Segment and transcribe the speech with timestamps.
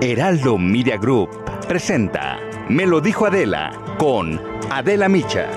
[0.00, 1.28] Heraldo Media Group
[1.66, 2.38] presenta
[2.68, 4.40] Me lo dijo Adela con
[4.70, 5.48] Adela Micha.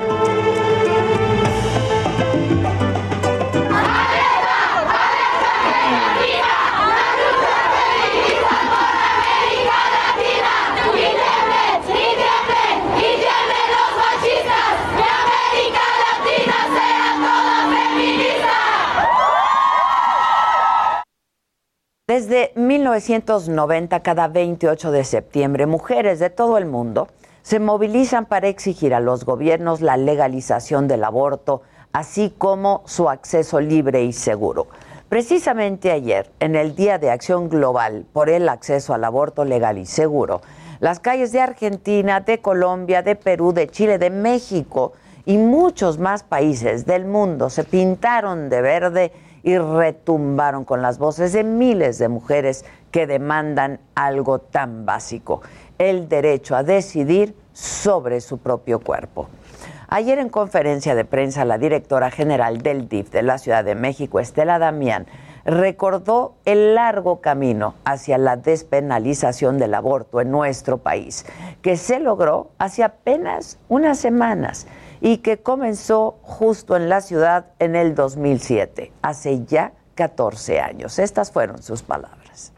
[22.21, 27.07] Desde 1990, cada 28 de septiembre, mujeres de todo el mundo
[27.41, 33.59] se movilizan para exigir a los gobiernos la legalización del aborto, así como su acceso
[33.59, 34.67] libre y seguro.
[35.09, 39.87] Precisamente ayer, en el Día de Acción Global por el acceso al aborto legal y
[39.87, 40.41] seguro,
[40.79, 44.93] las calles de Argentina, de Colombia, de Perú, de Chile, de México
[45.25, 49.11] y muchos más países del mundo se pintaron de verde
[49.43, 55.41] y retumbaron con las voces de miles de mujeres que demandan algo tan básico,
[55.77, 59.27] el derecho a decidir sobre su propio cuerpo.
[59.87, 64.19] Ayer en conferencia de prensa la directora general del DIF de la Ciudad de México,
[64.19, 65.05] Estela Damián,
[65.43, 71.25] recordó el largo camino hacia la despenalización del aborto en nuestro país,
[71.61, 74.67] que se logró hace apenas unas semanas
[75.01, 80.99] y que comenzó justo en la ciudad en el 2007, hace ya 14 años.
[80.99, 82.53] Estas fueron sus palabras.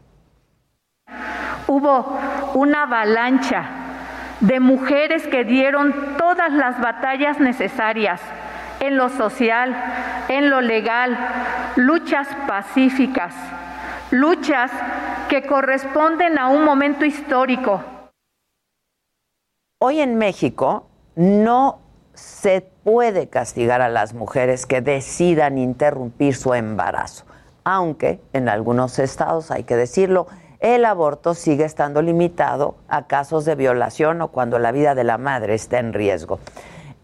[1.66, 2.18] Hubo
[2.54, 3.64] una avalancha
[4.40, 8.20] de mujeres que dieron todas las batallas necesarias
[8.80, 9.74] en lo social,
[10.28, 11.16] en lo legal,
[11.76, 13.34] luchas pacíficas,
[14.10, 14.70] luchas
[15.30, 17.82] que corresponden a un momento histórico.
[19.80, 21.83] Hoy en México no
[22.14, 27.24] se puede castigar a las mujeres que decidan interrumpir su embarazo,
[27.64, 30.26] aunque en algunos estados, hay que decirlo,
[30.60, 35.18] el aborto sigue estando limitado a casos de violación o cuando la vida de la
[35.18, 36.38] madre está en riesgo.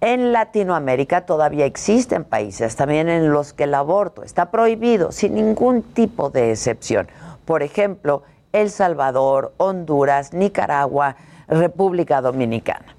[0.01, 5.83] En Latinoamérica todavía existen países también en los que el aborto está prohibido sin ningún
[5.83, 7.09] tipo de excepción.
[7.45, 8.23] Por ejemplo,
[8.53, 11.17] El Salvador, Honduras, Nicaragua,
[11.47, 12.97] República Dominicana.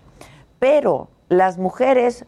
[0.60, 2.26] Pero las mujeres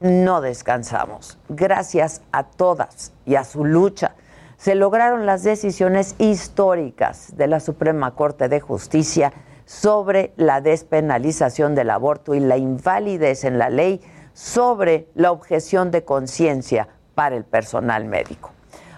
[0.00, 1.36] no descansamos.
[1.50, 4.14] Gracias a todas y a su lucha
[4.56, 9.30] se lograron las decisiones históricas de la Suprema Corte de Justicia
[9.66, 14.00] sobre la despenalización del aborto y la invalidez en la ley
[14.32, 18.52] sobre la objeción de conciencia para el personal médico.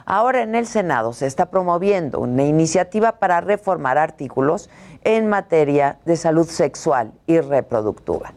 [0.07, 4.71] Ahora en el Senado se está promoviendo una iniciativa para reformar artículos
[5.03, 8.33] en materia de salud sexual y reproductiva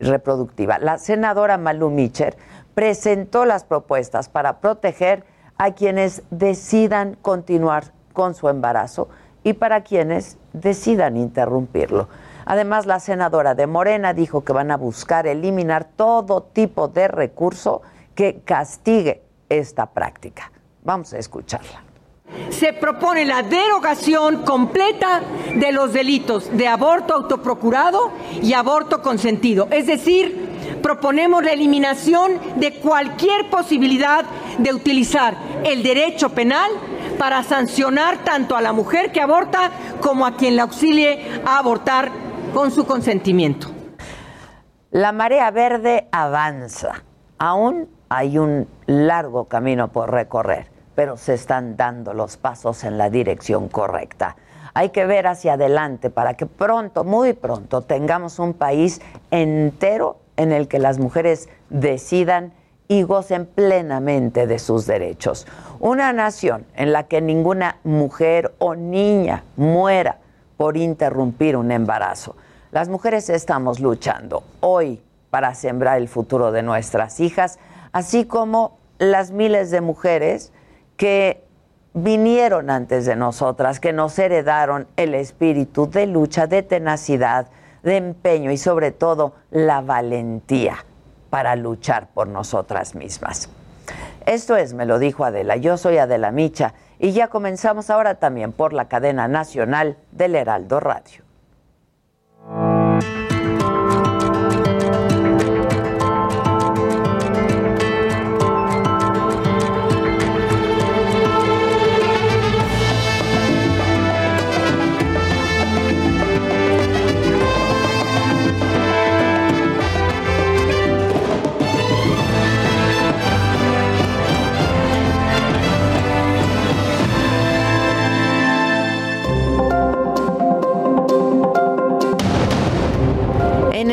[0.00, 0.78] reproductiva.
[0.78, 2.36] La senadora Malu Micher
[2.74, 5.24] presentó las propuestas para proteger
[5.58, 9.08] a quienes decidan continuar con su embarazo
[9.42, 12.08] y para quienes decidan interrumpirlo.
[12.46, 17.82] Además, la senadora de Morena dijo que van a buscar eliminar todo tipo de recurso
[18.14, 20.50] que castigue esta práctica.
[20.82, 21.89] Vamos a escucharla
[22.50, 25.22] se propone la derogación completa
[25.54, 29.68] de los delitos de aborto autoprocurado y aborto consentido.
[29.70, 34.24] Es decir, proponemos la eliminación de cualquier posibilidad
[34.58, 36.70] de utilizar el derecho penal
[37.18, 39.70] para sancionar tanto a la mujer que aborta
[40.00, 42.10] como a quien la auxilie a abortar
[42.54, 43.68] con su consentimiento.
[44.90, 47.04] La marea verde avanza.
[47.38, 53.10] Aún hay un largo camino por recorrer pero se están dando los pasos en la
[53.10, 54.36] dirección correcta.
[54.74, 59.00] Hay que ver hacia adelante para que pronto, muy pronto, tengamos un país
[59.30, 62.52] entero en el que las mujeres decidan
[62.88, 65.46] y gocen plenamente de sus derechos.
[65.78, 70.18] Una nación en la que ninguna mujer o niña muera
[70.56, 72.36] por interrumpir un embarazo.
[72.72, 77.58] Las mujeres estamos luchando hoy para sembrar el futuro de nuestras hijas,
[77.92, 80.52] así como las miles de mujeres
[81.00, 81.42] que
[81.94, 87.46] vinieron antes de nosotras, que nos heredaron el espíritu de lucha, de tenacidad,
[87.82, 90.84] de empeño y sobre todo la valentía
[91.30, 93.48] para luchar por nosotras mismas.
[94.26, 98.52] Esto es, me lo dijo Adela, yo soy Adela Micha y ya comenzamos ahora también
[98.52, 101.29] por la cadena nacional del Heraldo Radio.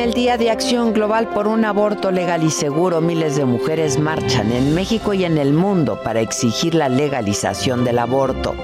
[0.07, 4.53] El Día de Acción Global por un aborto legal y seguro, miles de mujeres marchan
[4.53, 8.55] en México y en el mundo para exigir la legalización del aborto.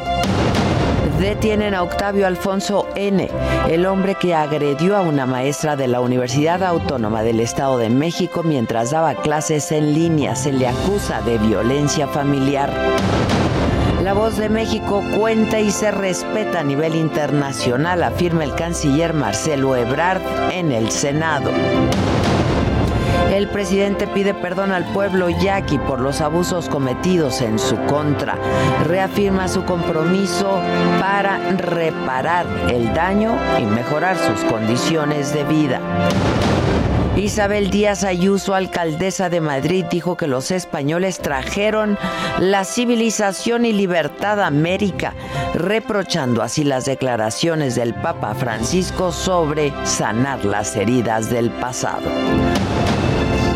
[1.19, 3.30] Detienen a Octavio Alfonso N.,
[3.68, 8.44] el hombre que agredió a una maestra de la Universidad Autónoma del Estado de México
[8.44, 10.38] mientras daba clases en línea.
[10.38, 12.72] Se le acusa de violencia familiar.
[14.04, 19.78] La voz de México cuenta y se respeta a nivel internacional, afirma el canciller Marcelo
[19.78, 20.22] Ebrard
[20.52, 21.52] en el Senado.
[23.34, 28.36] El presidente pide perdón al pueblo yaqui por los abusos cometidos en su contra.
[28.86, 30.60] Reafirma su compromiso
[31.00, 35.80] para reparar el daño y mejorar sus condiciones de vida.
[37.15, 41.98] Isabel Díaz Ayuso, alcaldesa de Madrid, dijo que los españoles trajeron
[42.39, 45.13] la civilización y libertad a América,
[45.54, 52.10] reprochando así las declaraciones del Papa Francisco sobre sanar las heridas del pasado.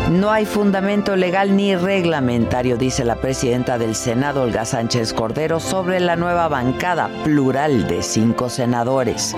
[0.08, 5.98] No hay fundamento legal ni reglamentario, dice la presidenta del Senado, Olga Sánchez Cordero, sobre
[5.98, 9.34] la nueva bancada plural de cinco senadores.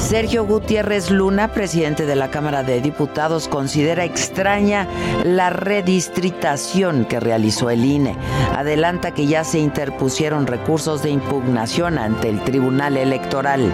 [0.00, 4.88] Sergio Gutiérrez Luna, presidente de la Cámara de Diputados, considera extraña
[5.24, 8.16] la redistritación que realizó el INE.
[8.56, 13.70] Adelanta que ya se interpusieron recursos de impugnación ante el Tribunal Electoral.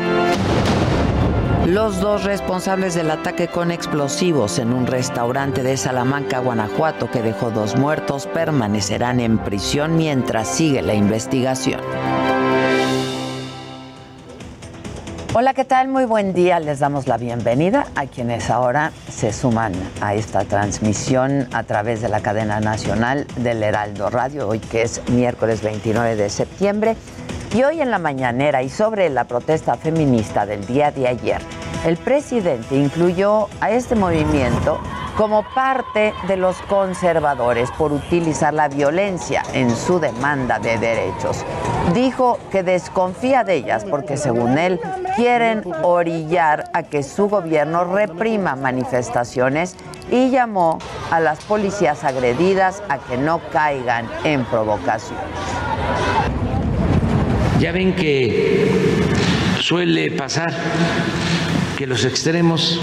[1.64, 7.50] Los dos responsables del ataque con explosivos en un restaurante de Salamanca, Guanajuato, que dejó
[7.50, 11.80] dos muertos, permanecerán en prisión mientras sigue la investigación.
[15.38, 15.88] Hola, ¿qué tal?
[15.88, 16.58] Muy buen día.
[16.60, 22.08] Les damos la bienvenida a quienes ahora se suman a esta transmisión a través de
[22.08, 26.96] la cadena nacional del Heraldo Radio, hoy que es miércoles 29 de septiembre.
[27.54, 31.42] Y hoy en la mañanera y sobre la protesta feminista del día de ayer,
[31.86, 34.80] el presidente incluyó a este movimiento
[35.16, 41.44] como parte de los conservadores por utilizar la violencia en su demanda de derechos.
[41.94, 44.80] Dijo que desconfía de ellas porque según él
[45.14, 49.76] quieren orillar a que su gobierno reprima manifestaciones
[50.10, 50.78] y llamó
[51.12, 55.20] a las policías agredidas a que no caigan en provocación.
[57.60, 59.04] Ya ven que
[59.60, 60.52] suele pasar
[61.76, 62.80] que los extremos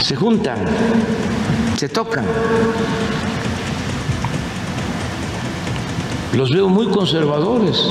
[0.00, 0.56] se juntan,
[1.76, 2.24] se tocan.
[6.32, 7.90] Los veo muy conservadores,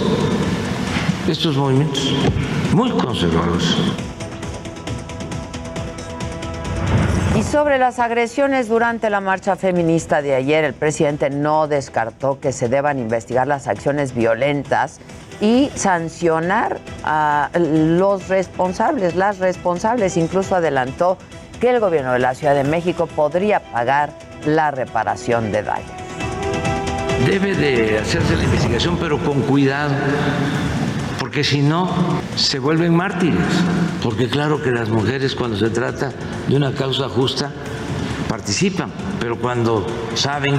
[1.28, 2.12] estos movimientos,
[2.74, 3.76] muy conservadores.
[7.36, 12.52] Y sobre las agresiones durante la marcha feminista de ayer, el presidente no descartó que
[12.52, 15.00] se deban investigar las acciones violentas
[15.42, 20.18] y sancionar a los responsables, las responsables.
[20.18, 21.18] Incluso adelantó
[21.60, 24.12] que el gobierno de la Ciudad de México podría pagar
[24.46, 25.92] la reparación de daños.
[27.26, 29.94] Debe de hacerse la investigación, pero con cuidado,
[31.20, 31.90] porque si no,
[32.36, 33.42] se vuelven mártires.
[34.04, 36.12] Porque claro que las mujeres cuando se trata
[36.48, 37.52] de una causa justa
[38.30, 40.56] participan, pero cuando saben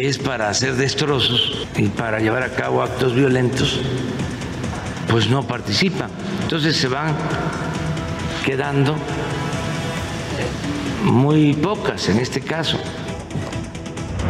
[0.00, 3.80] es para hacer destrozos y para llevar a cabo actos violentos,
[5.08, 6.10] pues no participan.
[6.42, 7.14] Entonces se van
[8.44, 8.96] quedando
[11.04, 12.78] muy pocas en este caso.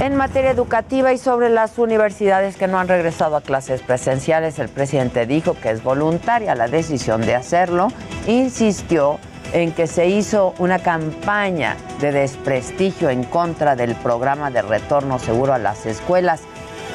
[0.00, 4.68] En materia educativa y sobre las universidades que no han regresado a clases presenciales, el
[4.68, 7.88] presidente dijo que es voluntaria la decisión de hacerlo.
[8.26, 9.18] Insistió
[9.52, 15.54] en que se hizo una campaña de desprestigio en contra del programa de retorno seguro
[15.54, 16.42] a las escuelas.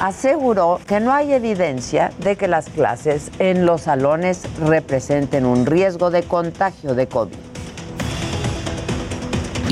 [0.00, 6.10] Aseguró que no hay evidencia de que las clases en los salones representen un riesgo
[6.10, 7.52] de contagio de COVID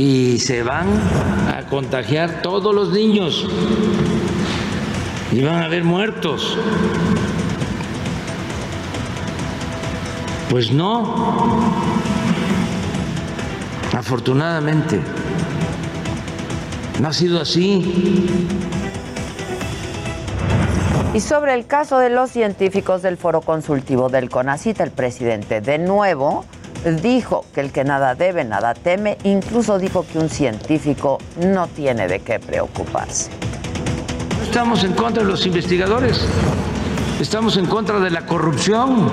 [0.00, 0.88] y se van
[1.54, 3.46] a contagiar todos los niños
[5.30, 6.56] y van a haber muertos.
[10.48, 11.52] Pues no,
[14.10, 15.00] Desafortunadamente,
[17.00, 18.26] no ha sido así.
[21.14, 25.78] Y sobre el caso de los científicos del foro consultivo del CONACIT, el presidente de
[25.78, 26.44] nuevo
[27.00, 32.08] dijo que el que nada debe, nada teme, incluso dijo que un científico no tiene
[32.08, 33.30] de qué preocuparse.
[34.38, 36.26] No estamos en contra de los investigadores,
[37.20, 39.08] estamos en contra de la corrupción,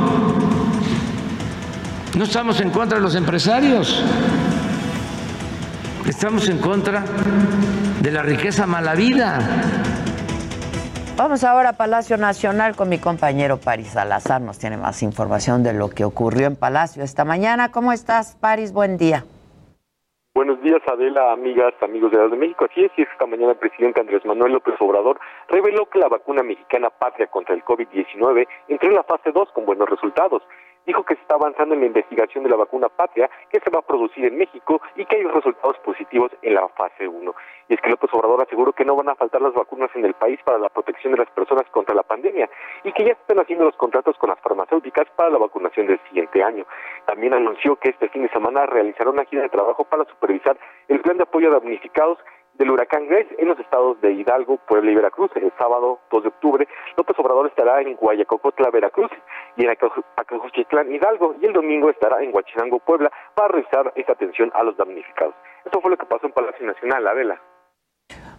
[2.18, 4.04] no estamos en contra de los empresarios,
[6.08, 7.04] estamos en contra
[8.02, 9.40] de la riqueza mala vida.
[11.18, 14.42] Vamos ahora a Palacio Nacional con mi compañero Paris Salazar.
[14.42, 17.72] Nos tiene más información de lo que ocurrió en Palacio esta mañana.
[17.72, 18.72] ¿Cómo estás, Paris?
[18.72, 19.26] Buen día.
[20.36, 22.68] Buenos días, Adela, amigas, amigos de la de México.
[22.70, 26.44] Así es, y esta mañana el presidente Andrés Manuel López Obrador reveló que la vacuna
[26.44, 30.44] mexicana Patria contra el COVID-19 entró en la fase 2 con buenos resultados
[30.88, 33.80] dijo que se está avanzando en la investigación de la vacuna patria que se va
[33.80, 37.36] a producir en México y que hay resultados positivos en la fase 1.
[37.70, 40.14] Y es que López Obrador aseguró que no van a faltar las vacunas en el
[40.14, 42.50] país para la protección de las personas contra la pandemia
[42.84, 46.42] y que ya están haciendo los contratos con las farmacéuticas para la vacunación del siguiente
[46.42, 46.66] año.
[47.06, 51.02] También anunció que este fin de semana realizará una gira de trabajo para supervisar el
[51.02, 52.18] plan de apoyo a damnificados
[52.58, 55.32] del huracán Grace en los estados de Hidalgo, Puebla y Veracruz.
[55.36, 59.12] El sábado 2 de octubre, López Obrador estará en Guayacocotla, Veracruz,
[59.56, 64.52] y en Acajuchitlán, Hidalgo, y el domingo estará en Huachinango, Puebla, para realizar esta atención
[64.54, 65.36] a los damnificados.
[65.66, 67.42] Esto fue lo que pasó en Palacio Nacional, Adela.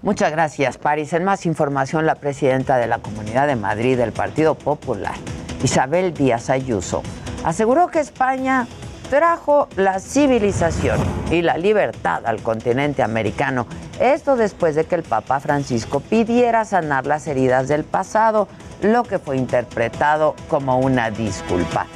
[0.02, 1.12] Muchas gracias, Paris.
[1.12, 5.14] En más información, la presidenta de la Comunidad de Madrid del Partido Popular,
[5.62, 7.02] Isabel Díaz Ayuso,
[7.44, 8.66] aseguró que España
[9.10, 10.98] trajo la civilización
[11.30, 13.66] y la libertad al continente americano.
[14.00, 18.48] Esto después de que el Papa Francisco pidiera sanar las heridas del pasado,
[18.82, 21.86] lo que fue interpretado como una disculpa.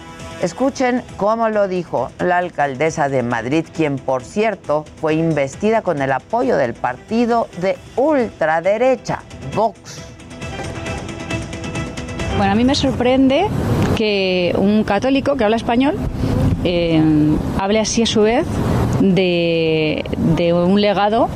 [0.43, 6.11] Escuchen cómo lo dijo la alcaldesa de Madrid, quien por cierto fue investida con el
[6.11, 9.23] apoyo del partido de ultraderecha,
[9.55, 10.01] Vox.
[12.37, 13.47] Bueno, a mí me sorprende
[13.97, 15.97] que un católico que habla español
[16.65, 17.03] eh,
[17.59, 18.47] hable así a su vez
[19.01, 20.05] de,
[20.53, 21.29] un legado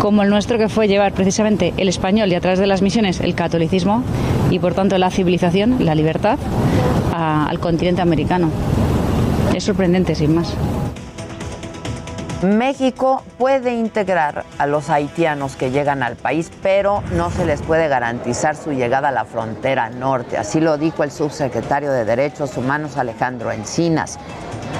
[0.00, 3.20] como el nuestro que fue llevar precisamente el español y a través de las misiones
[3.20, 4.02] el catolicismo
[4.50, 6.38] y por tanto la civilización, la libertad
[7.12, 8.50] al continente americano.
[9.54, 10.54] Es sorprendente, sin más.
[12.42, 17.88] México puede integrar a los haitianos que llegan al país, pero no se les puede
[17.88, 20.36] garantizar su llegada a la frontera norte.
[20.36, 24.18] Así lo dijo el subsecretario de Derechos Humanos Alejandro Encinas,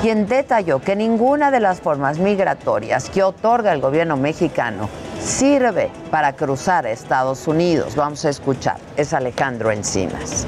[0.02, 6.34] quien detalló que ninguna de las formas migratorias que otorga el gobierno mexicano sirve para
[6.34, 7.96] cruzar a Estados Unidos.
[7.96, 10.46] Vamos a escuchar, es Alejandro Encinas.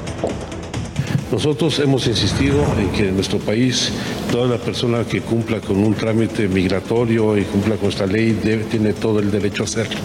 [1.31, 3.93] Nosotros hemos insistido en que nuestro país
[4.31, 8.37] toda la persona que cumpla con un trámite migratorio y cumpla con esta ley
[8.69, 9.99] tiene todo el derecho a hacerlo.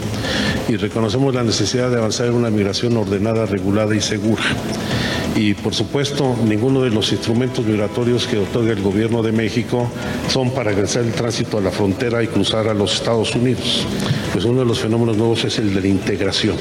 [0.69, 4.43] Y reconocemos la necesidad de avanzar en una migración ordenada, regulada y segura.
[5.37, 9.89] Y por supuesto, ninguno de los instrumentos migratorios que otorga el gobierno de México
[10.29, 13.87] son para agresar el tránsito a la frontera y cruzar a los Estados Unidos.
[14.33, 16.57] Pues uno de los fenómenos nuevos es el de la integración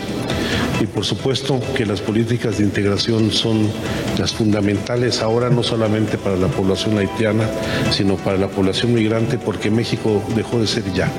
[0.83, 3.71] y por supuesto que las políticas de integración son
[4.17, 7.47] las fundamentales ahora no solamente para la población haitiana,
[7.91, 11.09] sino para la población migrante, porque México dejó de ser ya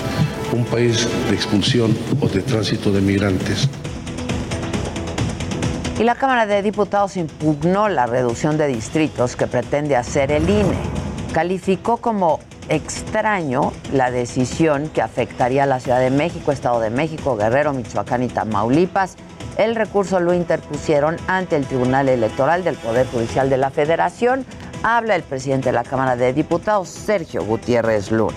[0.52, 3.68] un país de expulsión o de tránsito de migrantes.
[5.98, 10.76] Y la Cámara de Diputados impugnó la reducción de distritos que pretende hacer el INE.
[11.32, 17.36] Calificó como extraño la decisión que afectaría a la Ciudad de México, Estado de México,
[17.36, 19.16] Guerrero, Michoacán y Tamaulipas
[19.58, 24.44] el recurso lo interpusieron ante el Tribunal Electoral del Poder Judicial de la Federación.
[24.82, 28.34] Habla el presidente de la Cámara de Diputados, Sergio Gutiérrez Luna.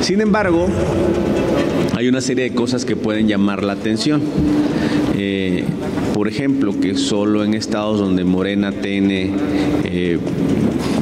[0.00, 0.66] Sin embargo,
[1.96, 4.22] hay una serie de cosas que pueden llamar la atención.
[5.14, 5.64] Eh,
[6.12, 9.32] por ejemplo, que solo en estados donde Morena tiene
[9.84, 10.18] eh,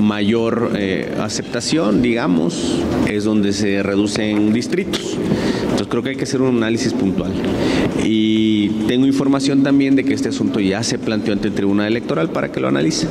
[0.01, 5.19] mayor eh, aceptación, digamos, es donde se reducen distritos.
[5.75, 7.33] Entonces creo que hay que hacer un análisis puntual.
[8.05, 12.29] Y tengo información también de que este asunto ya se planteó ante el Tribunal Electoral
[12.29, 13.09] para que lo analice.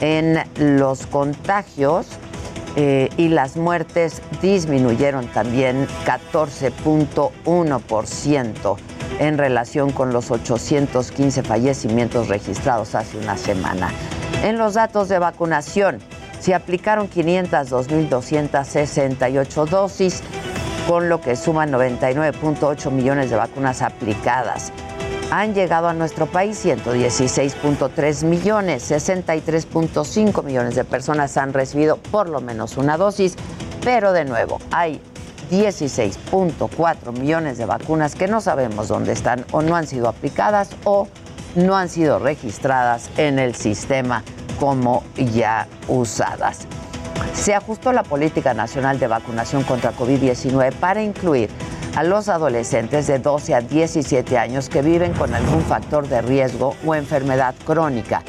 [0.01, 0.37] en
[0.77, 2.05] los contagios
[2.75, 8.77] eh, y las muertes disminuyeron también 14.1%
[9.19, 13.91] en relación con los 815 fallecimientos registrados hace una semana.
[14.43, 15.99] En los datos de vacunación,
[16.39, 20.21] se aplicaron 502.268 dosis,
[20.87, 24.71] con lo que suman 99.8 millones de vacunas aplicadas.
[25.31, 32.39] Han llegado a nuestro país 116.3 millones, 63.5 millones de personas han recibido por lo
[32.39, 33.35] menos una dosis,
[33.83, 35.01] pero de nuevo hay
[35.49, 41.07] 16.4 millones de vacunas que no sabemos dónde están o no han sido aplicadas o
[41.55, 44.23] no han sido registradas en el sistema
[44.59, 46.67] como ya usadas.
[47.33, 51.49] Se ajustó la política nacional de vacunación contra COVID-19 para incluir
[51.95, 56.75] a los adolescentes de 12 a 17 años que viven con algún factor de riesgo
[56.85, 58.21] o enfermedad crónica.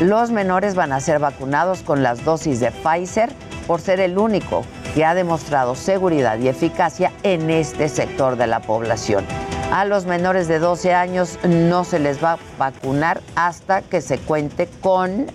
[0.00, 3.32] Los menores van a ser vacunados con las dosis de Pfizer
[3.66, 4.64] por ser el único
[4.94, 9.24] que ha demostrado seguridad y eficacia en este sector de la población.
[9.72, 14.18] A los menores de 12 años no se les va a vacunar hasta que se
[14.18, 15.26] cuente con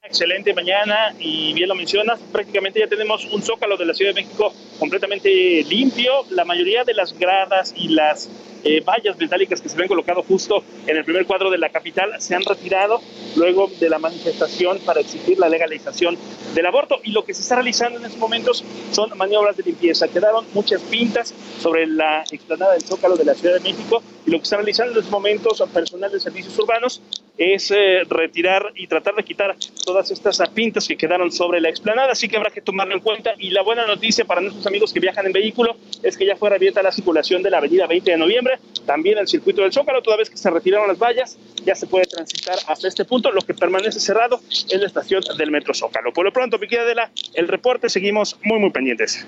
[0.07, 4.21] Excelente mañana y bien lo mencionas, prácticamente ya tenemos un zócalo de la Ciudad de
[4.21, 5.29] México completamente
[5.69, 6.23] limpio.
[6.29, 8.29] La mayoría de las gradas y las
[8.63, 12.13] eh, vallas metálicas que se habían colocado justo en el primer cuadro de la capital
[12.19, 13.01] se han retirado
[13.35, 16.17] luego de la manifestación para exigir la legalización
[16.55, 17.01] del aborto.
[17.03, 20.07] Y lo que se está realizando en estos momentos son maniobras de limpieza.
[20.07, 24.43] Quedaron muchas pintas sobre la explanada del Zócalo de la Ciudad de México lo que
[24.43, 27.01] está realizando en estos momentos personal de servicios urbanos
[27.37, 32.11] es eh, retirar y tratar de quitar todas estas pintas que quedaron sobre la explanada,
[32.11, 33.33] así que habrá que tomarlo en cuenta.
[33.37, 36.53] Y la buena noticia para nuestros amigos que viajan en vehículo es que ya fue
[36.53, 40.17] abierta la circulación de la avenida 20 de noviembre también el circuito del Zócalo, toda
[40.17, 43.31] vez que se retiraron las vallas, ya se puede transitar hasta este punto.
[43.31, 46.11] Lo que permanece cerrado es la estación del Metro Zócalo.
[46.13, 49.27] Por lo pronto, Piquilla Adela, el reporte, seguimos muy, muy pendientes.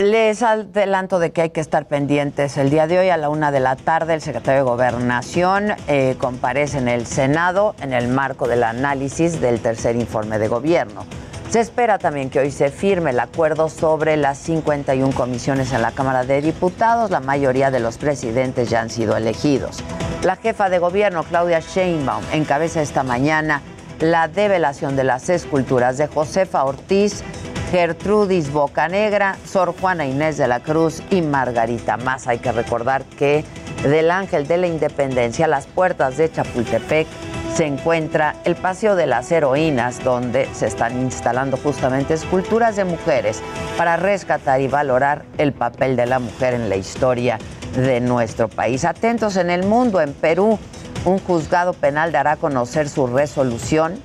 [0.00, 2.56] Les adelanto de que hay que estar pendientes.
[2.56, 6.16] El día de hoy a la una de la tarde el secretario de Gobernación eh,
[6.18, 11.04] comparece en el Senado en el marco del análisis del tercer informe de gobierno.
[11.50, 15.92] Se espera también que hoy se firme el acuerdo sobre las 51 comisiones en la
[15.92, 17.10] Cámara de Diputados.
[17.10, 19.84] La mayoría de los presidentes ya han sido elegidos.
[20.22, 23.60] La jefa de gobierno, Claudia Sheinbaum, encabeza esta mañana
[24.00, 27.22] la develación de las esculturas de Josefa Ortiz,
[27.70, 32.26] Gertrudis Bocanegra, Sor Juana Inés de la Cruz y Margarita Más.
[32.26, 33.44] Hay que recordar que
[33.84, 37.06] del Ángel de la Independencia, las puertas de Chapultepec,
[37.54, 43.42] se encuentra el Paseo de las Heroínas, donde se están instalando justamente esculturas de mujeres
[43.76, 47.38] para rescatar y valorar el papel de la mujer en la historia
[47.76, 48.84] de nuestro país.
[48.84, 50.58] Atentos en el mundo, en Perú,
[51.04, 53.98] un juzgado penal dará a conocer su resolución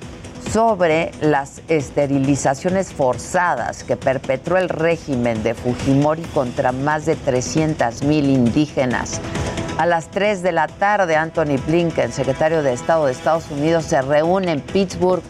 [0.52, 8.30] sobre las esterilizaciones forzadas que perpetró el régimen de Fujimori contra más de 300 mil
[8.30, 9.20] indígenas.
[9.78, 14.02] A las 3 de la tarde, Anthony Blinken, secretario de Estado de Estados Unidos, se
[14.02, 15.24] reúne en Pittsburgh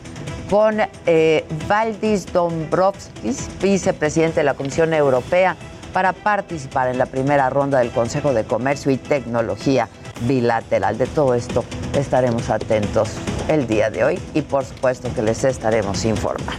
[0.51, 5.55] con eh, Valdis Dombrovskis, vicepresidente de la Comisión Europea,
[5.93, 9.87] para participar en la primera ronda del Consejo de Comercio y Tecnología
[10.21, 10.97] bilateral.
[10.97, 13.09] De todo esto estaremos atentos
[13.47, 16.53] el día de hoy y por supuesto que les estaremos informando.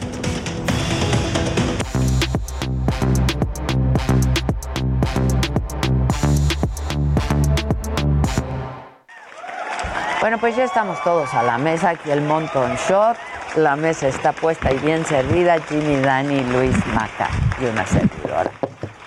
[10.20, 13.16] Bueno, pues ya estamos todos a la mesa, aquí el Monton Shot,
[13.54, 18.50] la mesa está puesta y bien servida, Jimmy, Dani, Luis, Maca y una servidora.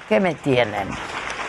[0.07, 0.88] ¿Qué me tienen?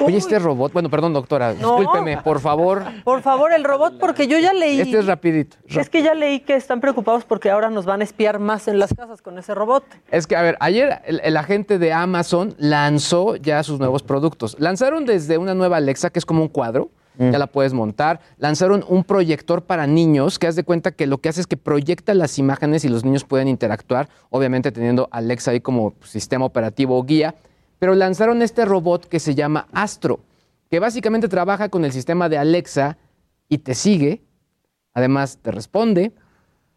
[0.06, 1.76] Oye, este robot, bueno, perdón, doctora, No.
[1.78, 2.84] discúlpeme, por favor.
[3.04, 4.80] Por favor, el robot, porque yo ya leí.
[4.80, 5.56] Este es rapidito.
[5.68, 8.78] Es que ya leí que están preocupados porque ahora nos van a espiar más en
[8.78, 9.84] las casas con ese robot.
[10.10, 14.56] Es que, a ver, ayer el, el agente de Amazon lanzó ya sus nuevos productos.
[14.58, 18.20] Lanzaron desde una nueva Alexa, que es como un cuadro, ya la puedes montar.
[18.38, 21.58] Lanzaron un proyector para niños, que haz de cuenta que lo que hace es que
[21.58, 26.98] proyecta las imágenes y los niños pueden interactuar, obviamente teniendo Alexa ahí como sistema operativo
[26.98, 27.34] o guía.
[27.80, 30.20] Pero lanzaron este robot que se llama Astro,
[30.70, 32.98] que básicamente trabaja con el sistema de Alexa
[33.48, 34.22] y te sigue,
[34.94, 36.12] además te responde,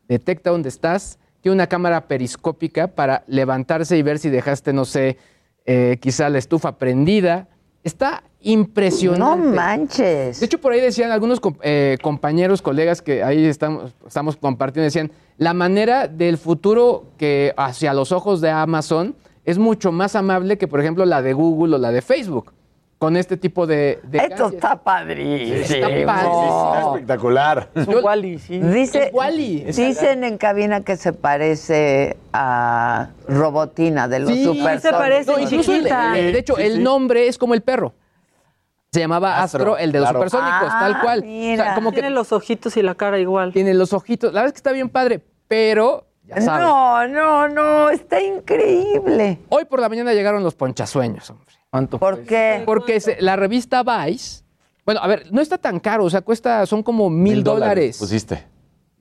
[0.07, 5.17] detecta dónde estás, tiene una cámara periscópica para levantarse y ver si dejaste, no sé,
[5.65, 7.49] eh, quizá la estufa prendida.
[7.83, 9.45] Está impresionante.
[9.45, 10.39] No manches.
[10.39, 15.11] De hecho, por ahí decían algunos eh, compañeros, colegas que ahí estamos, estamos compartiendo, decían,
[15.37, 19.13] la manera del futuro que hacia los ojos de Amazon
[19.45, 22.53] es mucho más amable que, por ejemplo, la de Google o la de Facebook,
[22.97, 23.99] con este tipo de...
[24.03, 25.55] de Esto está padrísimo.
[25.57, 26.85] Está padrísimo.
[26.93, 27.69] espectacular.
[27.75, 28.59] Es un Wally, sí.
[28.59, 29.65] Dice, Es Wall-E.
[29.73, 35.45] Dicen en cabina que se parece a Robotina de los Sí, super se parece, No,
[35.49, 36.17] chiquita.
[36.17, 37.93] el- de hecho, el nombre es como el perro.
[38.93, 40.19] Se llamaba Astro, Astro, el de los claro.
[40.29, 41.23] supersónicos, Ah, tal cual.
[41.25, 41.75] mira.
[41.75, 43.51] como que Tiene los ojitos y la cara igual.
[43.51, 44.31] tiene los ojitos.
[44.31, 46.65] La verdad es que está bien padre, pero ya sabes.
[46.67, 49.39] No, no, no, está increíble.
[49.49, 51.47] Hoy por la mañana llegaron los ponchasueños, hombre.
[51.69, 51.97] ¿Cuánto?
[51.99, 52.61] ¿Por qué?
[52.65, 54.43] Porque se- la revista Vice,
[54.85, 57.97] bueno, a ver, no está tan caro, o sea, cuesta, son como mil dólares.
[57.97, 58.45] Pusiste.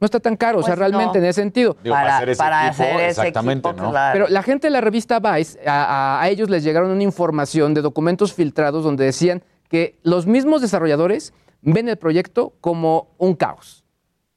[0.00, 1.24] No está tan caro, o sea, Pues realmente no.
[1.24, 1.76] en ese sentido.
[1.84, 3.90] Digo, para hacer ese equipo, exactamente, equipo, ¿no?
[3.90, 4.12] claro.
[4.14, 7.72] Pero la gente de la revista Vice, a, a- a ellos les llegaron una información
[7.74, 13.81] de documentos filtrados donde decían que los mismos desarrolladores ven el proyecto como un caos.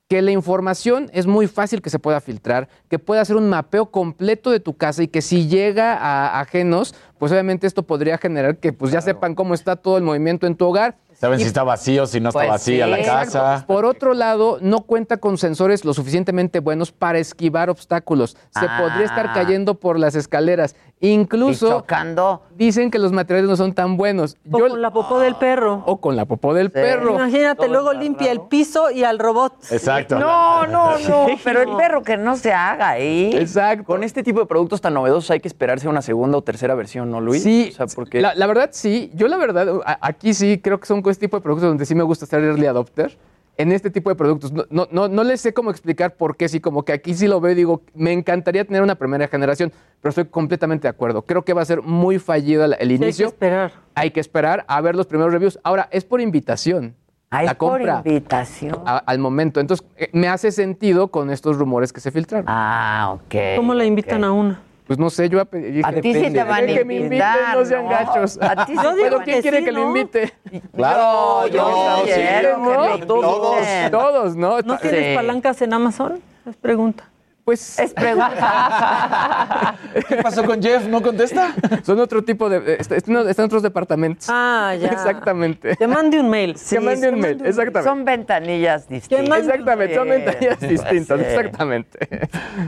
[0.08, 3.88] Que la información es muy fácil que se pueda filtrar, que puede hacer un mapeo
[3.88, 8.58] completo de tu casa y que si llega a ajenos, pues obviamente esto podría generar
[8.58, 10.96] que pues ya sepan cómo está todo el movimiento en tu hogar.
[11.16, 12.92] Saben Y si está vacío, si no está Pues vacía sí.
[12.92, 13.32] la Exacto.
[13.40, 13.66] casa.
[13.66, 18.38] por otro lado, no cuenta con sensores lo suficientemente buenos para esquivar obstáculos.
[18.52, 18.78] Se Ah.
[18.80, 20.76] podría estar cayendo por las escaleras.
[21.00, 22.44] Y Incluso chocando.
[22.56, 24.38] Dicen que los materiales no son tan buenos.
[24.52, 25.84] O Yo- con la popó del perro.
[25.86, 27.12] o con la popó del perro.
[27.16, 29.54] Imagínate, luego limpia el piso y al robot.
[29.72, 30.18] Exacto.
[30.20, 31.26] No, no, no.
[31.44, 33.32] Pero el perro que no se haga ahí.
[33.34, 33.86] Exacto.
[33.86, 36.76] Con este tipo de productos tan novedosos hay que esperarse a una segunda o tercera
[36.76, 37.44] versión, ¿no, Luis?
[37.44, 38.22] Sí, O sea, porque...
[38.22, 39.12] la, la verdad sí.
[39.16, 39.68] Yo la verdad,
[40.02, 42.44] aquí sí creo que son con este tipo de productos donde sí me gusta ser
[42.44, 43.18] early adopter.
[43.58, 44.52] En este tipo de productos.
[44.52, 47.28] No, no, no, no les sé cómo explicar por qué sí, como que aquí sí
[47.28, 51.22] lo veo y digo, me encantaría tener una primera generación, pero estoy completamente de acuerdo.
[51.22, 53.28] Creo que va a ser muy fallido el, el Sí, hay que inicio.
[53.28, 53.72] esperar.
[53.96, 55.58] Hay que esperar a ver los primeros reviews.
[55.64, 56.96] Ahora, es por invitación.
[57.30, 58.78] Ahí la por compra invitación.
[58.86, 59.60] a- al momento.
[59.60, 62.46] Entonces, eh, me hace sentido con estos rumores que se filtraron.
[62.48, 63.36] Ah, ok.
[63.56, 64.62] ¿Cómo la invitan a una?
[64.88, 66.94] Pues no sé, yo a pe- A dije, ti sí te van a que me
[66.96, 67.90] inviten, invitar, no sean ¿no?
[67.90, 68.38] gachos.
[68.40, 69.88] A ti sí digo Pero ¿quién quiere sí, que lo ¿no?
[69.98, 70.34] invite?
[70.76, 73.08] Claro, Yo, no, sí, quiero que ¿no?
[73.08, 73.58] Todos.
[73.92, 74.62] Todos, ¿no?
[74.62, 75.16] ¿No tienes Sí.
[75.16, 76.22] palancas en Amazon?
[76.48, 77.06] Es pregunta.
[77.46, 79.76] Pues Es pregunta.
[80.10, 80.88] ¿Qué pasó con Jeff?
[80.88, 81.54] ¿No contesta?
[81.84, 82.58] son otro tipo de...
[82.74, 84.28] eh, están en otros departamentos.
[84.32, 84.88] Ah, ya.
[84.88, 85.76] Exactamente.
[85.76, 86.56] Te mande un mail.
[86.68, 87.84] que mande un mail, exactamente.
[87.84, 89.38] Son ventanillas distintas.
[89.40, 91.26] Exactamente, son Sí, ventanillas distintas, sí.
[91.28, 92.00] exactamente.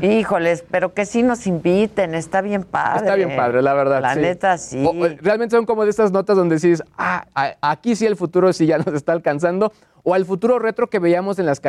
[0.02, 3.00] Híjoles, pero que sí nos inviten, está bien padre.
[3.00, 4.00] Está bien padre, la verdad.
[4.02, 4.20] La sí.
[4.20, 4.86] neta sí.
[4.86, 7.26] O- realmente son como de estas notas donde dices, ah,
[7.62, 9.74] aquí sí el futuro sí ya nos está alcanzando,
[10.10, 11.62] o al futuro retro que veíamos en las,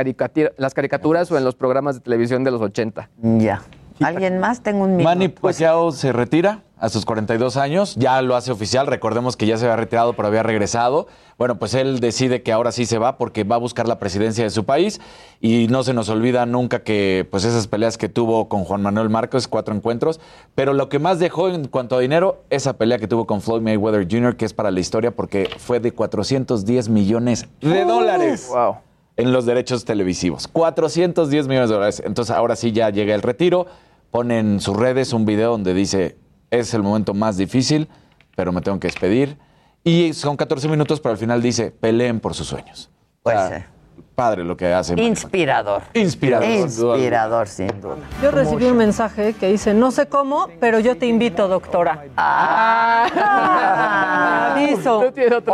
[0.59, 3.11] las caricaturas o en los programas de televisión de los 80.
[3.20, 3.62] Ya.
[4.00, 4.62] ¿Alguien más?
[4.62, 5.04] Tengo un minuto.
[5.04, 9.56] Manny Pacquiao se retira a sus 42 años, ya lo hace oficial, recordemos que ya
[9.56, 11.08] se había retirado pero había regresado.
[11.37, 14.44] Bueno, pues él decide que ahora sí se va porque va a buscar la presidencia
[14.44, 15.00] de su país
[15.40, 19.08] y no se nos olvida nunca que pues esas peleas que tuvo con Juan Manuel
[19.08, 20.20] Márquez, cuatro encuentros,
[20.54, 23.62] pero lo que más dejó en cuanto a dinero, esa pelea que tuvo con Floyd
[23.62, 28.76] Mayweather Jr., que es para la historia porque fue de 410 millones de dólares Wow.
[29.18, 30.46] En los derechos televisivos.
[30.48, 32.02] 410 millones de dólares.
[32.07, 33.66] Entonces ahora sí ya llega el retiro.
[34.11, 36.16] Pone en sus redes un video donde dice,
[36.50, 37.88] es el momento más difícil,
[38.37, 39.37] pero me tengo que despedir.
[39.85, 42.90] Y son 14 minutos, pero al final dice, peleen por sus sueños.
[43.24, 43.66] O sea, Pues, eh.
[44.18, 45.00] Padre lo que hace.
[45.00, 45.83] Inspirador.
[45.94, 47.94] Inspirador, Inspirador, sin duda.
[48.20, 52.02] Yo recibí un mensaje que dice, no sé cómo, pero yo te invito, doctora.
[52.16, 53.07] Ah.
[54.57, 55.04] Aviso.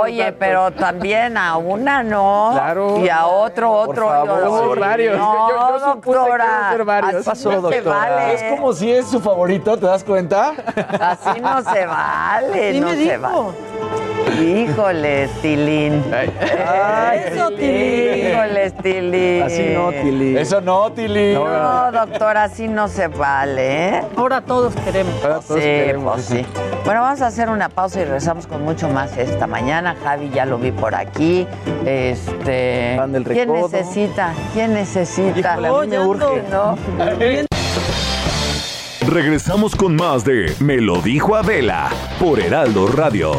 [0.01, 2.53] Oye, pero también a una no.
[2.55, 3.01] Claro.
[3.05, 4.09] Y a otro, otro.
[4.09, 4.41] favor.
[4.41, 5.19] yo- Somos varios.
[5.19, 6.75] No, Yo- yo doctora.
[6.87, 7.17] varios.
[7.17, 7.99] Así Pasó, no se doctora.
[8.17, 8.33] vale.
[8.35, 10.55] Es como si es su favorito, ¿te das cuenta?
[11.01, 13.21] Así no se vale, no me se dijo.
[13.21, 14.04] vale.
[14.41, 16.03] Híjole, Tilín.
[16.13, 18.27] Ay, Eso, Tilín.
[18.29, 19.43] Híjole, Tilín.
[19.43, 20.37] Así no, Tili.
[20.39, 21.35] Eso no, Tili.
[21.35, 24.03] No, doctor, así no se vale, ¿eh?
[24.17, 25.15] Ahora todos queremos.
[25.23, 26.47] Ahora todos sí, queremos, pues sí.
[26.85, 29.97] Bueno, vamos a hacer una pausa y regresamos con mucho más esta mañana.
[30.03, 31.47] Javi ya lo vi por aquí.
[31.87, 34.33] Este, Pan del ¿Quién necesita?
[34.53, 35.55] ¿Quién necesita?
[35.55, 36.43] Híjole, a mí me urge.
[36.51, 36.77] ¿no?
[39.07, 43.33] Regresamos con más de Me lo dijo Adela por Heraldo Radio.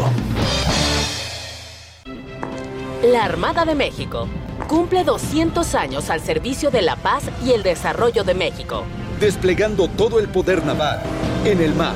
[3.11, 4.27] La Armada de México
[4.67, 8.83] cumple 200 años al servicio de la paz y el desarrollo de México.
[9.19, 11.01] desplegando todo el poder naval,
[11.45, 11.93] en el mar,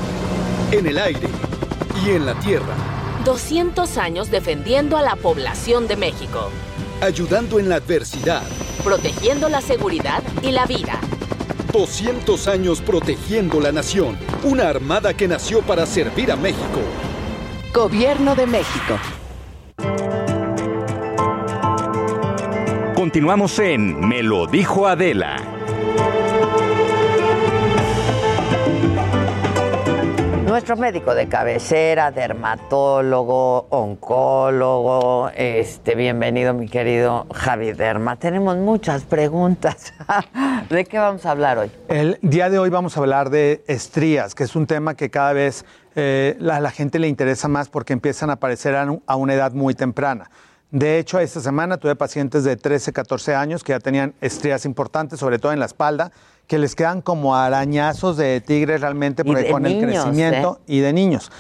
[0.72, 1.28] en el aire
[2.06, 2.76] y en la tierra,
[3.26, 6.52] 200 años defendiendo a la población de México,
[7.02, 8.44] ayudando en la adversidad,
[8.84, 11.00] protegiendo la seguridad y la vida.
[11.74, 16.82] 200 años protegiendo la nación, una armada que nació para servir a México.
[17.74, 18.98] Gobierno de México.
[23.10, 25.38] Continuamos en Me lo dijo Adela.
[30.46, 38.18] Nuestro médico de cabecera, dermatólogo, oncólogo, este, bienvenido mi querido Javi Derma.
[38.18, 39.92] Tenemos muchas preguntas.
[40.70, 41.72] ¿De qué vamos a hablar hoy?
[41.88, 45.34] El día de hoy vamos a hablar de estrías, que es un tema que cada
[45.34, 49.34] vez eh, la, la gente le interesa más porque empiezan a aparecer a, a una
[49.34, 50.30] edad muy temprana.
[50.72, 55.20] De hecho, esta semana tuve pacientes de 13, 14 años que ya tenían estrías importantes,
[55.20, 56.12] sobre todo en la espalda,
[56.46, 61.32] que les quedan como arañazos de tigre realmente porque con el crecimiento y de niños.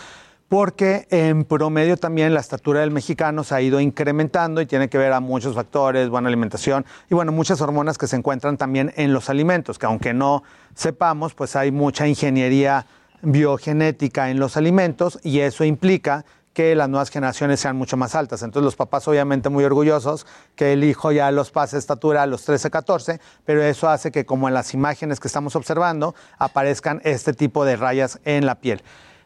[0.47, 4.97] Porque en promedio también la estatura del mexicano se ha ido incrementando y tiene que
[4.97, 9.13] ver a muchos factores, buena alimentación y bueno, muchas hormonas que se encuentran también en
[9.13, 10.41] los alimentos, que aunque no
[10.73, 12.87] sepamos, pues hay mucha ingeniería
[13.21, 18.41] biogenética en los alimentos y eso implica que las nuevas generaciones sean mucho más altas.
[18.43, 22.43] Entonces los papás obviamente muy orgullosos que el hijo ya los pase estatura a los
[22.43, 27.33] 13, 14, pero eso hace que como en las imágenes que estamos observando aparezcan este
[27.33, 28.81] tipo de rayas en la piel.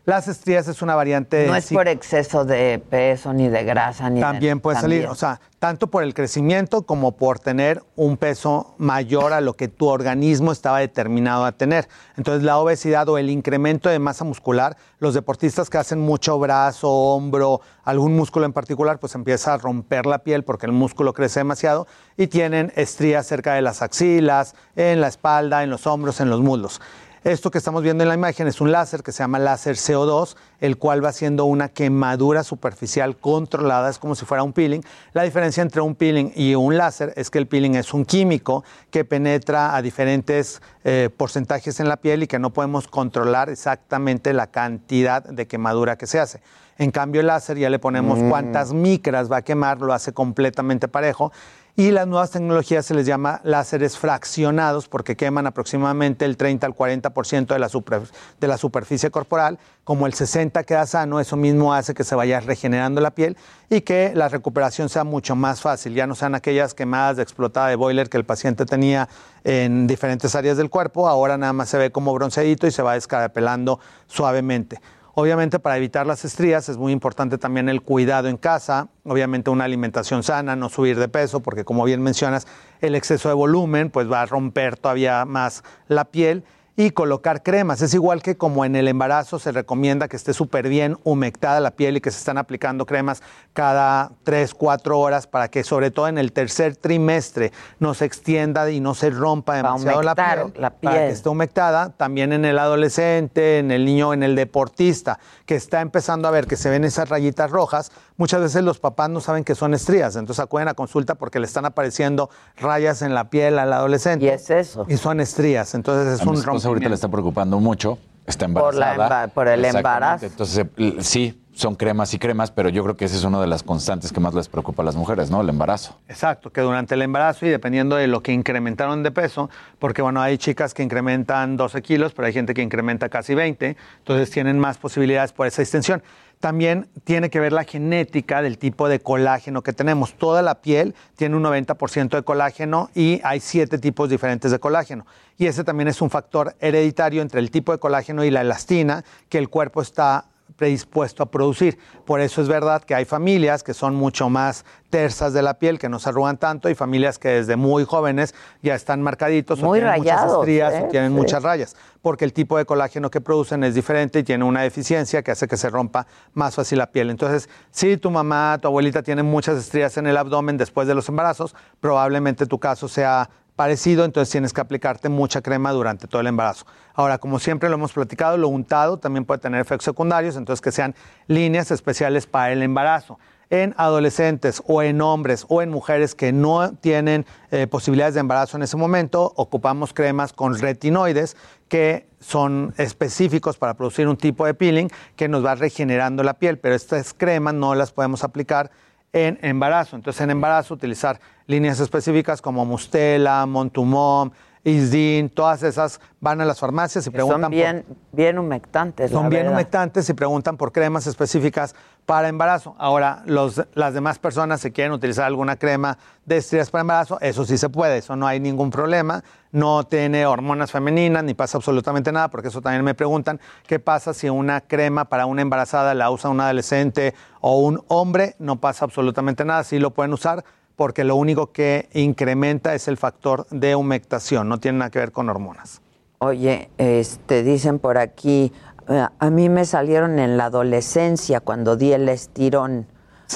[0.06, 1.48] Las estrías es una variante...
[1.48, 5.12] No es por exceso de peso, ni de grasa, ni de- también puede salir, también.
[5.12, 9.70] o sea, tanto por el crecimiento como por tener un peso mayor a lo que
[9.70, 11.88] tu organismo estaba determinado a tener.
[12.18, 16.90] Entonces, la obesidad o el incremento de masa muscular, los deportistas que hacen mucho brazo,
[16.92, 21.40] hombro, algún músculo en particular, pues empieza a romper la piel porque el músculo crece
[21.40, 21.88] demasiado
[22.18, 26.42] y tienen estrías cerca de las axilas, en la espalda, en los hombros, en los
[26.42, 26.82] muslos.
[27.24, 30.36] Esto que estamos viendo en la imagen es un láser que se llama láser CO2,
[30.60, 34.82] el cual va haciendo una quemadura superficial controlada, es como si fuera un peeling.
[35.14, 38.66] La diferencia entre un peeling y un láser es que el peeling es un químico
[38.92, 44.34] que penetra a diferentes eh, porcentajes en la piel y que no podemos controlar exactamente
[44.34, 46.42] la cantidad de quemadura que se hace.
[46.78, 48.30] En cambio, el láser ya le ponemos Mm.
[48.30, 51.32] cuántas micras va a quemar, lo hace completamente parejo.
[51.76, 56.76] Y las nuevas tecnologías se les llama láseres fraccionados porque queman aproximadamente el 30 al
[56.76, 58.04] 40% de la, super-
[58.40, 59.58] de la superficie corporal.
[59.84, 63.38] Como el 60 queda sano, eso mismo hace que se vaya regenerando la piel
[63.72, 65.96] y que la recuperación sea mucho más fácil.
[65.96, 69.10] Ya no sean aquellas quemadas de explotada de boiler que el paciente tenía
[69.44, 71.08] en diferentes áreas del cuerpo.
[71.10, 74.80] Ahora nada más se ve como bronceadito y se va descarapelando suavemente.
[75.16, 79.66] Obviamente para evitar las estrías es muy importante también el cuidado en casa, obviamente una
[79.66, 82.48] alimentación sana, no subir de peso, porque como bien mencionas,
[82.82, 86.44] el exceso de volumen pues va a romper todavía más la piel
[86.76, 87.82] y colocar cremas.
[87.82, 91.72] Es igual que como en el embarazo se recomienda que esté súper bien humectada la
[91.72, 93.22] piel y que se están aplicando cremas
[93.54, 98.70] cada 3, 4 horas para que sobre todo en el tercer trimestre no se extienda
[98.72, 101.12] y no se rompa demasiado la piel, la para que piel.
[101.12, 106.28] esté humectada, también en el adolescente, en el niño, en el deportista, que está empezando
[106.28, 109.56] a ver que se ven esas rayitas rojas, muchas veces los papás no saben que
[109.56, 113.72] son estrías, entonces acuden a consulta porque le están apareciendo rayas en la piel al
[113.74, 114.26] adolescente.
[114.26, 114.86] Y es eso.
[114.90, 117.98] Y son estrías, entonces es A mi un esposa ahorita le está preocupando mucho.
[118.26, 119.26] Está Por la embarazada.
[119.28, 120.26] emba- por el embarazo.
[120.28, 123.48] Entonces, eh, sí, son cremas y cremas, pero yo creo que esa es una de
[123.48, 125.42] las constantes que más les preocupa a las mujeres, ¿no?
[125.42, 126.00] El embarazo.
[126.08, 130.22] Exacto, que durante el embarazo y dependiendo de lo que incrementaron de peso, porque bueno,
[130.22, 134.58] hay chicas que incrementan 12 kilos, pero hay gente que incrementa casi 20, entonces tienen
[134.58, 136.02] más posibilidades por esa extensión.
[136.44, 140.16] También tiene que ver la genética del tipo de colágeno que tenemos.
[140.16, 145.06] Toda la piel tiene un 90% de colágeno y hay siete tipos diferentes de colágeno.
[145.38, 149.06] Y ese también es un factor hereditario entre el tipo de colágeno y la elastina
[149.30, 150.26] que el cuerpo está
[150.56, 151.78] predispuesto a producir.
[152.06, 155.80] Por eso es verdad que hay familias que son mucho más tersas de la piel,
[155.80, 159.80] que no se arrugan tanto, y familias que desde muy jóvenes ya están marcaditos Muy
[159.80, 160.84] o tienen muchas estrías ¿eh?
[160.86, 161.16] o tienen Sí.
[161.16, 165.24] muchas rayas, porque el tipo de colágeno que producen es diferente y tiene una deficiencia
[165.24, 167.10] que hace que se rompa más fácil la piel.
[167.10, 171.10] Entonces, si tu mamá, tu abuelita tienen muchas estrías en el abdomen después de los
[171.10, 176.28] embarazos, probablemente tu caso sea parecido, entonces tienes que aplicarte mucha crema durante todo el
[176.28, 176.66] embarazo.
[176.94, 180.72] Ahora, como siempre lo hemos platicado, lo untado también puede tener efectos secundarios, entonces que
[180.72, 180.96] sean
[181.28, 183.20] líneas especiales para el embarazo.
[183.50, 188.58] En adolescentes o en hombres o en mujeres que no tienen eh, posibilidades de embarazo
[188.58, 191.38] en ese momento, ocupamos cremas con retinoides
[191.68, 196.58] que son específicos para producir un tipo de peeling que nos va regenerando la piel,
[196.58, 198.72] pero estas cremas no las podemos aplicar
[199.14, 199.96] en embarazo.
[199.96, 204.32] Entonces, en embarazo, utilizar líneas específicas como Mustela, Montumom,
[204.66, 209.12] Isdin, todas esas van a las farmacias y preguntan Son por- bien, bien humectantes.
[209.12, 209.54] la son bien verdad.
[209.54, 212.74] humectantes y preguntan por cremas específicas para embarazo.
[212.78, 217.44] Ahora, los, las demás personas si quieren utilizar alguna crema de estrías para embarazo, eso
[217.46, 219.22] sí se puede, eso no hay ningún problema.
[219.52, 224.14] No tiene hormonas femeninas ni pasa absolutamente nada, porque eso también me preguntan, ¿qué pasa
[224.14, 228.36] si una crema para una embarazada la usa un adolescente o un hombre?
[228.40, 230.44] No pasa absolutamente nada, sí lo pueden usar
[230.76, 235.12] porque lo único que incrementa es el factor de humectación, no tiene nada que ver
[235.12, 235.82] con hormonas.
[236.20, 238.52] Oye, este, dicen por aquí,
[238.88, 242.88] eh, a mí me salieron en la adolescencia cuando di el estirón,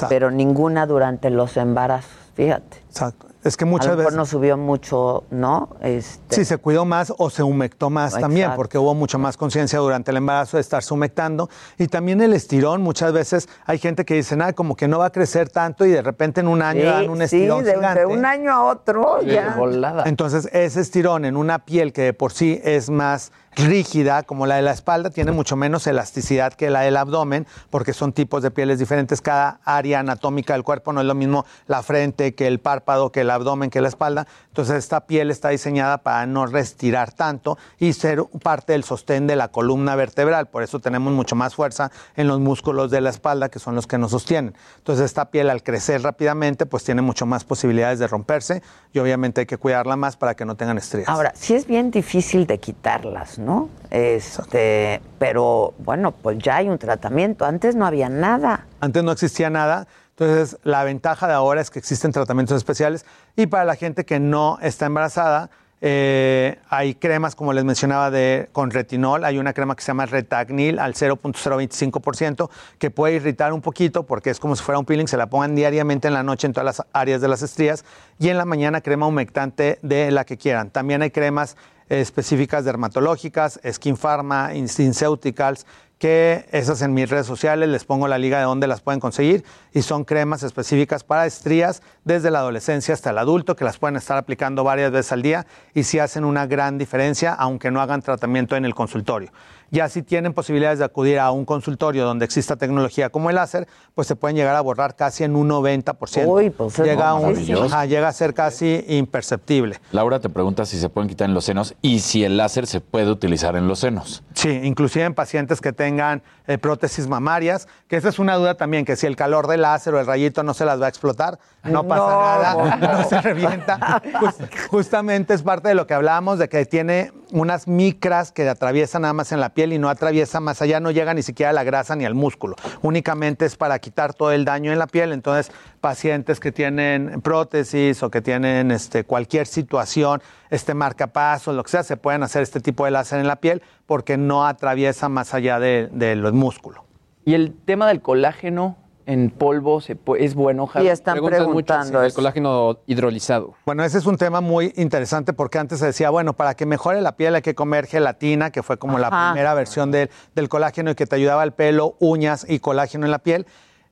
[0.08, 2.78] pero ninguna durante los embarazos, fíjate.
[2.88, 3.27] Exacto.
[3.48, 5.70] Es que muchas a lo mejor veces- no subió mucho, ¿no?
[5.80, 9.78] Este, Sí, se cuidó más o se humectó más también, porque hubo mucho más conciencia
[9.78, 11.48] durante el embarazo de estarse humectando.
[11.78, 15.06] Y también el estirón, muchas veces hay gente que dice, nada, como que no va
[15.06, 17.70] a crecer tanto y de repente en un año Sí, dan un sí, estirón de-
[17.70, 18.06] de gigante.
[18.06, 19.56] un año a otro, ya.
[20.04, 24.56] Entonces, ese estirón en una piel que de por sí es más rígida, como la
[24.56, 28.50] de la espalda, tiene mucho menos elasticidad que la del abdomen, porque son tipos de
[28.50, 29.20] pieles diferentes.
[29.20, 33.22] Cada área anatómica del cuerpo no es lo mismo la frente que el párpado, que
[33.22, 34.26] el abdomen, que la espalda.
[34.48, 39.36] Entonces, esta piel está diseñada para no restirar tanto y ser parte del sostén de
[39.36, 40.46] la columna vertebral.
[40.46, 43.86] Por eso tenemos mucho más fuerza en los músculos de la espalda, que son los
[43.86, 44.54] que nos sostienen.
[44.78, 49.40] Entonces, esta piel al crecer rápidamente, pues tiene mucho más posibilidades de romperse y obviamente
[49.40, 51.08] hay que cuidarla más para que no tengan estrías.
[51.08, 53.47] Ahora, sí es bien difícil de quitarlas, ¿no?
[53.90, 57.44] Este, pero bueno, pues ya hay un tratamiento.
[57.44, 58.66] Antes no había nada.
[58.80, 59.86] Antes no existía nada.
[60.10, 63.06] Entonces, la ventaja de ahora es que existen tratamientos especiales
[63.36, 65.48] y para la gente que no está embarazada,
[65.80, 69.24] eh, hay cremas, como les mencionaba, de, con retinol.
[69.24, 74.30] Hay una crema que se llama Retagnil al 0.025%, que puede irritar un poquito porque
[74.30, 75.06] es como si fuera un peeling.
[75.06, 77.84] Se la pongan diariamente en la noche en todas las áreas de las estrías
[78.18, 80.70] y en la mañana crema humectante de la que quieran.
[80.70, 81.56] También hay cremas
[81.88, 85.66] específicas dermatológicas, Skin Pharma, SkinCeuticals,
[85.98, 89.44] que esas en mis redes sociales les pongo la liga de donde las pueden conseguir
[89.72, 93.96] y son cremas específicas para estrías desde la adolescencia hasta el adulto que las pueden
[93.96, 98.00] estar aplicando varias veces al día y sí hacen una gran diferencia aunque no hagan
[98.00, 99.32] tratamiento en el consultorio.
[99.70, 103.66] Ya si tienen posibilidades de acudir a un consultorio donde exista tecnología como el láser,
[103.94, 106.26] pues se pueden llegar a borrar casi en un 90%.
[106.26, 109.76] Uy, pues es llega, a un- ajá, llega a ser casi imperceptible.
[109.92, 112.80] Laura te pregunta si se pueden quitar en los senos y si el láser se
[112.80, 114.22] puede utilizar en los senos.
[114.34, 118.84] Sí, inclusive en pacientes que tengan eh, prótesis mamarias, que esa es una duda también,
[118.84, 121.38] que si el calor del láser o el rayito no se las va a explotar,
[121.64, 122.92] no pasa No, nada, no.
[123.02, 124.00] no se revienta.
[124.20, 129.02] Jus- justamente es parte de lo que hablábamos, de que tiene unas micras que atraviesan
[129.02, 131.52] nada más en la piel y no atraviesa más allá, no llega ni siquiera a
[131.52, 132.56] la grasa ni al músculo.
[132.82, 135.12] Únicamente es para quitar todo el daño en la piel.
[135.12, 141.70] Entonces, pacientes que tienen prótesis o que tienen este, cualquier situación, este marcapasos, lo que
[141.70, 145.34] sea, se pueden hacer este tipo de láser en la piel porque no atraviesa más
[145.34, 146.82] allá de, de los músculos.
[147.24, 148.76] Y el tema del colágeno
[149.08, 150.86] en polvo se es bueno, Javi.
[151.02, 153.54] Preguntan mucho si el colágeno hidrolizado.
[153.64, 157.00] Bueno, ese es un tema muy interesante porque antes se decía, bueno, para que mejore
[157.00, 160.90] la piel hay que comer gelatina, que fue como la primera versión del, del colágeno
[160.90, 163.46] y que te ayudaba al pelo, uñas y colágeno en la piel.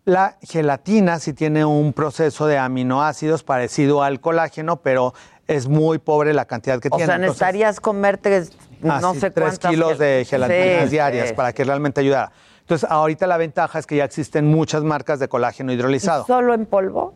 [0.04, 5.14] La gelatina sí tiene un proceso de aminoácidos parecido al colágeno, pero
[5.48, 7.06] es muy pobre la cantidad que O tiene.
[7.06, 8.44] sea, Entonces, necesitarías comerte
[8.82, 11.34] no Así, sé tres cuántas kilos de gel- gelatinas Sí, diarias sí.
[11.34, 12.30] para que realmente ayudara.
[12.66, 16.26] Entonces, ahorita la ventaja es que ya existen muchas marcas de colágeno hidrolizado.
[16.26, 17.14] ¿Solo en polvo?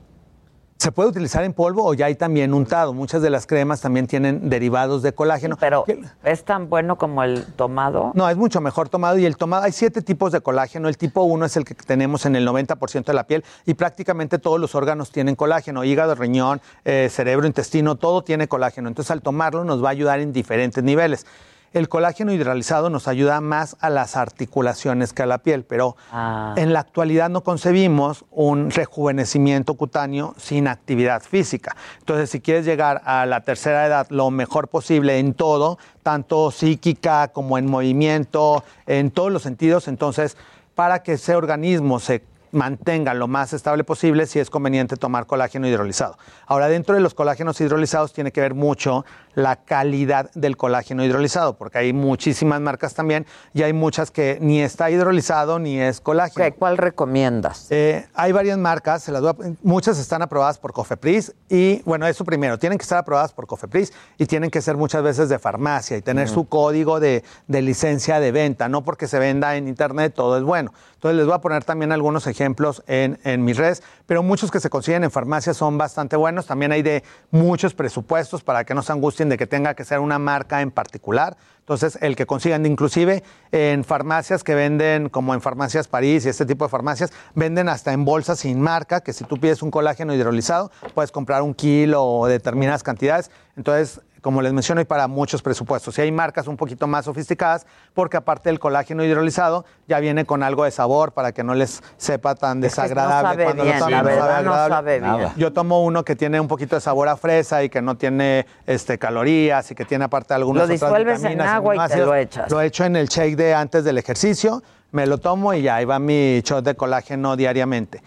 [0.79, 2.95] Se puede utilizar en polvo o ya hay también untado.
[2.95, 5.57] Muchas de las cremas también tienen derivados de colágeno.
[5.59, 5.85] Pero
[6.23, 8.13] es tan bueno como el tomado.
[8.15, 10.89] No, es mucho mejor tomado y el tomado, hay siete tipos de colágeno.
[10.89, 14.39] El tipo 1 es el que tenemos en el 90% de la piel y prácticamente
[14.39, 18.87] todos los órganos tienen colágeno, hígado, riñón, eh, cerebro, intestino, todo tiene colágeno.
[18.89, 21.27] Entonces al tomarlo nos va a ayudar en diferentes niveles.
[21.73, 26.53] El colágeno hidrolizado nos ayuda más a las articulaciones que a la piel, pero Ah.
[26.57, 31.77] en la actualidad no concebimos un rejuvenecimiento cutáneo sin actividad física.
[32.01, 37.29] Entonces, si quieres llegar a la tercera edad lo mejor posible en todo, tanto psíquica
[37.29, 40.37] como en movimiento, en todos los sentidos, entonces,
[40.75, 45.67] para que ese organismo se mantenga lo más estable posible, sí es conveniente tomar colágeno
[45.69, 46.17] hidrolizado.
[46.47, 51.57] Ahora, dentro de los colágenos hidrolizados tiene que ver mucho la calidad del colágeno hidrolizado,
[51.57, 56.55] porque hay muchísimas marcas también y hay muchas que ni está hidrolizado ni es colágeno.
[56.59, 57.69] ¿Cuál recomiendas?
[57.71, 62.07] Eh, hay varias marcas, se las voy a- muchas están aprobadas por Cofepris y, bueno,
[62.07, 65.39] eso primero, tienen que estar aprobadas por Cofepris y tienen que ser muchas veces de
[65.39, 66.33] farmacia y tener Mm.
[66.35, 70.43] su código de, de licencia de venta, no porque se venda en internet todo es
[70.43, 70.73] bueno.
[70.95, 74.61] Entonces les voy a poner también algunos ejemplos en, en mis redes, pero muchos que
[74.61, 76.47] se consiguen en farmacia son bastante buenos.
[76.47, 80.01] También hay de muchos presupuestos para que no se angustien de que tenga que ser
[80.01, 81.37] una marca en particular.
[81.61, 83.23] Entonces, el que consigan, inclusive
[83.53, 87.93] en farmacias que venden, como en Farmacias París y este tipo de farmacias, venden hasta
[87.93, 92.05] en bolsas sin marca, que si tú pides un colágeno hidrolizado, puedes comprar un kilo
[92.05, 93.31] o determinadas cantidades.
[93.57, 95.99] Entonces, como les menciono, y para muchos presupuestos.
[95.99, 100.43] Y hay marcas un poquito más sofisticadas, porque aparte del colágeno hidrolizado, ya viene con
[100.43, 105.33] algo de sabor para que no les sepa tan desagradable cuando lo toman.
[105.37, 108.47] Yo tomo uno que tiene un poquito de sabor a fresa y que no tiene
[108.67, 112.15] este, calorías y que tiene aparte algunas Lo otras disuelves en agua y te lo
[112.15, 112.51] echas.
[112.51, 114.63] Lo echo en el shake de antes del ejercicio,
[114.93, 118.03] me lo tomo y ya ahí va mi shot de colágeno diariamente.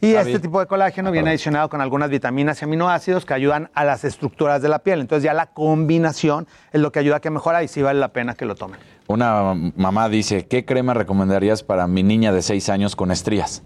[0.00, 3.84] Y este tipo de colágeno viene adicionado con algunas vitaminas y aminoácidos que ayudan a
[3.84, 5.00] las estructuras de la piel.
[5.00, 8.08] Entonces ya la combinación es lo que ayuda a que mejora y sí vale la
[8.08, 8.78] pena que lo tomen.
[9.08, 13.62] Una mamá dice, ¿qué crema recomendarías para mi niña de 6 años con estrías?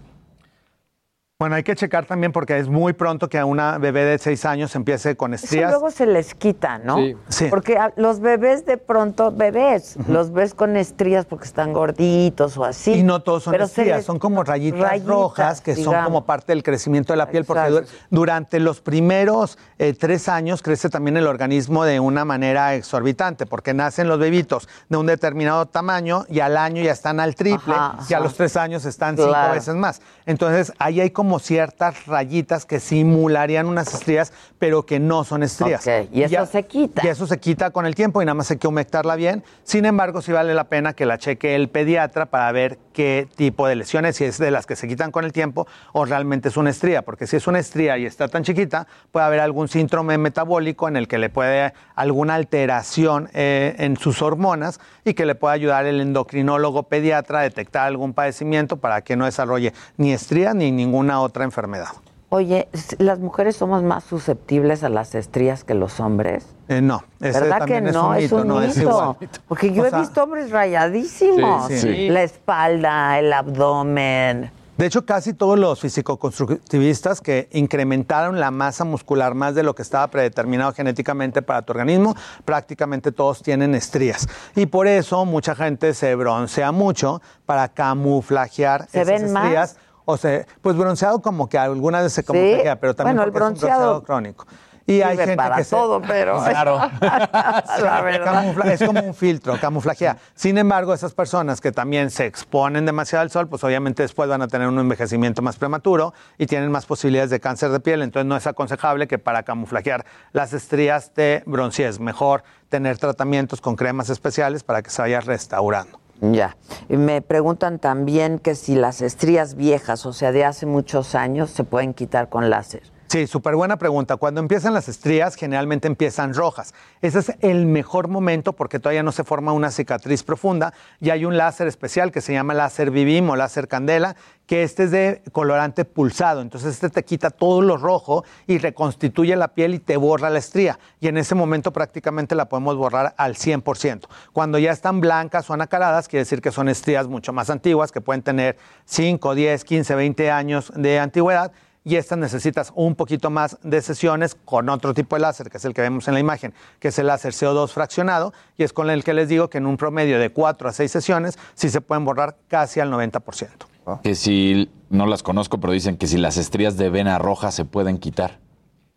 [1.43, 4.45] Bueno, hay que checar también porque es muy pronto que a una bebé de 6
[4.45, 5.71] años empiece con Eso estrías.
[5.71, 6.95] luego se les quita, ¿no?
[6.95, 7.17] Sí.
[7.27, 7.47] Sí.
[7.49, 12.63] Porque a- los bebés de pronto, bebés, los ves con estrías porque están gorditos o
[12.63, 12.93] así.
[12.93, 16.23] Y no todos son pero estrías, les- son como rayitas, rayitas, rojas que son como
[16.25, 17.91] parte del crecimiento de la piel, porque Exacto.
[18.09, 23.73] durante los primeros eh, tres años crece también el organismo de una manera exorbitante, porque
[23.73, 27.97] nacen los bebitos de un determinado tamaño y al año ya están al triple Ajá,
[28.07, 29.33] y a los tres años están Claro.
[29.33, 30.01] cinco veces más.
[30.25, 35.85] Entonces ahí hay como ciertas rayitas que simularían unas estrías, pero que no son estrías.
[35.85, 37.01] Ok, y eso se quita.
[37.05, 39.43] Y eso se quita con el tiempo y nada más hay que humectarla bien.
[39.63, 43.67] Sin embargo, sí vale la pena que la cheque el pediatra para ver qué tipo
[43.67, 46.57] de lesiones, si es de las que se quitan con el tiempo o realmente es
[46.57, 47.01] una estría.
[47.01, 50.95] Porque si es una estría y está tan chiquita, puede haber algún síndrome metabólico en
[50.95, 55.85] el que le puede alguna alteración eh, en sus hormonas y que le pueda ayudar
[55.85, 61.21] el endocrinólogo pediatra a detectar algún padecimiento para que no desarrolle ni estrías ni ninguna
[61.23, 61.89] otra enfermedad.
[62.29, 62.67] Oye,
[62.97, 66.45] ¿las mujeres somos más susceptibles a las estrías que los hombres?
[66.67, 68.15] Eh, no, ese ¿Verdad que también no?
[68.15, 68.71] Es un no mito.
[68.71, 69.15] es igual.
[69.47, 71.67] Porque yo O he visto hombres rayadísimos.
[71.67, 72.09] Sí, sí.
[72.09, 74.49] La espalda, el abdomen.
[74.77, 79.83] De hecho, casi todos los fisicoconstructivistas que incrementaron la masa muscular más de lo que
[79.83, 84.27] estaba predeterminado genéticamente para tu organismo, prácticamente todos tienen estrías.
[84.55, 89.77] Y por eso mucha gente se broncea mucho para camuflajear ¿Se esas ven más?
[90.05, 93.43] O sea, pues bronceado como que alguna vez se camuflajea, pero también Bueno, el porque
[93.45, 94.45] es un bronceado bronceado crónico.
[94.85, 96.77] Y hay gente para que se- todo, pero- Claro.
[96.99, 98.33] La verdad.
[98.43, 100.17] Camufla- es como un filtro, camuflajea.
[100.35, 104.41] Sin embargo, esas personas que también se exponen demasiado al sol, pues obviamente después van
[104.41, 108.01] a tener un envejecimiento más prematuro y tienen más posibilidades de cáncer de piel.
[108.01, 112.01] Entonces no es aconsejable que para camuflajear las estrías te broncees.
[112.01, 116.02] Mejor tener tratamientos con cremas especiales para que se vaya restaurando.
[116.21, 116.55] Ya.
[116.89, 121.49] Y me preguntan también que si las estrías viejas, o sea, de hace muchos años,
[121.49, 122.92] se pueden quitar con láser.
[123.13, 124.17] Sí, súper buena pregunta.
[124.17, 126.73] Cuando empiezan las estrías, generalmente empiezan rojas.
[126.99, 131.23] Ese es el mejor momento porque todavía no se forma una cicatriz profunda y hay
[131.23, 134.15] un láser especial que se llama láser Vivim o láser Candela,
[134.47, 136.41] que este es de colorante pulsado.
[136.41, 140.39] Entonces este te quita todo lo rojo y reconstituye la piel y te borra la
[140.39, 140.79] estría.
[140.99, 144.07] Y en ese momento prácticamente la podemos borrar al 100%.
[144.31, 148.01] Cuando ya están blancas o anacaradas, quiere decir que son estrías mucho más antiguas, que
[148.01, 151.51] pueden tener 5, 10, 15, 20 años de antigüedad
[151.83, 155.65] y estas necesitas un poquito más de sesiones con otro tipo de láser, que es
[155.65, 158.89] el que vemos en la imagen, que es el láser CO2 fraccionado, y es con
[158.89, 161.81] el que les digo que en un promedio de 4 a 6 sesiones sí se
[161.81, 164.01] pueden borrar casi al 90%.
[164.01, 167.65] Que si, no las conozco, pero dicen que si las estrías de vena roja se
[167.65, 168.39] pueden quitar.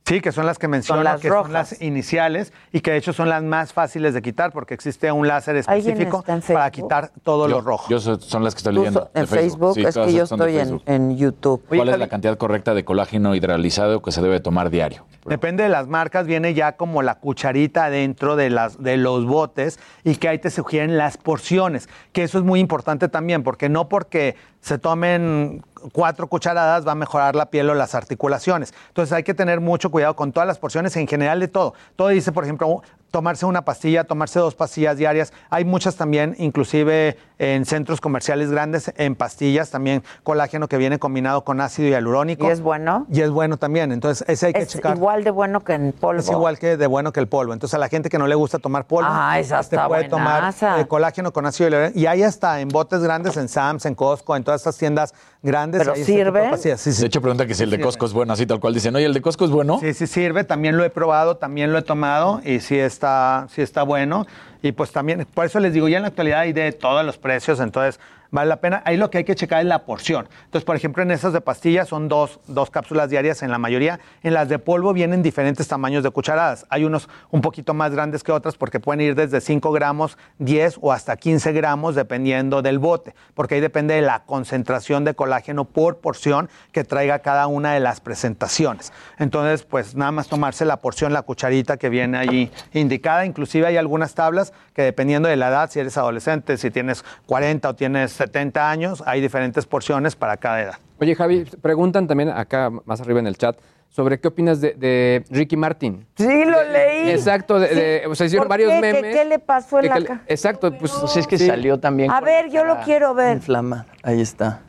[0.06, 1.44] Sí, que son las que menciono, las que rojas.
[1.46, 5.10] son las iniciales y que de hecho son las más fáciles de quitar porque existe
[5.10, 7.86] un láser ¿Alguien específico para quitar todo Yo- lo rojo.
[7.90, 9.10] Yo so- son las que estoy leyendo.
[9.14, 11.64] en Facebook, Sí, es que yo son estoy en, en YouTube.
[11.68, 15.04] ¿Cuál es la cantidad correcta de colágeno hidrolizado que se debe tomar diario?
[15.28, 19.80] Depende de las marcas, viene ya como la cucharita dentro de, las, de los botes
[20.04, 23.88] y que ahí te sugieren las porciones, que eso es muy importante también, porque no
[23.88, 28.74] porque se tomen cuatro cucharadas va a mejorar la piel o las articulaciones.
[28.88, 31.74] Entonces hay que tener mucho cuidado con todas las porciones en general de todo.
[31.96, 35.32] Todo dice, por ejemplo, tomarse una pastilla, tomarse dos pastillas diarias.
[35.50, 41.44] Hay muchas también, inclusive en centros comerciales grandes, en pastillas, también colágeno que viene combinado
[41.44, 42.46] con ácido hialurónico.
[42.48, 43.06] ¿Y es bueno?
[43.12, 43.92] Y es bueno también.
[43.92, 44.96] Entonces ese hay que Es checar.
[44.96, 46.20] igual de bueno que en polvo.
[46.20, 47.52] Es igual que de bueno que el polvo.
[47.52, 50.08] Entonces, a la gente que no le gusta tomar polvo, Ah, esa este, está puede
[50.08, 51.98] tomar eh, colágeno con ácido hialurónico.
[51.98, 55.80] Y ahí está, en botes grandes, en Sam's, en Costco, en todas estas tiendas grandes.
[55.80, 56.56] ¿Pero este sirve?
[56.56, 57.00] Sí, sí.
[57.02, 58.94] De hecho, pregunta que si el de Costco es bueno, así tal cual dicen.
[58.96, 59.78] Oye, ¿el de Costco es bueno?
[59.80, 60.44] Sí, sí sirve.
[60.44, 64.26] También lo he probado, también lo he tomado y sí está, está bueno.
[64.62, 67.18] Y pues también, por eso les digo, ya en la actualidad hay de todos los
[67.18, 68.82] precios, entonces vale la pena.
[68.84, 70.28] Ahí lo que hay que checar es la porción.
[70.44, 74.00] Entonces, por ejemplo, en esas de pastillas son dos, dos cápsulas diarias en la mayoría.
[74.22, 76.66] En las de polvo vienen diferentes tamaños de cucharadas.
[76.70, 80.78] Hay unos un poquito más grandes que otras porque pueden ir desde 5 gramos, 10
[80.80, 85.64] o hasta 15 gramos dependiendo del bote, porque ahí depende de la concentración de colágeno
[85.64, 88.92] por porción que traiga cada una de las presentaciones.
[89.18, 93.26] Entonces, pues nada más tomarse la porción, la cucharita que viene allí indicada.
[93.26, 97.66] Inclusive hay algunas tablas que dependiendo de la edad, si eres adolescente, si tienes 40
[97.70, 100.74] o tienes 70 años, hay diferentes porciones para cada edad.
[101.00, 103.56] Oye, Javi, preguntan también acá más arriba en el chat
[103.88, 106.06] sobre qué opinas de, de Ricky Martin.
[106.16, 107.08] Sí, lo leí.
[107.08, 108.80] Exacto, de, de- o sea, hicieron ¿Por varios qué?
[108.82, 109.16] ¿Qué- memes.
[109.16, 111.46] qué le pasó en la que le- ca- Exacto, pues, Pues es que sí.
[111.46, 112.10] salió también.
[112.10, 113.36] A ver, yo lo cara quiero ver.
[113.36, 113.86] Inflamada.
[114.02, 114.60] Ahí está.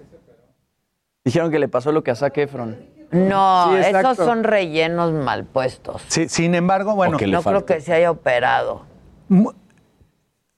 [1.25, 2.77] Dijeron que le pasó lo que a Zac Efron.
[3.11, 6.01] No, Sí, esos son rellenos mal puestos.
[6.07, 8.83] Sí, sin embargo, bueno, no creo que se haya operado.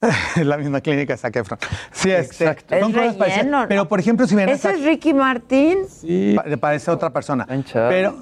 [0.01, 1.59] Es la misma clínica de Zac Efron.
[1.91, 2.75] Sí, este, Exacto.
[2.75, 3.65] Es son cosas parecidas.
[3.67, 5.79] Pero, por ejemplo, si ven ¿Ese es Ricky Martín?
[6.35, 7.45] Pa- le parece otra persona.
[7.89, 8.15] Pero,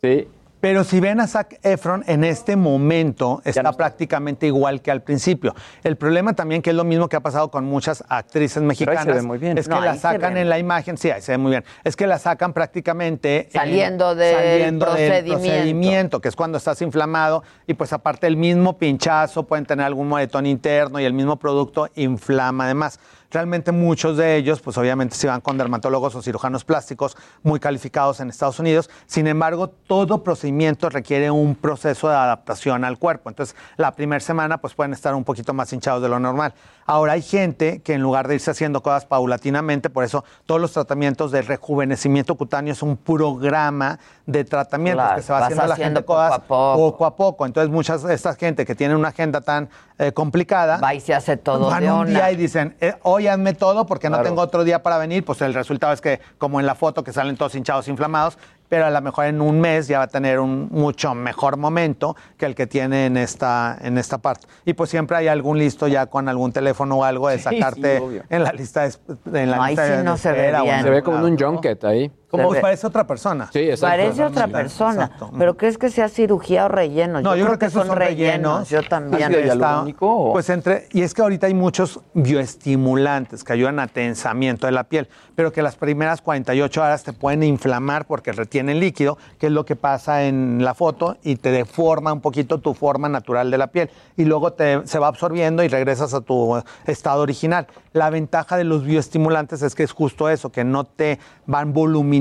[0.00, 0.28] sí.
[0.62, 5.56] Pero si ven a Zac Efron en este momento, está prácticamente igual que al principio.
[5.82, 8.66] El problema también, que es lo mismo que ha pasado con muchas actrices ahí se
[8.68, 9.58] mexicanas, ve muy bien.
[9.58, 11.96] es que No, la sacan en la imagen, sí, ahí se ve muy bien, es
[11.96, 15.34] que la sacan prácticamente en- Saliendo del saliendo del procedimiento.
[15.42, 20.06] procedimiento, que es cuando estás inflamado y pues aparte el mismo pinchazo, pueden tener algún
[20.06, 23.00] moretón interno y el mismo producto inflama además.
[23.32, 28.20] Realmente muchos de ellos, pues obviamente se van con dermatólogos o cirujanos plásticos muy calificados
[28.20, 28.90] en Estados Unidos.
[29.06, 33.30] Sin embargo, todo procedimiento requiere un proceso de adaptación al cuerpo.
[33.30, 36.52] Entonces, la primera semana, pues pueden estar un poquito más hinchados de lo normal.
[36.86, 40.72] Ahora hay gente que en lugar de irse haciendo cosas paulatinamente, por eso todos los
[40.72, 45.66] tratamientos de rejuvenecimiento cutáneo es un programa de tratamientos Claro, que se va vas haciendo
[45.66, 46.76] la haciendo gente poco a cosas poco.
[46.76, 47.46] poco a poco.
[47.46, 49.68] Entonces, muchas de esta gente que tiene una agenda tan
[49.98, 53.26] eh, complicada, Va y se hace todo van de un día y dicen, eh, hoy
[53.26, 56.60] hazme todo porque no tengo otro día para venir, pues el resultado es que, como
[56.60, 58.38] en la foto, que salen todos hinchados, inflamados,
[58.72, 62.16] pero a lo mejor en un mes ya va a tener un mucho mejor momento
[62.38, 64.46] que el que tiene en esta, en esta parte.
[64.64, 68.20] Y pues siempre hay algún listo ya con algún teléfono o algo de sacarte sí,
[68.30, 70.82] en la lista de, en la No, ahí lista sí de no se ve bien.
[70.84, 72.10] Se ve como en un junket ahí.
[72.32, 73.50] Como pues parece otra persona.
[73.52, 73.86] Sí, exacto.
[73.86, 75.04] Parece otra Sí, persona.
[75.04, 75.30] exacto.
[75.38, 77.20] ¿Pero crees que sea cirugía o relleno?
[77.20, 78.70] No, yo, creo que, esos son rellenos.
[78.70, 79.24] Yo también.
[79.24, 79.84] Así está.
[80.00, 84.72] o- Pues entre, y es que ahorita hay muchos bioestimulantes que ayudan a tensamiento de
[84.72, 89.46] la piel, pero que las primeras 48 horas te pueden inflamar porque retienen líquido, que
[89.46, 93.50] es lo que pasa en la foto, y te deforma un poquito tu forma natural
[93.50, 93.90] de la piel.
[94.16, 97.66] Y luego te, se va absorbiendo y regresas a tu estado original.
[97.92, 101.72] La ventaja de los bioestimulantes es que es justo eso, que no te van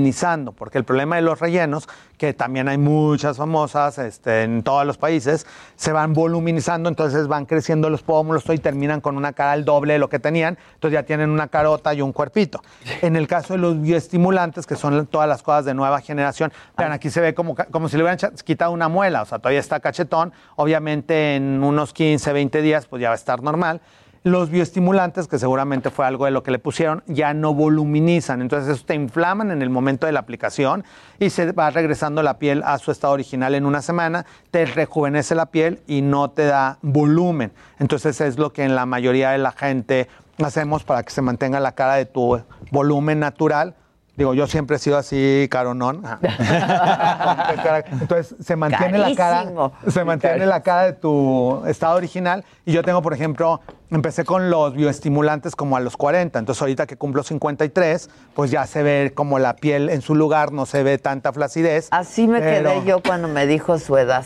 [0.02, 1.88] voluminizando, porque el problema de los rellenos,
[2.18, 5.46] que también hay muchas famosas este, en todos los países,
[5.76, 9.94] se van voluminizando, entonces van creciendo los pómulos y terminan con una cara al doble
[9.94, 12.62] de lo que tenían, entonces ya tienen una carota y un cuerpito.
[13.02, 16.92] En el caso de los bioestimulantes, que son todas las cosas de nueva generación, vean,
[16.92, 19.80] aquí se ve como, como si le hubieran quitado una muela, o sea, todavía está
[19.80, 23.82] cachetón, obviamente en unos 15, 20 días pues ya va a estar normal.
[24.24, 28.40] Los bioestimulantes, que seguramente fue algo de lo que le pusieron, ya no voluminizan.
[28.42, 30.84] Entonces, eso te inflaman en el momento de la aplicación
[31.18, 35.34] y se va regresando la piel a su estado original en una semana, te rejuvenece
[35.34, 37.52] la piel y no te da volumen.
[37.80, 40.08] Entonces, es lo que en la mayoría de la gente
[40.38, 43.74] hacemos para que se mantenga la cara de tu volumen natural.
[44.18, 46.04] Digo, yo siempre he sido así, caronón.
[48.02, 49.46] Entonces, se mantiene la cara,
[49.88, 52.44] se mantiene la cara de tu estado original.
[52.66, 56.40] Y yo tengo, por ejemplo, empecé con los bioestimulantes como a los 40.
[56.40, 60.52] Entonces, ahorita que cumplo 53, pues ya se ve como la piel en su lugar,
[60.52, 61.88] no se ve tanta flacidez.
[61.92, 64.26] Así me pero- quedé yo cuando me dijo su edad.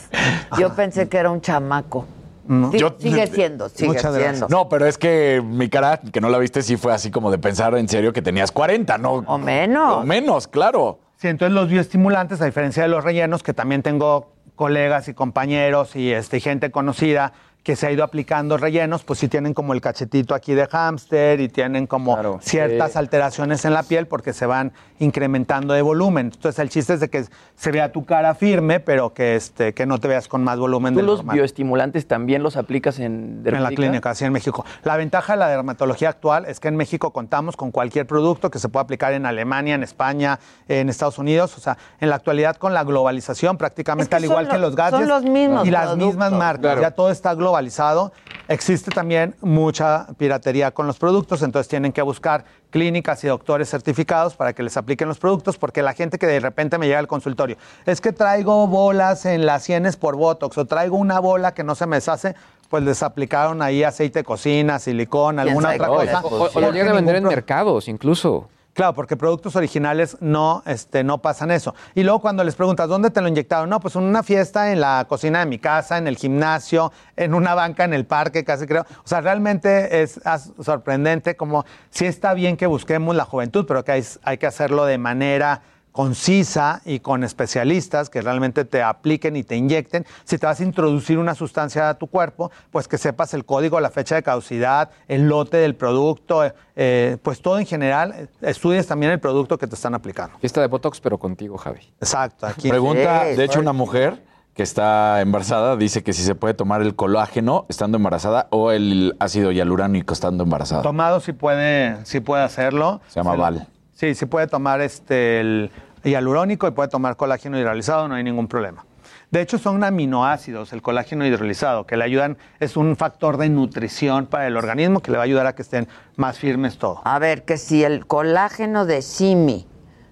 [0.58, 2.06] Yo pensé que era un chamaco.
[2.48, 2.72] No.
[2.72, 4.38] Sí, Yo- sigue siendo, sigue Muchas gracias.
[4.38, 4.48] siendo.
[4.50, 7.38] No, pero es que mi cara, que no la viste, sí fue así como de
[7.38, 9.14] pensar en serio que tenías 40, ¿no?
[9.28, 9.98] O menos.
[9.98, 11.00] O menos, claro.
[11.18, 15.96] Sí, entonces los bioestimulantes, a diferencia de los rellenos, que también tengo colegas y compañeros
[15.96, 17.34] y este, gente conocida
[17.66, 21.41] que se ha ido aplicando rellenos, pues sí tienen como el cachetito aquí de hámster
[21.41, 22.97] y tienen como ciertas sí.
[22.99, 26.28] alteraciones en la piel porque se van incrementando de volumen.
[26.32, 29.88] Entonces el chiste es de que se vea tu cara firme, pero que, este, que
[29.88, 31.34] no te veas con más volumen ¿Tú los normal.
[31.38, 34.63] bioestimulantes también los aplicas en En la clínica, así en México.
[34.84, 38.59] La ventaja de la dermatología actual es que en México contamos con cualquier producto que
[38.59, 41.57] se pueda aplicar en Alemania, en España, en Estados Unidos.
[41.57, 44.68] O sea, en la actualidad con la globalización prácticamente Es que al igual que lo-
[44.68, 46.07] los gadgets son los mismos y las productos.
[46.09, 46.82] mismas marcas, Claro.
[46.82, 48.12] ya todo está globalizado.
[48.47, 54.36] Existe también mucha piratería con los productos, entonces tienen que buscar clínicas y doctores certificados
[54.36, 57.08] para que les apliquen los productos, porque la gente que de repente me llega al
[57.08, 61.64] consultorio, es que traigo bolas en las sienes por Botox o traigo una bola que
[61.64, 62.36] no se me deshace,
[62.70, 66.22] pues les aplicaron ahí aceite de cocina, silicón, alguna otra cosa.
[66.24, 68.49] O, o lo llegan a vender en mercados, incluso.
[68.76, 71.74] Claro, porque productos originales no, este, no pasan eso.
[71.94, 73.70] Y luego cuando les preguntas, ¿dónde te lo inyectaron?
[73.70, 77.34] No, pues en una fiesta en la cocina de mi casa, en el gimnasio, en
[77.34, 78.82] una banca en el parque, casi creo.
[78.82, 80.20] O sea, realmente es
[80.60, 84.84] sorprendente como sí está bien que busquemos la juventud, pero que hay, hay que hacerlo
[84.84, 85.62] de manera
[85.96, 90.06] concisa y con especialistas que realmente te apliquen y te inyecten.
[90.26, 93.80] Si te vas a introducir una sustancia a tu cuerpo, pues que sepas el código,
[93.80, 96.41] la fecha de caducidad, el lote del producto,
[96.76, 98.14] eh, pues todo en general.
[98.14, 100.38] eh, Estudies también el producto que te están aplicando.
[100.39, 101.80] Fiesta de Botox, pero contigo, Javi.
[102.02, 102.46] Exacto.
[102.46, 102.68] Aquí.
[102.70, 104.22] Pregunta, de hecho, una mujer
[104.54, 109.16] que está embarazada dice que si se puede tomar el colágeno estando embarazada o el
[109.20, 110.82] ácido hialurónico estando embarazada.
[110.82, 113.00] Tomado sí puede, sí puede hacerlo.
[113.08, 113.68] Se llama lo- Val.
[113.96, 115.72] Sí, sí puede tomar este, el
[116.04, 118.86] hialurónico y puede tomar colágeno hidrolizado, no hay ningún problema.
[119.32, 124.28] De hecho, son aminoácidos, el colágeno hidrolizado, que le ayudan, es un factor de nutrición
[124.28, 127.02] para el organismo que le va a ayudar a que estén más firmes todo.
[127.06, 129.66] A ver, que si el colágeno de simi,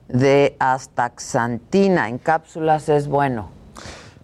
[0.08, 3.50] de astaxantina en cápsulas es bueno.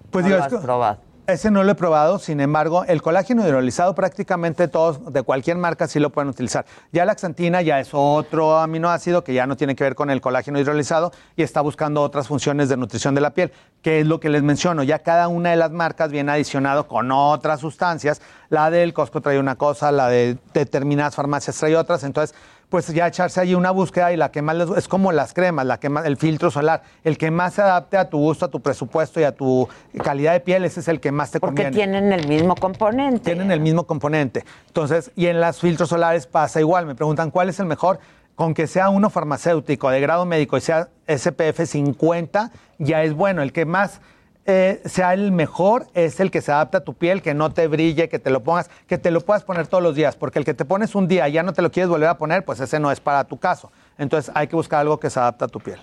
[0.09, 1.08] Pues No digo, lo es has probado.
[1.31, 5.87] Ese no lo he probado, sin embargo, el colágeno hidrolizado prácticamente todos, de cualquier marca,
[5.87, 6.65] sí lo pueden utilizar.
[6.91, 10.21] Ya la xantina ya es otro aminoácido que ya no tiene que ver con el
[10.21, 13.51] colágeno hidrolizado y está buscando otras funciones de nutrición de la piel,
[13.83, 14.81] que es lo que les menciono.
[14.81, 18.21] Ya cada una de las marcas viene adicionado con otras sustancias.
[18.49, 22.03] La del Costco trae una cosa, la de determinadas farmacias trae otras.
[22.03, 22.35] Entonces,
[22.69, 25.65] pues ya echarse ahí una búsqueda y la que más les es como las cremas,
[25.65, 28.49] la que más, el filtro solar, el que más se adapte a tu gusto, a
[28.49, 29.67] tu presupuesto y a tu
[30.03, 31.75] calidad de piel, ese es el que más te Porque conviene.
[31.75, 33.21] tienen el mismo componente.
[33.25, 34.45] Tienen el mismo componente.
[34.67, 36.85] Entonces, y en los filtros solares pasa igual.
[36.85, 37.99] Me preguntan cuál es el mejor.
[38.35, 43.41] Con que sea uno farmacéutico de grado médico y sea SPF 50, ya es bueno.
[43.41, 43.99] El que más
[44.45, 47.67] eh, sea el mejor es el que se adapta a tu piel, que no te
[47.67, 50.15] brille, que te lo pongas, que te lo puedas poner todos los días.
[50.15, 52.17] Porque el que te pones un día y ya no te lo quieres volver a
[52.17, 53.71] poner, pues ese no es para tu caso.
[53.97, 55.79] Entonces hay que buscar algo que se adapte a tu piel.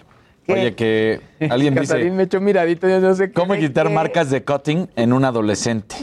[0.49, 3.35] Oye, que alguien dice, me echó miradito, yo no sé qué.
[3.35, 5.97] ¿cómo quitar marcas de cutting en un adolescente?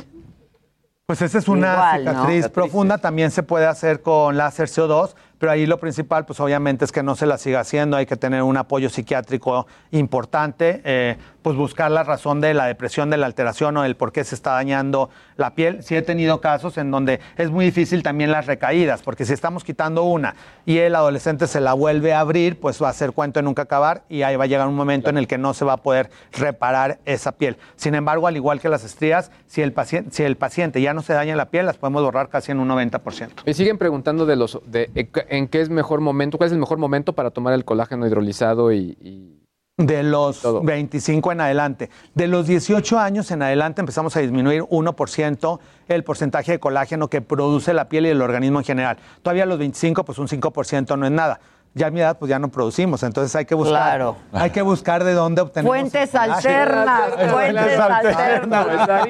[1.05, 2.11] Pues esa es una Igual, ¿no?
[2.11, 6.85] cicatriz profunda, también se puede hacer con láser CO2, pero ahí lo principal, pues obviamente
[6.85, 11.17] es que no se la siga haciendo, hay que tener un apoyo psiquiátrico importante, eh,
[11.41, 14.35] pues buscar la razón de la depresión, de la alteración o del por qué se
[14.35, 15.83] está dañando la piel.
[15.83, 19.65] Sí he tenido casos en donde es muy difícil también las recaídas, porque si estamos
[19.65, 20.35] quitando una
[20.65, 23.63] y el adolescente se la vuelve a abrir, pues va a ser cuento de nunca
[23.63, 25.77] acabar y ahí va a llegar un momento en el que no se va a
[25.77, 27.57] poder reparar esa piel.
[27.75, 31.01] Sin embargo, al igual que las estrías, si el paciente, si el paciente ya no
[31.01, 33.43] se daña la piel, las podemos borrar casi en un 90%.
[33.45, 34.89] Me siguen preguntando de los de
[35.37, 38.71] en qué- es mejor momento, cuál es el mejor momento para tomar el colágeno hidrolizado
[38.71, 39.39] y, y-
[39.77, 41.89] De los 25 en adelante.
[42.13, 47.21] De los 18 años en adelante empezamos a disminuir 1% el porcentaje de colágeno que
[47.21, 48.97] produce la piel y el organismo en general.
[49.23, 51.39] Todavía a los 25, pues un 5% no es nada.
[51.75, 53.01] Ya a mi edad, pues ya no producimos.
[53.01, 54.15] Entonces hay que buscar, Claro.
[54.31, 55.67] hay que buscar de dónde obtener.
[55.67, 57.01] Fuentes alternas,
[57.31, 58.67] fuentes alternas.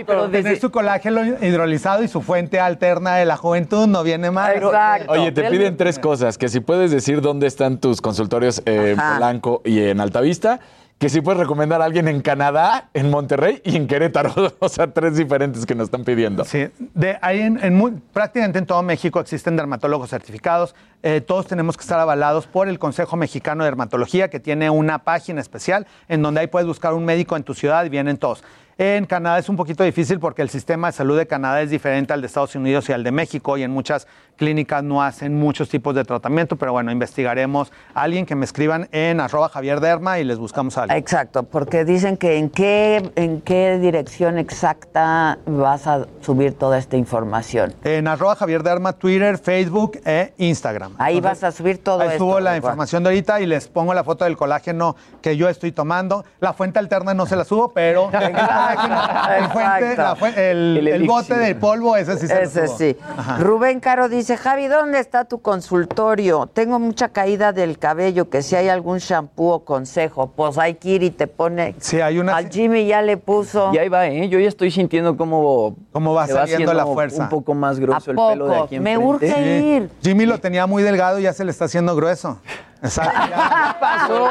[0.07, 4.63] Pero tener su colágeno hidrolizado y su fuente alterna de la juventud no viene mal.
[5.09, 6.37] Oye, te piden tres cosas.
[6.37, 8.97] Que si puedes decir dónde están tus consultorios eh, en.
[8.97, 10.59] Polanco y en Altavista.
[10.99, 14.33] Que si puedes recomendar a alguien en Canadá, en Monterrey y en Querétaro.
[14.59, 16.45] O sea, tres diferentes que nos están pidiendo.
[16.45, 20.75] Sí, de ahí en, en muy- prácticamente en todo México existen dermatólogos certificados.
[21.01, 24.99] Eh, todos tenemos que estar avalados por el Consejo Mexicano de Dermatología, que tiene una
[24.99, 28.41] página especial en donde ahí puedes buscar un médico en tu ciudad y vienen todos.
[28.77, 32.11] En Canadá es un poquito difícil porque el sistema de salud de Canadá es diferente
[32.13, 35.69] al de Estados Unidos y al de México y en muchas clínicas no hacen muchos
[35.69, 40.19] tipos de tratamiento, pero bueno, investigaremos a alguien que me escriban en arroba Javier Derma
[40.19, 40.97] y les buscamos a alguien.
[40.97, 46.97] Exacto, porque dicen que en qué, en qué dirección exacta vas a subir toda esta
[46.97, 47.73] información.
[47.83, 50.93] En arroba Javier Derma, Twitter, Facebook e Instagram.
[50.97, 52.19] Ahí vas a subir todo Ahí esto.
[52.19, 55.71] subo la información de ahorita y les pongo la foto del colágeno que yo estoy
[55.71, 56.25] tomando.
[56.39, 61.03] La fuente alterna no se la subo, pero el, fuente- la fu- el- El el
[61.07, 62.77] bote de polvo, ese sí se lo Ese subo.
[62.77, 62.97] sí.
[63.17, 63.37] Ajá.
[63.37, 66.47] Rubén Caro dice, Javi, ¿dónde está tu consultorio?
[66.47, 70.89] Tengo mucha caída del cabello, que si hay algún shampoo o consejo, pues hay que
[70.89, 71.75] ir y te pone...
[71.79, 72.35] Sí, hay una...
[72.37, 73.71] Al Jimmy ya le puso...
[73.73, 74.29] Y ahí va, ¿eh?
[74.29, 77.23] Yo ya estoy sintiendo cómo, cómo va se saliendo la haciendo fuerza.
[77.23, 78.63] Un poco más grueso el ¿A pelo de poco?
[78.65, 79.25] aquí Me enfrente.
[79.25, 79.65] urge Sí.
[79.65, 79.89] ir.
[80.01, 82.39] Jimmy lo tenía muy delgado y ya se le está haciendo grueso.
[82.83, 83.19] Exacto.
[83.29, 83.77] ya.
[83.79, 84.29] pasó?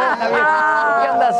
[1.02, 1.36] ¿Qué andas?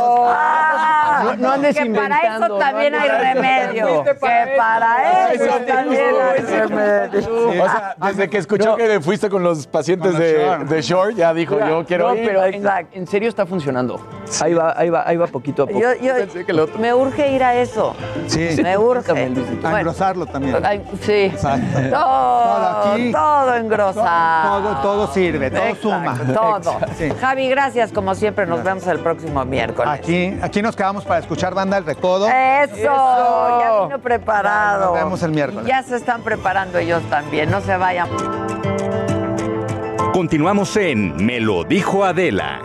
[1.23, 4.05] No, no andes que para eso también no hay remedio.
[4.05, 5.45] Que para eso.
[5.45, 7.49] eso también hay remedio.
[7.49, 10.65] O sea, desde que escuchó que fuiste con los pacientes Con de, Shore.
[10.65, 12.27] de Shore, ya dijo, Mira, yo quiero no, ir.
[12.27, 14.01] pero en, en serio está funcionando.
[14.43, 15.79] Ahí va, ahí va, ahí va poquito a poco.
[15.79, 17.95] Yo, yo- me urge ir a eso.
[18.27, 18.57] Sí.
[18.63, 19.13] Me urge.
[19.13, 20.57] A engrosarlo también.
[20.65, 21.13] ay, sí.
[21.33, 21.79] Exacto.
[21.91, 23.13] Todo, aquí.
[23.13, 24.63] todo engrosado.
[24.63, 26.19] Todo, todo sirve, todo Exacto, suma.
[26.35, 26.79] Todo.
[27.03, 27.15] Sí.
[27.21, 28.47] Javi, gracias como siempre.
[28.47, 29.93] Nos vemos el próximo miércoles.
[29.93, 32.29] Aquí, aquí nos quedamos para escuchar banda El Recodo.
[32.29, 32.75] Eso,
[33.61, 34.95] ya vino preparado.
[34.95, 35.67] Nos vemos el miércoles.
[35.67, 37.51] Y Ya se están preparando ellos también.
[37.51, 38.09] No se vayan.
[40.13, 42.61] Continuamos en Me lo dijo Adela.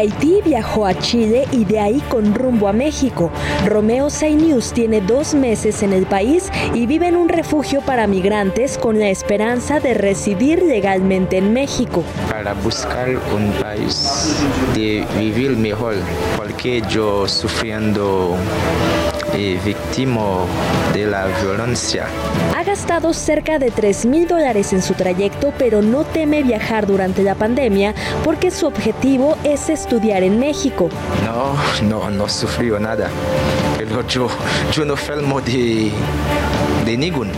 [0.00, 3.30] Haití viajó a Chile y de ahí con rumbo a México.
[3.66, 8.78] Romeo Sainius tiene dos meses en el país y vive en un refugio para migrantes
[8.78, 12.02] con la esperanza de residir legalmente en México.
[12.30, 14.42] para buscar un país
[14.74, 15.96] de vivir mejor,
[16.38, 18.36] porque yo sufriendo
[19.36, 20.46] y víctima
[20.94, 22.06] de la violencia.
[22.60, 27.22] Ha gastado cerca de 3 mil dólares en su trayecto, pero no teme viajar durante
[27.22, 30.90] la pandemia porque su objetivo es estudiar en México.
[31.24, 31.54] No,
[31.88, 33.08] no, no sufrió nada,
[33.78, 34.28] pero yo,
[34.72, 35.90] yo no enfermo de,
[36.84, 37.32] de ninguno.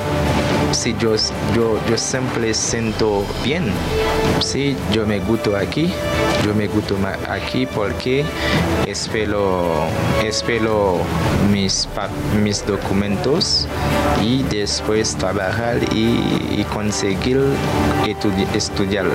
[0.72, 1.14] Sí, yo,
[1.54, 3.72] yo, yo siempre siento bien.
[4.40, 5.90] Sí, yo me gusto aquí,
[6.44, 6.96] yo me gusto
[7.28, 8.24] aquí porque
[8.86, 9.86] espero,
[10.24, 10.98] espero
[11.50, 11.88] mis,
[12.42, 13.66] mis documentos
[14.22, 17.38] y después trabajar y, y conseguir
[18.06, 19.06] estudi- estudiar.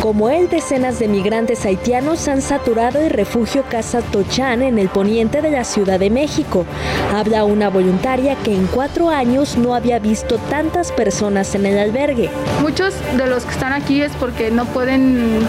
[0.00, 5.42] Como él, decenas de migrantes haitianos han saturado el refugio Casa Tochán en el poniente
[5.42, 6.64] de la Ciudad de México.
[7.14, 12.30] Habla una voluntaria que en cuatro años no había visto tantas personas en el albergue.
[12.62, 15.40] Muchos de los que están aquí es porque no pueden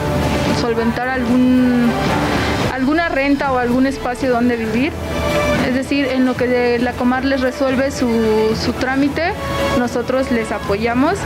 [0.59, 1.89] solventar algún,
[2.73, 4.91] alguna renta o algún espacio donde vivir.
[5.65, 9.31] Es decir, en lo que la Comar les resuelve su, su trámite,
[9.79, 11.17] nosotros les apoyamos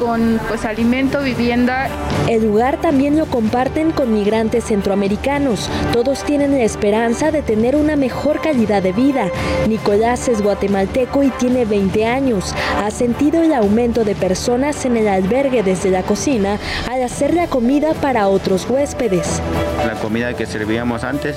[0.00, 1.90] con pues alimento, vivienda.
[2.26, 5.68] El lugar también lo comparten con migrantes centroamericanos.
[5.92, 9.28] Todos tienen la esperanza de tener una mejor calidad de vida.
[9.68, 12.54] Nicolás es guatemalteco y tiene 20 años.
[12.82, 16.58] Ha sentido el aumento de personas en el albergue desde la cocina
[16.90, 19.42] al hacer la comida para otros huéspedes.
[19.86, 21.36] La comida que servíamos antes,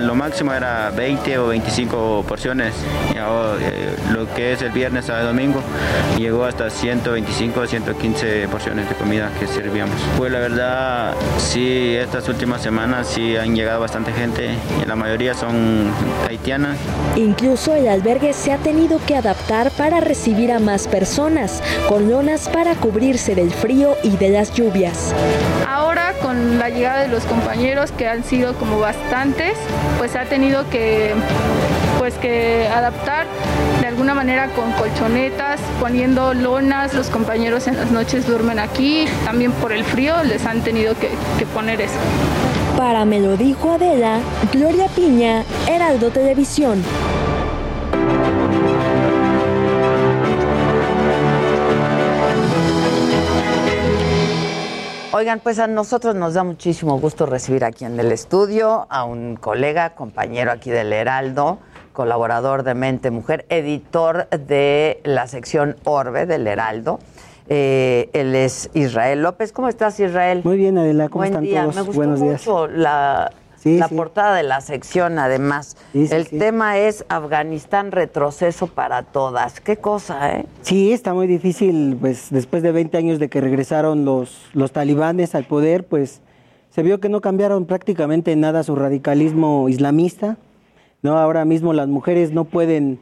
[0.00, 2.74] lo, máximo era 20 o 25 porciones.
[3.14, 5.60] Y ahora, eh, lo que es el viernes a domingo
[6.18, 9.96] llegó hasta 125 o 115 porciones de comida que servíamos.
[10.16, 14.50] Pues la verdad, sí, estas últimas semanas sí han llegado bastante gente
[14.82, 15.90] y la mayoría son
[16.28, 16.76] haitianas.
[17.16, 22.48] Incluso el albergue se ha tenido que adaptar para recibir a más personas, con lonas
[22.48, 25.14] para cubrirse del frío y de las lluvias.
[25.66, 29.56] Ahora con la llegada de los compañeros que han sido como bastantes,
[29.98, 31.14] pues ha tenido que
[31.98, 33.26] pues que adaptar
[33.80, 39.52] de alguna manera con colchonetas, poniendo lonas, los compañeros en las noches duermen aquí, también
[39.52, 41.98] por el frío les han tenido que, que poner eso.
[42.76, 44.20] Para Me lo dijo Adela,
[44.52, 46.82] Gloria Piña, Heraldo Televisión.
[55.16, 59.36] Oigan, pues a nosotros nos da muchísimo gusto recibir aquí en el estudio a un
[59.36, 61.58] colega, compañero aquí del Heraldo,
[61.94, 66.98] colaborador de Mente Mujer, editor de la sección Orbe del Heraldo.
[67.48, 69.52] Eh, él es Israel López.
[69.52, 70.42] ¿Cómo estás, Israel?
[70.44, 71.62] Muy bien, Adela, ¿cómo Buen están día.
[71.62, 71.76] todos?
[71.76, 72.46] Me gustó Buenos días.
[73.66, 75.76] La portada de la sección, además.
[75.92, 79.60] el tema es Afganistán, retroceso para todas.
[79.60, 80.46] ¿Qué cosa, eh?
[80.62, 85.34] Sí, está muy difícil, pues después de 20 años de que regresaron los, los talibanes
[85.34, 86.20] al poder, pues
[86.70, 90.36] se vio que no cambiaron prácticamente nada su radicalismo islamista.
[91.02, 91.18] ¿no?
[91.18, 93.00] Ahora mismo las mujeres no pueden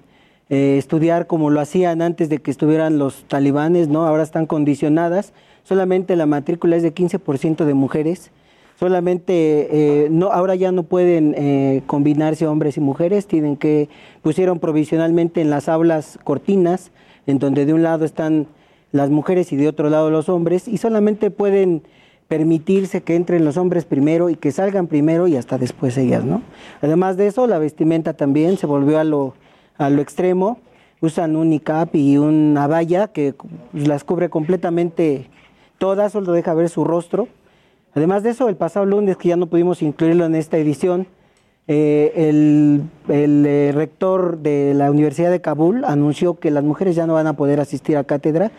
[0.48, 4.06] eh, estudiar como lo hacían antes de que estuvieran los talibanes, ¿no?
[4.06, 5.32] ahora están condicionadas.
[5.64, 8.30] Solamente la matrícula es de 15% de mujeres
[8.78, 13.88] solamente eh, no ahora ya no pueden eh, combinarse hombres y mujeres tienen que
[14.22, 16.90] pusieron provisionalmente en las aulas cortinas
[17.26, 18.46] en donde de un lado están
[18.92, 21.82] las mujeres y de otro lado los hombres y solamente pueden
[22.28, 26.42] permitirse que entren los hombres primero y que salgan primero y hasta después ellas, ¿no?
[26.80, 29.34] Además de eso, la vestimenta también se volvió a lo,
[29.76, 30.58] a lo extremo.
[31.00, 33.34] Usan un niqab y una valla que
[33.74, 35.28] las cubre completamente
[35.76, 37.28] todas, solo deja ver su rostro
[37.95, 41.07] Además de eso, el pasado lunes, que ya no pudimos incluirlo en esta edición,
[41.66, 47.14] eh, el, eh, rector de la Universidad de Kabul anunció que las mujeres ya no
[47.14, 48.51] van a poder asistir a cátedra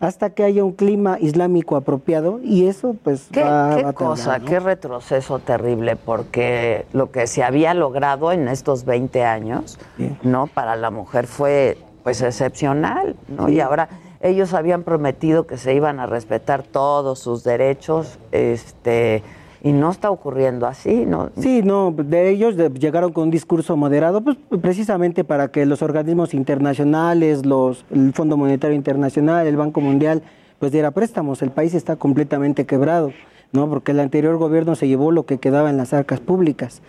[0.00, 4.60] hasta que haya un clima islámico apropiado y eso pues ¿Qué, va, qué cosa, qué
[4.60, 9.78] retroceso terrible porque lo que se había logrado en estos 20 años,
[10.22, 10.46] ¿no?
[10.46, 13.48] Para la mujer fue pues excepcional, ¿no?
[13.50, 13.88] Y ahora
[14.24, 19.22] ellos habían prometido que se iban a respetar todos sus derechos, este,
[19.62, 21.30] y no está ocurriendo así, ¿no?
[21.38, 26.32] Sí, no, de ellos llegaron con un discurso moderado, pues precisamente para que los organismos
[26.32, 30.22] internacionales, los, el Fondo Monetario Internacional, el Banco Mundial,
[30.58, 31.42] pues diera préstamos.
[31.42, 33.12] El país está completamente quebrado,
[33.52, 33.68] ¿no?
[33.68, 36.80] Porque el anterior gobierno se llevó lo que quedaba en las arcas públicas.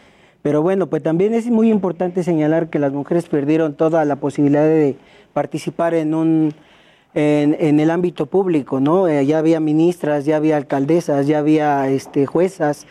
[0.41, 4.63] Pero bueno, pues también es muy importante señalar que las mujeres perdieron toda la posibilidad
[4.63, 4.95] de
[5.33, 6.53] participar en un
[7.15, 9.07] en, el ámbito público, ¿no?
[9.07, 12.85] Eh, ya había ministras, ya había alcaldesas, ya había este, juezas,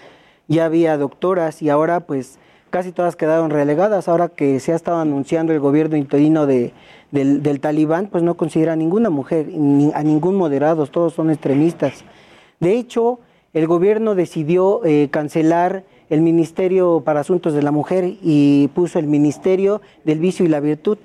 [0.48, 2.38] ya había doctoras y ahora pues
[2.70, 4.08] casi todas quedaron relegadas.
[4.08, 6.72] Ahora que se ha estado anunciando el gobierno interino de,
[7.10, 9.46] del, talibán, pues no considera a ninguna mujer,
[9.94, 12.02] a ningún moderado, todos son extremistas.
[12.60, 13.20] De hecho,
[13.52, 19.06] el gobierno decidió eh, cancelar el Ministerio para Asuntos de la Mujer y puso el
[19.06, 20.98] Ministerio del Vicio y la Virtud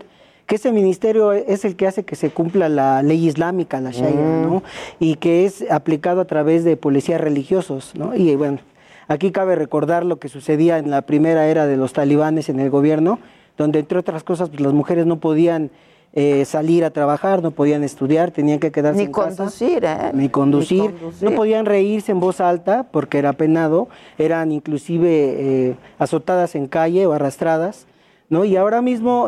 [0.49, 4.19] que ese ministerio es el que hace que se cumpla la ley islámica, la Sharia,
[4.19, 4.41] mm.
[4.41, 4.63] ¿no?
[4.99, 8.15] Y que es aplicado a través de policías religiosos, ¿no?
[8.15, 8.57] Y bueno,
[9.07, 12.71] aquí cabe recordar lo que sucedía en la primera era de los talibanes en el
[12.71, 13.19] gobierno,
[13.59, 15.69] donde entre otras cosas pues, las mujeres no podían
[16.13, 20.09] eh, salir a trabajar, no podían estudiar, tenían que quedarse en conducir, ¿eh?
[20.15, 23.87] Ni conducir, Ni conducir, no podían reírse en voz alta porque era penado,
[24.17, 27.85] eran inclusive eh, azotadas en calle o arrastradas,
[28.29, 28.45] ¿no?
[28.45, 29.27] Y ahora mismo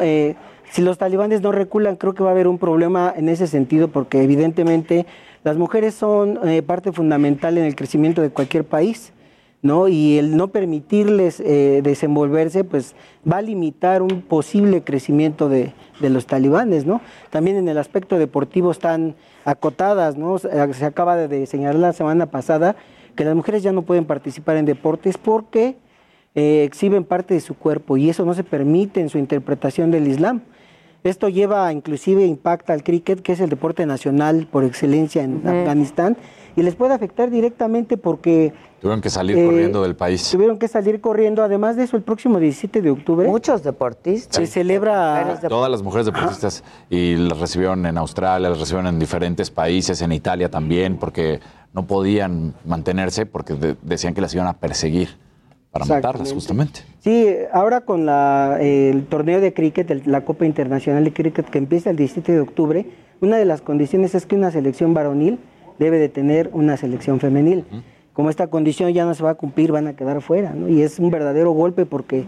[0.72, 3.90] si los talibanes no reculan, creo que va a haber un problema en ese sentido,
[3.90, 5.06] porque evidentemente
[5.44, 9.12] las mujeres son eh, parte fundamental en el crecimiento de cualquier país.
[9.62, 9.88] ¿no?
[9.88, 12.96] Y el no permitirles eh, desenvolverse, pues
[13.32, 17.00] va a limitar un posible crecimiento de, de, los talibanes, ¿no?
[17.30, 19.14] También en el aspecto deportivo están
[19.46, 20.40] acotadas, ¿no?
[20.40, 22.76] Se acaba de señalar la semana pasada
[23.16, 25.76] que las mujeres ya no pueden participar en deportes porque
[26.36, 30.08] eh, exhiben parte de su cuerpo y eso no se permite en su interpretación del
[30.08, 30.42] Islam.
[31.04, 36.16] Esto lleva, inclusive, impacta al cricket, que es el deporte nacional por excelencia en Afganistán,
[36.56, 38.54] y les puede afectar directamente porque...
[38.82, 40.30] Tuvieron que salir corriendo eh, del país.
[40.30, 41.44] Tuvieron que salir corriendo.
[41.44, 43.28] Además de eso, el próximo 17 de octubre...
[43.28, 44.36] Muchos deportistas.
[44.36, 45.40] Se celebra...
[45.50, 46.64] Todas las mujeres deportistas.
[46.90, 51.40] Y las recibieron en Australia, las recibieron en diferentes países, en Italia también, porque
[51.74, 55.18] no podían mantenerse porque decían que las iban a perseguir
[55.72, 56.82] para matarlas justamente.
[57.00, 61.90] Sí, ahora con la, el torneo de cricket, la Copa Internacional de Cricket que empieza
[61.90, 62.86] el 17 de octubre,
[63.22, 65.40] una de las condiciones es que una selección varonil
[65.80, 67.66] debe de tener una selección femenil.
[68.14, 70.68] Como esta condición ya no se va a cumplir, van a quedar fuera, ¿no?
[70.68, 72.26] Y es un verdadero golpe porque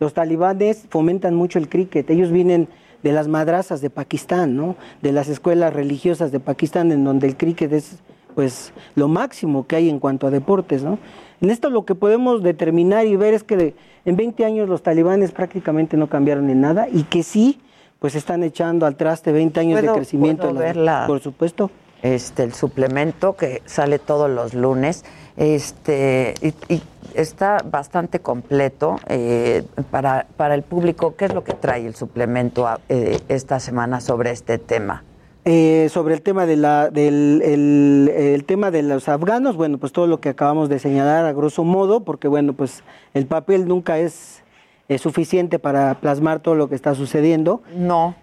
[0.00, 2.08] los talibanes fomentan mucho el cricket.
[2.08, 2.68] Ellos vienen
[3.02, 4.76] de las madrazas de Pakistán, ¿no?
[5.02, 7.98] De las escuelas religiosas de Pakistán, en donde el cricket es
[8.34, 10.98] pues lo máximo que hay en cuanto a deportes, ¿no?
[11.40, 13.74] En esto lo que podemos determinar y ver es que
[14.04, 17.60] en 20 años los talibanes prácticamente no cambiaron en nada y que sí,
[17.98, 20.52] pues están echando al traste 20 años de crecimiento.
[20.52, 21.70] ¿puedo por supuesto.
[22.02, 25.04] Este, el suplemento que sale todos los lunes,
[25.36, 26.82] este, y,
[27.14, 31.16] está bastante completo eh, para, para el público.
[31.16, 35.02] ¿Qué es lo que trae el suplemento eh, esta semana sobre este tema?
[35.48, 40.08] Eh, sobre el tema de la, del el, tema de los afganos, bueno, pues todo
[40.08, 42.82] lo que acabamos de señalar a grosso modo, porque bueno, pues
[43.14, 44.42] el papel nunca es
[44.88, 47.62] eh, suficiente para plasmar todo lo que está sucediendo.
[47.76, 48.16] No,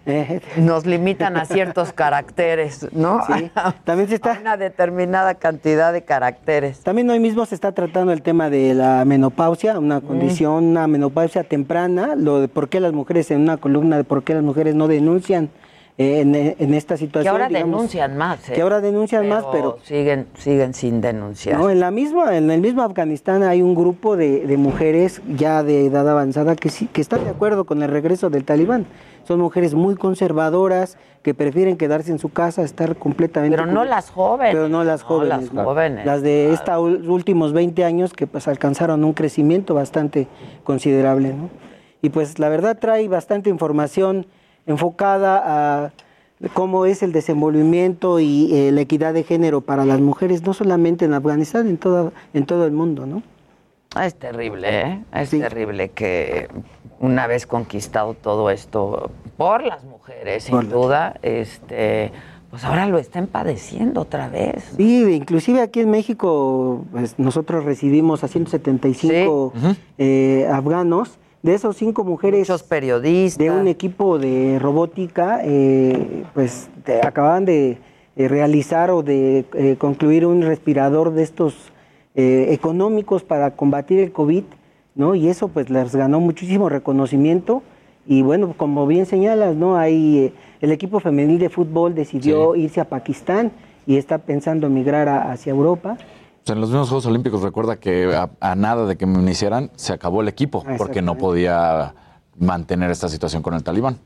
[0.58, 3.24] nos limitan a ciertos caracteres, ¿no?
[3.26, 3.50] Sí.
[3.84, 4.36] También se está...
[4.38, 6.80] una determinada cantidad de caracteres.
[6.80, 11.42] También hoy mismo se está tratando el tema de la menopausia, una condición, una menopausia
[11.42, 14.74] temprana, lo de por qué las mujeres en una columna de por qué las mujeres
[14.74, 15.48] no denuncian
[15.96, 17.24] eh, en, en esta situación.
[17.24, 18.48] Que ahora digamos, denuncian más.
[18.48, 18.52] ¿eh?
[18.52, 21.58] Que ahora denuncian más, pero siguen siguen sin denunciar.
[21.58, 25.62] no, en la misma, en el mismo Afganistán hay un grupo de, de mujeres ya
[25.62, 28.86] de edad avanzada que sí, que están de acuerdo con el regreso del talibán.
[29.26, 33.56] Son mujeres muy conservadoras que prefieren quedarse en su casa, estar completamente.
[33.56, 34.52] Pero no las jóvenes.
[34.54, 35.52] Pero no las No, jóvenes.
[35.54, 40.28] las jóvenes, Las de estos últimos 20 años que pues alcanzaron un crecimiento bastante
[40.64, 41.48] considerable, ¿no?
[42.02, 44.26] Y pues la verdad trae bastante información
[44.66, 45.92] enfocada a
[46.52, 51.04] cómo es el desenvolvimiento y eh, la equidad de género para las mujeres, no solamente
[51.04, 53.22] en Afganistán, en todo, en todo el mundo, ¿no?
[53.94, 55.04] Ah, Es terrible, ¿eh?
[55.12, 56.48] Es terrible que
[56.98, 62.10] una vez conquistado todo esto por las mujeres, sin duda, este,
[62.50, 64.64] pues ahora lo estén padeciendo otra vez.
[64.76, 69.52] Sí, inclusive aquí en México pues, nosotros recibimos a 175
[69.98, 71.18] eh, afganos.
[71.44, 73.36] De esos cinco mujeres, Muchos periodistas.
[73.36, 77.76] de un equipo de robótica, eh, pues de- acababan de
[78.16, 81.70] eh, realizar o de eh, concluir un respirador de estos
[82.16, 84.44] económicos para combatir el COVID,
[84.94, 85.16] ¿no?
[85.16, 87.62] Y eso pues les ganó muchísimo reconocimiento.
[88.06, 89.76] Y bueno, como bien señalas, ¿no?
[89.76, 90.32] Hay,
[90.62, 93.50] el equipo femenil de fútbol decidió irse a Pakistán
[93.86, 95.98] y está pensando emigrar a- hacia Europa.
[96.44, 99.18] O sea, en los mismos Juegos Olímpicos recuerda que a, a nada de que me
[99.18, 101.94] iniciaran se acabó el equipo porque no podía
[102.38, 103.96] mantener esta situación con el talibán.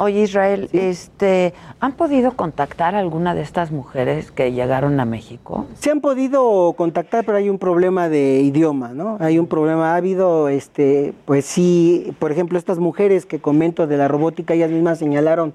[0.00, 5.66] Oye, Israel, este, ¿han podido contactar a alguna de estas mujeres que llegaron a México?
[5.78, 9.16] Se han podido contactar, pero hay un problema de idioma, ¿no?
[9.20, 13.98] Hay un problema, ha habido, este, pues sí, por ejemplo, estas mujeres que comento de
[13.98, 15.54] la robótica, ellas mismas señalaron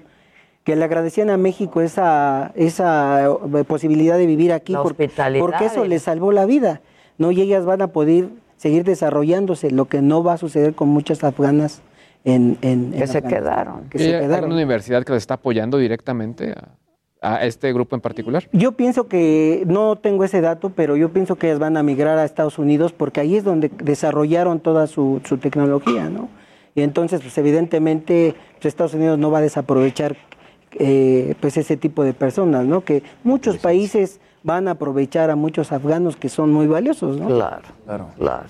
[0.68, 6.02] que le agradecían a México esa, esa eh, posibilidad de vivir aquí, porque eso les
[6.02, 6.82] salvó la vida,
[7.16, 7.30] ¿no?
[7.30, 11.24] Y ellas van a poder seguir desarrollándose, lo que no va a suceder con muchas
[11.24, 11.80] afganas
[12.22, 13.88] en, en- en Que se quedaron.
[13.88, 16.52] Que ¿Y se ¿Hay una universidad que les está apoyando directamente
[17.22, 18.46] a, a este grupo en particular?
[18.52, 22.18] Yo pienso que, no tengo ese dato, pero yo pienso que ellas van a migrar
[22.18, 26.28] a Estados Unidos porque ahí es donde desarrollaron toda su, su tecnología, ¿no?
[26.74, 30.14] Y entonces, pues evidentemente, pues, Estados Unidos no va a desaprovechar
[30.72, 32.84] eh, pues ese tipo de personas, ¿no?
[32.84, 37.26] Que muchos países van a aprovechar a muchos afganos que son muy valiosos, ¿no?
[37.26, 38.46] Claro, claro.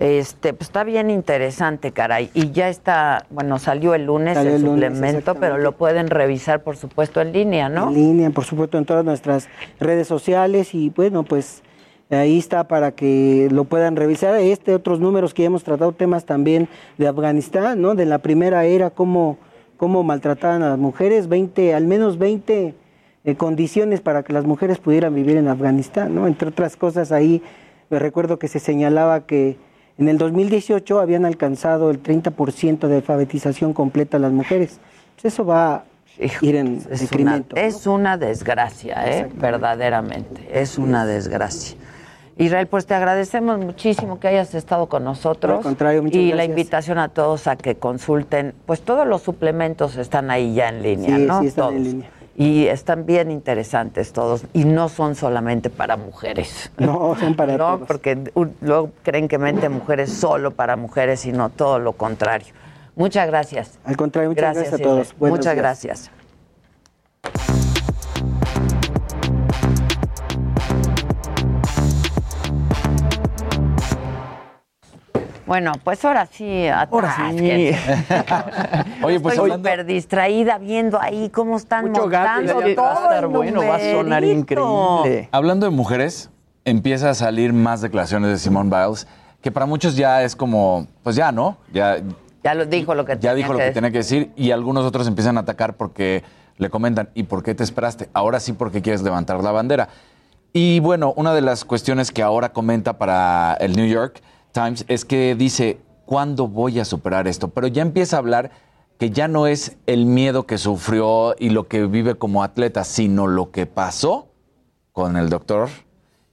[0.00, 2.30] Este, pues está bien interesante, caray.
[2.32, 6.08] Y ya está, bueno, salió el lunes Salió el, el lunes, suplemento, pero lo pueden
[6.08, 7.88] revisar, por supuesto, en línea, ¿no?
[7.88, 9.48] En línea, por supuesto, en todas nuestras
[9.78, 11.62] redes sociales y bueno, pues
[12.08, 14.34] ahí está para que lo puedan revisar.
[14.36, 17.94] Este, otros números que ya hemos tratado, temas también de Afganistán, ¿no?
[17.94, 19.36] De la primera era, cómo,
[19.80, 22.74] cómo maltrataban a las mujeres, 20, al menos 20
[23.24, 26.26] eh, condiciones para que las mujeres pudieran vivir en Afganistán, ¿no?
[26.26, 27.42] Entre otras cosas, ahí
[27.88, 29.56] me recuerdo que se señalaba que
[29.96, 34.80] en el 2018 habían alcanzado el 30% de alfabetización completa a las mujeres.
[35.14, 35.84] Pues eso va a
[36.42, 39.30] ir en Es una, es una desgracia, ¿eh?
[39.34, 41.78] verdaderamente, es una desgracia.
[42.44, 45.58] Israel, pues te agradecemos muchísimo que hayas estado con nosotros.
[45.58, 46.48] Al contrario, muchas y la gracias.
[46.50, 51.16] invitación a todos a que consulten, pues todos los suplementos están ahí ya en línea,
[51.16, 51.40] Sí, ¿no?
[51.40, 51.86] sí, están en Todos.
[51.86, 52.10] línea.
[52.36, 56.70] Y están bien interesantes todos, y no son solamente para mujeres.
[56.78, 57.86] No, son para no, todos.
[57.86, 58.16] porque
[58.62, 62.54] luego creen que mente mujeres solo para mujeres, sino todo lo contrario.
[62.96, 63.78] Muchas gracias.
[63.84, 64.82] Al contrario, muchas gracias, a Israel.
[64.82, 65.14] todos.
[65.18, 65.62] Buenos Muchas días.
[65.62, 66.10] gracias.
[75.50, 77.34] Bueno, pues ahora sí, atrás.
[77.34, 77.76] que-
[79.02, 82.70] Oye, pues Estoy hablando- súper distraída viendo ahí cómo están Mucho gato, montando ya va
[82.70, 85.28] a todo estar el bueno, va a sonar increíble.
[85.32, 86.30] Hablando de mujeres,
[86.64, 89.08] empieza a salir más declaraciones de Simone Biles,
[89.42, 91.56] que para muchos ya es como, pues ya, ¿no?
[91.72, 91.96] Ya,
[92.44, 93.74] Ya lo dijo lo que ya tenía dijo lo que que decir.
[93.74, 96.22] tenía que decir y algunos otros empiezan a atacar porque
[96.58, 98.08] le comentan, ¿y por qué te esperaste?
[98.12, 99.88] Ahora sí porque quieres levantar la bandera.
[100.52, 104.20] Y bueno, una de las cuestiones que ahora comenta para el New York
[104.52, 107.48] Times es que dice, ¿cuándo voy a superar esto?
[107.48, 108.50] Pero ya empieza a hablar
[108.98, 113.26] que ya no es el miedo que sufrió y lo que vive como atleta, sino
[113.26, 114.28] lo que pasó
[114.92, 115.68] con el doctor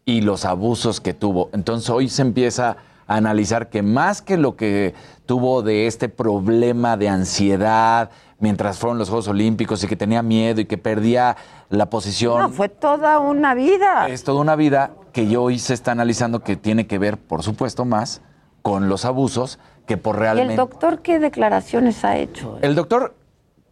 [0.04, 1.50] y los abusos que tuvo.
[1.54, 2.78] Entonces hoy se empieza
[3.08, 4.94] a analizar que más que lo que
[5.26, 10.62] tuvo de este problema de ansiedad mientras fueron los Juegos Olímpicos y que tenía miedo
[10.62, 11.36] y que perdía
[11.70, 14.08] la posición, No, fue toda una vida.
[14.10, 17.42] es toda una vida que yo hoy se está analizando que tiene que ver, por
[17.44, 18.22] supuesto, más
[18.62, 20.54] con los abusos que por ¿Y realmente...
[20.54, 22.60] el doctor qué declaraciones ha hecho?
[22.62, 23.16] El doctor,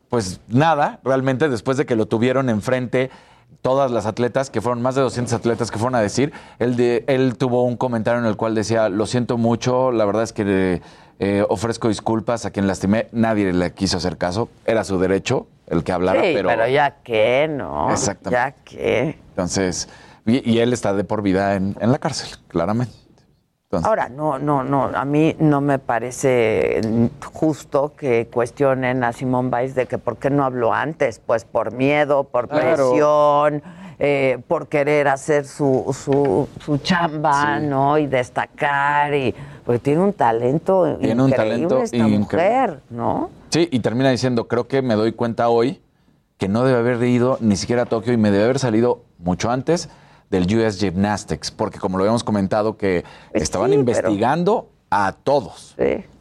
[0.10, 3.12] pues nada, realmente después de que lo tuvieron enfrente
[3.62, 7.04] todas las atletas, que fueron más de 200 atletas que fueron a decir, él, de,
[7.08, 10.82] él tuvo un comentario en el cual decía, lo siento mucho, la verdad es que
[11.20, 15.84] eh, ofrezco disculpas a quien lastimé, nadie le quiso hacer caso, era su derecho el
[15.84, 16.48] que hablara, Sí, pero...
[16.50, 17.92] pero ya que, ¿no?
[17.92, 18.32] Exactamente.
[18.32, 19.18] Ya que.
[19.30, 19.90] Entonces,
[20.28, 22.94] y, y él está de por vida en, en la cárcel, claramente.
[23.66, 26.82] Entonces, Ahora, no, no, no, a mí no me parece
[27.34, 31.72] justo que cuestionen a Simón Biles de que por qué no habló antes, pues por
[31.74, 32.76] miedo, por Claro.
[32.92, 33.64] presión,
[33.98, 37.98] eh, por querer hacer su, su, su chamba, ¿no?
[37.98, 39.34] Y destacar, y
[39.66, 42.20] porque tiene un talento Tiene un talento esta increíble.
[42.20, 43.32] mujer, ¿no?
[43.50, 45.82] Sí, y termina diciendo, creo que me doy cuenta hoy
[46.38, 49.50] que no debe haber ido ni siquiera a Tokio y me debe haber salido mucho
[49.50, 49.90] antes
[50.30, 53.04] del US Gymnastics, porque como lo habíamos comentado, que
[53.34, 55.76] estaban sí, pero- investigando a todos.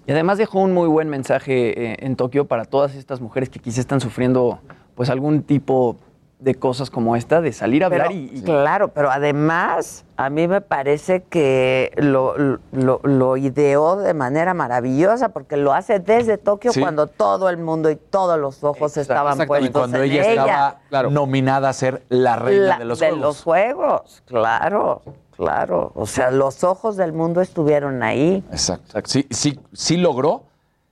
[0.06, 3.58] Y además dejó un muy buen mensaje eh, en Tokio para todas estas mujeres que
[3.58, 4.58] quizá están sufriendo
[4.94, 5.96] pues algún tipo
[6.44, 10.28] de cosas como esta, de salir a hablar Pero, y, y- Claro, pero además a
[10.30, 12.36] mí me parece que lo,
[12.70, 16.80] lo, lo ideó de manera maravillosa porque lo hace desde Tokio Sí.
[16.80, 20.78] cuando todo el mundo y todos los ojos estaban y puestos cuando en ella, estaba
[21.10, 23.22] nominada a ser la reina La- de los de Juegos.
[23.26, 25.02] los juegos, claro,
[25.36, 25.92] claro.
[25.94, 28.44] O sea, los ojos del mundo estuvieron ahí.
[28.50, 29.00] Exacto.
[29.06, 30.44] Sí, sí, sí logró,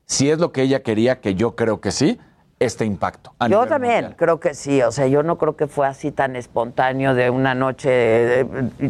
[0.06, 2.18] si es lo que ella quería, que yo creo que sí,
[2.64, 3.32] este impacto.
[3.48, 4.16] Yo también mundial.
[4.16, 7.54] creo que sí, o sea, yo no creo que fue así tan espontáneo de una
[7.54, 8.46] noche eh,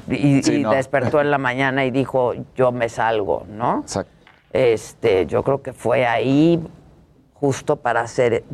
[0.09, 0.70] y, y- Sí, y no.
[0.70, 3.81] despertó en la mañana y dijo, yo me salgo, ¿no?
[3.81, 4.12] Exacto.
[4.53, 6.61] Este, yo creo que fue ahí
[7.35, 8.45] justo para hacer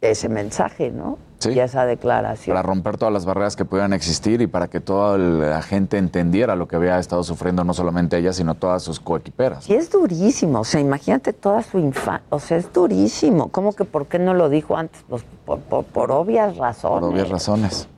[0.00, 1.18] ese mensaje, ¿no?
[1.52, 2.54] Y esa declaración.
[2.54, 6.56] Para romper todas las barreras que pudieran existir y para que toda la gente entendiera
[6.56, 9.68] lo que había estado sufriendo no solamente ella, sino todas sus coequiperas.
[9.68, 13.48] Y es durísimo, o sea, imagínate toda su infancia, o sea, es durísimo.
[13.48, 15.04] ¿Cómo que por qué no lo dijo antes?
[15.08, 17.00] Pues por, por- por obvias razones.
[17.00, 17.88] Por obvias razones.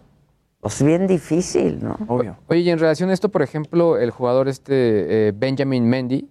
[0.60, 1.96] Pues bien difícil, ¿no?
[2.08, 2.36] Obvio.
[2.48, 6.28] Oye, y en relación a esto, por ejemplo, el jugador este eh, Benjamin Mendy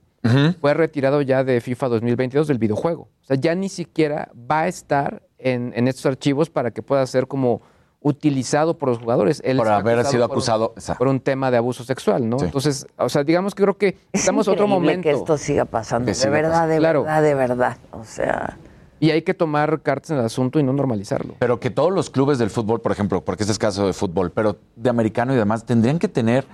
[0.60, 3.04] fue retirado ya de FIFA 2022 del videojuego.
[3.04, 7.06] O sea, ya ni siquiera va a estar en, en estos archivos para que pueda
[7.08, 7.62] ser como
[8.02, 9.42] utilizado por los jugadores.
[9.44, 12.38] Él Por haber sido por- acusado, por un tema de abuso sexual, ¿no?
[12.40, 12.46] Sí.
[12.46, 15.02] Entonces, o sea, digamos que creo que estamos a otro momento.
[15.04, 16.74] que esto siga pasando, de siga verdad, pasando.
[16.74, 17.04] de Claro.
[17.04, 17.78] verdad, de verdad.
[17.92, 18.58] O sea,
[19.00, 21.34] Y hay que tomar cartas en el asunto y no normalizarlo.
[21.40, 24.32] Pero que todos los clubes del fútbol, por ejemplo, porque este es caso de fútbol,
[24.32, 26.46] pero de americano y demás, tendrían que tener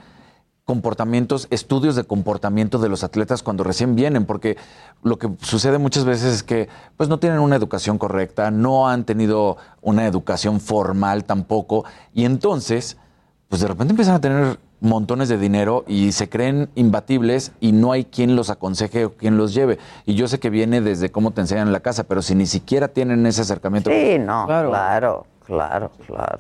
[0.66, 4.58] comportamientos, estudios de comportamiento de los atletas cuando recién vienen, porque
[5.04, 9.04] lo que sucede muchas veces es que pues no tienen una educación correcta, no han
[9.04, 11.84] tenido una educación formal tampoco,
[12.14, 12.98] y entonces,
[13.50, 17.92] pues de repente empiezan a tener montones de dinero y se creen imbatibles y no
[17.92, 19.78] hay quien los aconseje o quien los lleve.
[20.06, 22.48] Y yo sé que viene desde cómo te enseñan en la casa, pero si ni
[22.48, 23.92] siquiera tienen ese acercamiento.
[23.92, 24.70] sí, no, Claro.
[24.70, 26.40] claro, claro, claro.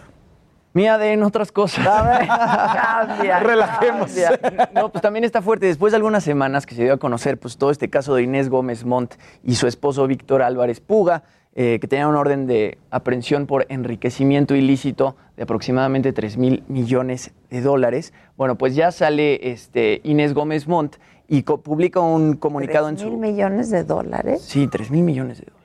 [0.74, 1.86] Mía de en otras cosas.
[1.86, 4.11] Cambia, Relajemos.
[4.11, 4.69] cambia.
[4.74, 5.65] No, pues también está fuerte.
[5.65, 8.49] Después de algunas semanas que se dio a conocer pues, todo este caso de Inés
[8.49, 13.47] Gómez Montt y su esposo Víctor Álvarez Puga, eh, que tenían una orden de aprehensión
[13.47, 18.13] por enriquecimiento ilícito de aproximadamente 3 mil millones de dólares.
[18.38, 20.95] Bueno, pues ya sale este, Inés Gómez Montt
[21.28, 23.17] y publica un comunicado en ¿Tres su...
[23.17, 24.41] mil millones de dólares?
[24.41, 25.61] Sí, 3 mil millones de dólares.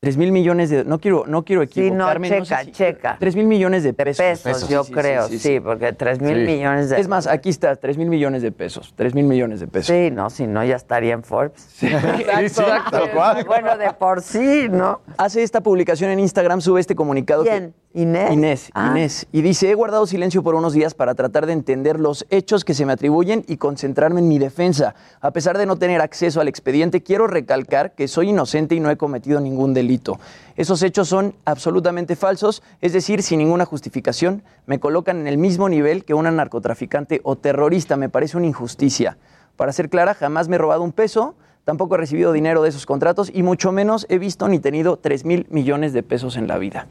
[0.00, 0.84] 3 mil millones de...
[0.84, 2.28] No quiero, no quiero Sí, no, equivocarme.
[2.30, 3.16] checa, checa.
[3.18, 4.24] 3 mil millones de pesos.
[4.24, 8.08] Pesos, yo creo, sí, porque tres mil millones de Es más, aquí está, 3 mil
[8.08, 8.92] millones de pesos.
[8.94, 9.86] 3 mil millones de pesos.
[9.88, 11.82] Sí, no, si no ya estaría en Forbes.
[11.82, 13.44] Exacto, tal cual.
[13.44, 15.00] Bueno, de por sí, ¿no?
[15.16, 17.42] Hace esta publicación en Instagram, sube este comunicado.
[17.42, 17.74] que- ¿Quién?
[17.98, 18.32] ¿Inés?
[18.32, 18.90] Inés, Ah.
[18.92, 19.26] Inés.
[19.32, 22.72] Y dice, he guardado silencio por unos días para tratar de entender los hechos que
[22.72, 24.94] se me atribuyen y concentrarme en mi defensa.
[25.20, 28.88] A pesar de no tener acceso al expediente, quiero recalcar que soy inocente y no
[28.90, 30.20] he cometido ningún delito.
[30.54, 34.44] Esos hechos son absolutamente falsos, es decir, sin ninguna justificación.
[34.66, 37.96] Me colocan en el mismo nivel que una narcotraficante o terrorista.
[37.96, 39.18] Me parece una injusticia.
[39.56, 41.34] Para ser clara, jamás me he robado un peso,
[41.64, 45.24] tampoco he recibido dinero de esos contratos y mucho menos he visto ni tenido 3
[45.24, 46.86] mil millones de pesos en la vida.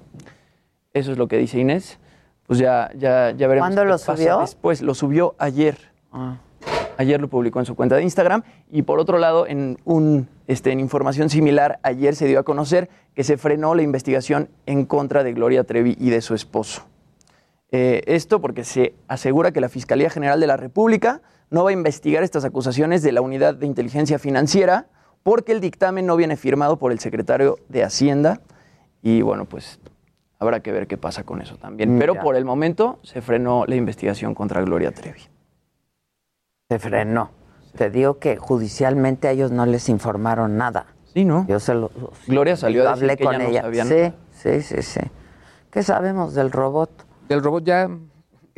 [0.93, 1.99] Eso es lo que dice Inés.
[2.45, 3.67] Pues ya, ya, ya veremos.
[3.67, 4.39] ¿Cuándo qué lo pasa subió?
[4.39, 5.77] Después lo subió ayer.
[6.11, 6.37] Ah.
[6.97, 8.43] Ayer lo publicó en su cuenta de Instagram.
[8.71, 12.89] Y por otro lado, en, un, este, en información similar, ayer se dio a conocer
[13.13, 16.83] que se frenó la investigación en contra de Gloria Trevi y de su esposo.
[17.71, 21.73] Eh, esto porque se asegura que la Fiscalía General de la República no va a
[21.73, 24.87] investigar estas acusaciones de la Unidad de Inteligencia Financiera
[25.23, 28.39] porque el dictamen no viene firmado por el secretario de Hacienda.
[29.01, 29.79] Y bueno, pues
[30.39, 31.97] habrá que ver qué pasa con eso también.
[31.99, 32.21] Pero Ya.
[32.21, 35.21] por el momento se frenó la investigación contra Gloria Trevi.
[36.69, 37.31] Se frenó.
[37.77, 40.87] Te digo que judicialmente a ellos no les informaron nada.
[41.13, 41.45] Sí, ¿no?
[41.47, 41.91] Yo se lo.
[42.27, 43.61] Gloria salió a decir hablé que con ella no ella.
[43.61, 44.13] sabía sí, nada.
[44.31, 44.99] sí, sí, sí.
[45.71, 47.05] ¿Qué sabemos del robot?
[47.29, 47.89] Del robot ya,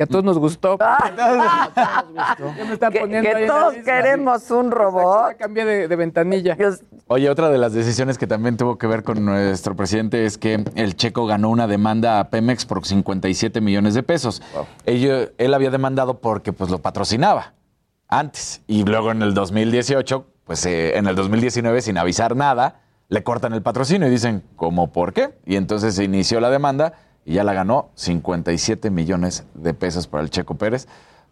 [0.00, 0.78] que a todos nos gustó.
[0.78, 5.32] Ya me está Que, poniendo que ahí todos queremos un robot.
[5.32, 6.56] Ya cambié de, de ventanilla.
[7.08, 10.64] Oye, otra de las decisiones que también tuvo que ver con nuestro presidente es que
[10.74, 14.40] el checo ganó una demanda a Pemex por 57 millones de pesos.
[14.86, 17.52] Ello- él había demandado porque pues lo patrocinaba
[18.08, 23.22] antes y luego en el 2018, pues eh, en el 2019 sin avisar nada, le
[23.22, 25.38] cortan el patrocinio y dicen, ¿cómo por qué?
[25.44, 26.94] Y entonces se inició la demanda
[27.30, 30.88] y ya la ganó 57 millones de pesos para el Checo Pérez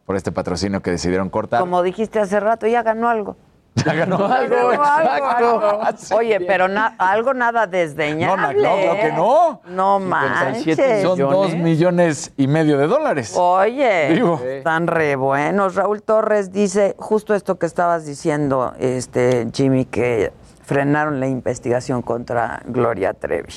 [0.06, 1.58] por este patrocinio que decidieron cortar.
[1.58, 3.36] Como dijiste hace rato, ya ganó algo.
[3.84, 6.16] Ya ganó Ya algo, exacto.
[6.16, 8.42] Oye, pero na- algo nada desdeñable.
[8.42, 9.60] No, no, claro que no.
[9.66, 11.02] No manches.
[11.02, 13.34] Son dos millones y medio de dólares.
[13.36, 14.40] Oye, Digo.
[14.44, 15.74] están re buenos.
[15.74, 22.62] Raúl Torres dice justo esto que estabas diciendo, este Jimmy, que frenaron la investigación contra
[22.66, 23.52] Gloria Trevi.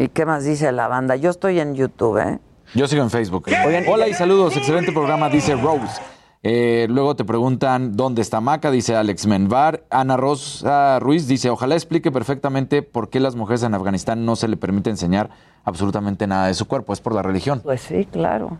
[0.00, 1.14] ¿Y qué más dice la banda?
[1.16, 2.38] Yo estoy en YouTube, ¿eh?
[2.74, 3.44] Yo sigo en Facebook.
[3.86, 6.00] Hola y saludos, excelente programa, dice Rose.
[6.42, 9.84] Eh, luego te preguntan dónde está Maca, dice Alex Menvar.
[9.90, 14.48] Ana Rosa Ruiz dice, ojalá explique perfectamente por qué las mujeres en Afganistán no se
[14.48, 15.28] le permite enseñar
[15.64, 16.94] absolutamente nada de su cuerpo.
[16.94, 17.60] Es por la religión.
[17.62, 18.56] Pues sí, claro.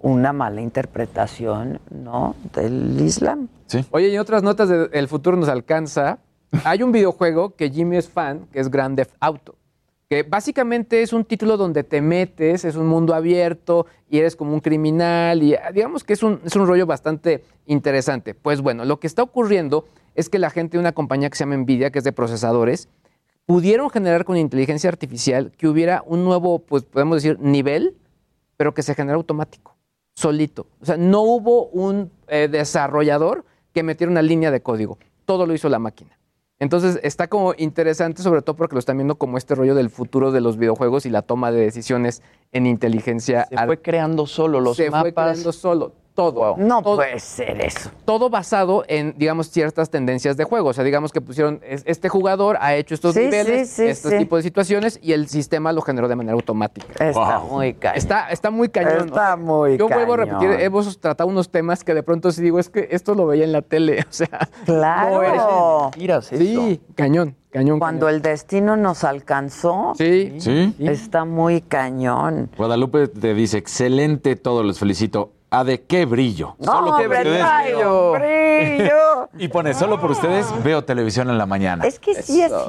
[0.00, 2.34] Una mala interpretación, ¿no?
[2.54, 3.46] Del Islam.
[3.66, 3.84] Sí.
[3.92, 6.18] Oye, y en otras notas de El futuro nos alcanza,
[6.64, 9.54] hay un videojuego que Jimmy es fan, que es Grand Theft Auto,
[10.12, 14.52] que básicamente es un título donde te metes, es un mundo abierto y eres como
[14.52, 18.34] un criminal y ah, digamos que es un, es un rollo bastante interesante.
[18.34, 21.44] Pues bueno, lo que está ocurriendo es que la gente de una compañía que se
[21.44, 22.90] llama Nvidia, que es de procesadores,
[23.46, 27.96] pudieron generar con inteligencia artificial que hubiera un nuevo, pues podemos decir, nivel,
[28.58, 29.78] pero que se genera automático,
[30.14, 30.66] solito.
[30.82, 34.98] O sea, no hubo un eh, desarrollador que metiera una línea de código.
[35.24, 36.18] Todo lo hizo la máquina.
[36.62, 40.30] Entonces está como interesante, sobre todo porque lo están viendo como este rollo del futuro
[40.30, 42.22] de los videojuegos y la toma de decisiones
[42.52, 43.48] en inteligencia.
[43.50, 45.30] Se fue creando solo los Se fue mapas.
[45.32, 46.56] creando solo todo.
[46.58, 47.90] No Todo- puede ser eso.
[48.04, 50.68] todo basado en, digamos, ciertas tendencias de juego.
[50.70, 53.88] O sea, digamos que pusieron, es- este jugador ha hecho estos Sí, niveles, sí, sí,
[53.88, 54.18] este sí.
[54.18, 56.86] tipo de situaciones y el sistema lo generó de manera automática.
[57.04, 57.96] Está muy cañón.
[57.98, 59.06] Está, está muy cañón.
[59.06, 62.58] Está muy Yo vuelvo a repetir, hemos tratado unos temas que de pronto sí digo,
[62.58, 64.04] es que esto lo veía en la tele.
[64.08, 65.90] O sea, Claro.
[66.22, 67.78] Sí, cañón, cañón.
[67.78, 70.34] Cuando el destino nos alcanzó, Sí.
[70.38, 70.74] Sí.
[70.80, 72.50] está muy cañón.
[72.56, 75.32] Guadalupe te dice, excelente todo, los felicito.
[75.52, 76.56] ¿A de qué brillo?
[76.58, 78.12] No, Solo que trae veo.
[78.12, 79.28] un brillo.
[79.38, 81.84] Y pone, solo por ustedes veo televisión en la mañana.
[81.86, 82.68] Es que sí es cierto.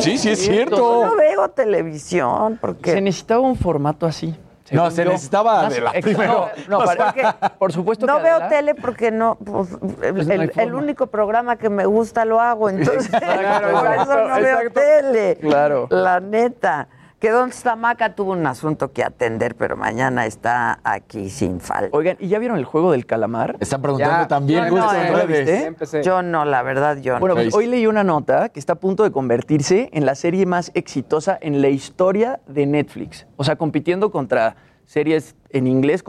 [0.00, 1.04] Sí, sí es Yo cierto.
[1.06, 4.34] no veo televisión porque Se necesitaba un formato así.
[4.72, 5.10] No, se yo.
[5.10, 6.48] necesitaba Más- de la primero.
[6.68, 7.14] No, no, O sea,
[7.58, 9.68] por supuesto no que veo Adela- tele porque no pues,
[10.02, 13.92] el, Pues no el- el único programa que me gusta lo hago entonces Exacto, por
[13.94, 14.80] eso no veo exacto.
[14.80, 15.86] tele Claro.
[15.90, 21.30] la neta que donde está Maca tuvo un asunto que atender pero mañana está aquí
[21.30, 23.56] sin falta Oigan, ¿y ya vieron el juego del calamar?
[23.60, 25.64] Están preguntando Ya, también justo en ¿ya redes.
[25.64, 26.02] Empecé.
[26.02, 28.76] yo no la verdad yo Bueno, no pues hoy leí una nota que está a
[28.76, 33.26] punto de convertirse en la serie más exitosa en la historia de Netflix.
[33.36, 36.04] O sea, compitiendo contra series en inglés.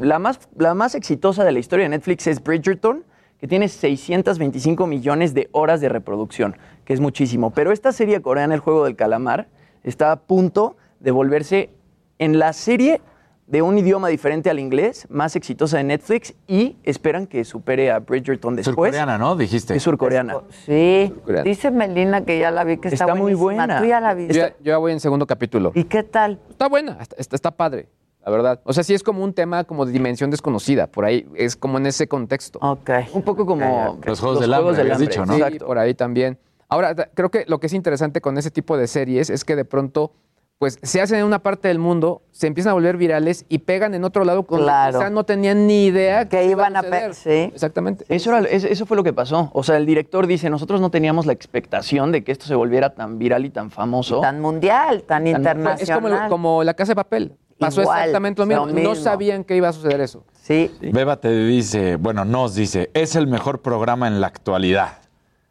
[0.00, 3.04] La más, la más exitosa de la historia de Netflix es Bridgerton,
[3.38, 7.50] que tiene 625 millones de horas de reproducción, que es muchísimo.
[7.52, 9.48] Pero esta serie coreana, El Juego del Calamar,
[9.84, 11.70] está a punto de volverse
[12.18, 13.00] en la serie
[13.46, 17.98] de un idioma diferente al inglés, más exitosa de Netflix, y esperan que supere a
[17.98, 18.74] Bridgerton después.
[18.76, 19.34] Surcoreana, ¿no?
[19.34, 19.74] Dijiste.
[19.74, 20.36] Es surcoreana.
[20.64, 21.12] sí
[21.44, 23.80] dice Melina que ya la vi que está, Está muy buena.
[23.80, 25.72] tú ya la Yo viste ya, yo ya voy en segundo capítulo.
[25.74, 27.88] y qué tal Está buena, está, está- está padre,
[28.24, 28.60] la verdad.
[28.62, 31.78] O sea, sí es como un tema como de dimensión desconocida, por ahí, es como
[31.78, 32.60] en ese contexto.
[32.62, 32.90] Ok.
[33.14, 35.34] Un poco como Los Juegos del Hambre, habías dicho, ¿no?
[35.34, 35.66] Sí, Exacto.
[35.66, 36.38] por ahí también.
[36.70, 39.64] Ahora, creo que lo que es interesante con ese tipo de series es que de
[39.64, 40.12] pronto,
[40.58, 43.92] pues, se hacen en una parte del mundo, se empiezan a volver virales y pegan
[43.94, 44.98] en otro lado cuando Claro.
[44.98, 47.08] quizá no tenían ni idea que iba iban a suceder.
[47.10, 48.04] pe- sí Exactamente.
[48.08, 49.50] Eso, era- es- eso fue lo que pasó.
[49.52, 52.94] O sea, el director dice, nosotros no teníamos la expectación de que esto se volviera
[52.94, 54.20] tan viral y tan famoso.
[54.20, 57.32] tan mundial tan Es como, internacional el- como la casa de papel.
[57.58, 58.66] Pasó Igual, exactamente lo mismo.
[58.66, 60.24] lo No sabían que iba a suceder eso.
[60.40, 64.92] sí Beba te dice, bueno, nos dice, es el mejor programa en la actualidad.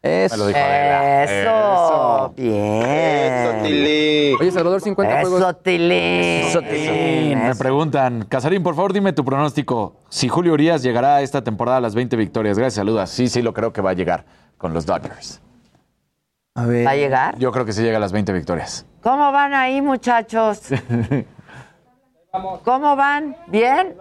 [0.02, 1.24] Es- Me lo dijo Adela.
[1.24, 4.36] Eso, bien.
[4.40, 5.62] Oye, Salvador, 50 Eso, juegos.
[5.62, 5.90] Tilín.
[5.90, 7.42] Eso, Tilín.
[7.42, 9.96] Me preguntan, Casarín, por favor, dime tu pronóstico.
[10.08, 12.56] Si Julio Urias llegará a esta temporada a las 20 victorias.
[12.58, 13.10] Gracias, saludas.
[13.10, 14.24] Sí, sí, lo creo que va a llegar
[14.56, 15.42] con los Dodgers.
[16.54, 16.86] A ver.
[16.86, 17.38] ¿Va a llegar?
[17.38, 18.86] Yo creo que sí llega a las 20 victorias.
[19.02, 20.62] ¿Cómo van ahí, muchachos?
[22.64, 23.36] ¿Cómo van?
[23.48, 23.94] ¿Bien?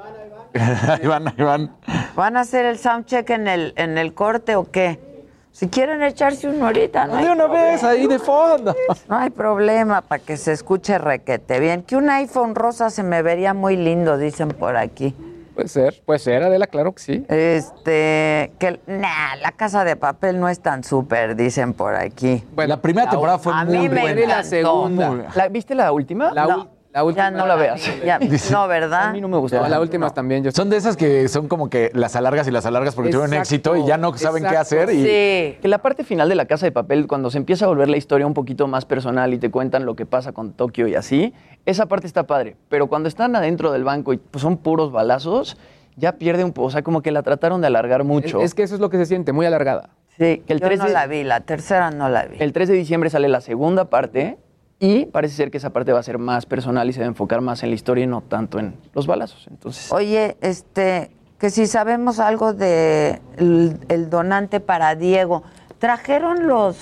[0.58, 1.76] ahí van, ahí van.
[2.16, 5.09] ¿Van a hacer el soundcheck en el, en el corte o qué?
[5.52, 7.16] Si quieren echarse uno ahorita, ¿no?
[7.18, 8.74] hay De una vez, ahí de fondo.
[9.10, 11.84] No hay problema para que se escuche requete bien.
[11.84, 15.14] Que un iPhone rosa se me vería muy lindo, dicen por aquí.
[15.56, 17.26] Puede ser, puede ser, Adela, claro que sí.
[17.28, 22.42] Este, que nah, la casa de papel no es tan súper, dicen por aquí.
[22.56, 24.28] la primera temporada fue a muy mí me buena.
[24.28, 25.28] La segunda.
[25.36, 26.32] ¿La- ¿Viste la última?
[26.34, 26.70] La, No.
[26.92, 27.26] La última.
[27.26, 27.82] Ya no la veas.
[28.06, 28.20] Ya-
[28.52, 29.10] no, ¿verdad?
[29.10, 29.68] A mí no me gustó.
[29.68, 30.44] La última también.
[30.44, 33.34] Yo Son de esas que son como que las alargas y las alargas porque tuvieron
[33.34, 34.90] éxito y ya no saben qué hacer.
[34.92, 35.58] Y Sí.
[35.62, 37.98] Que la parte final de La Casa de Papel, cuando se empieza a volver la
[37.98, 41.34] historia un poquito más personal y te cuentan lo que pasa con Tokio y así,
[41.66, 42.56] esa parte está padre.
[42.70, 45.58] Pero cuando están adentro del banco y pues, son puros balazos,
[45.96, 46.68] ya pierde un poco.
[46.68, 48.40] O sea, como que la trataron de alargar mucho.
[48.40, 49.90] Es, es que eso es lo que se siente, muy alargada.
[50.18, 52.38] Sí, Que el yo 3 no de- la vi, la tercera no la vi.
[52.40, 54.38] El 3 de diciembre sale la segunda parte
[54.80, 57.10] y parece ser que esa parte va a ser más personal y se va a
[57.10, 59.48] enfocar más en la historia y no tanto en los balazos.
[59.50, 65.44] Entonces, Oye, este, que si sabemos algo de el, el donante para Diego,
[65.80, 66.78] ¿trajeron los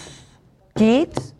[0.76, 1.34] kits?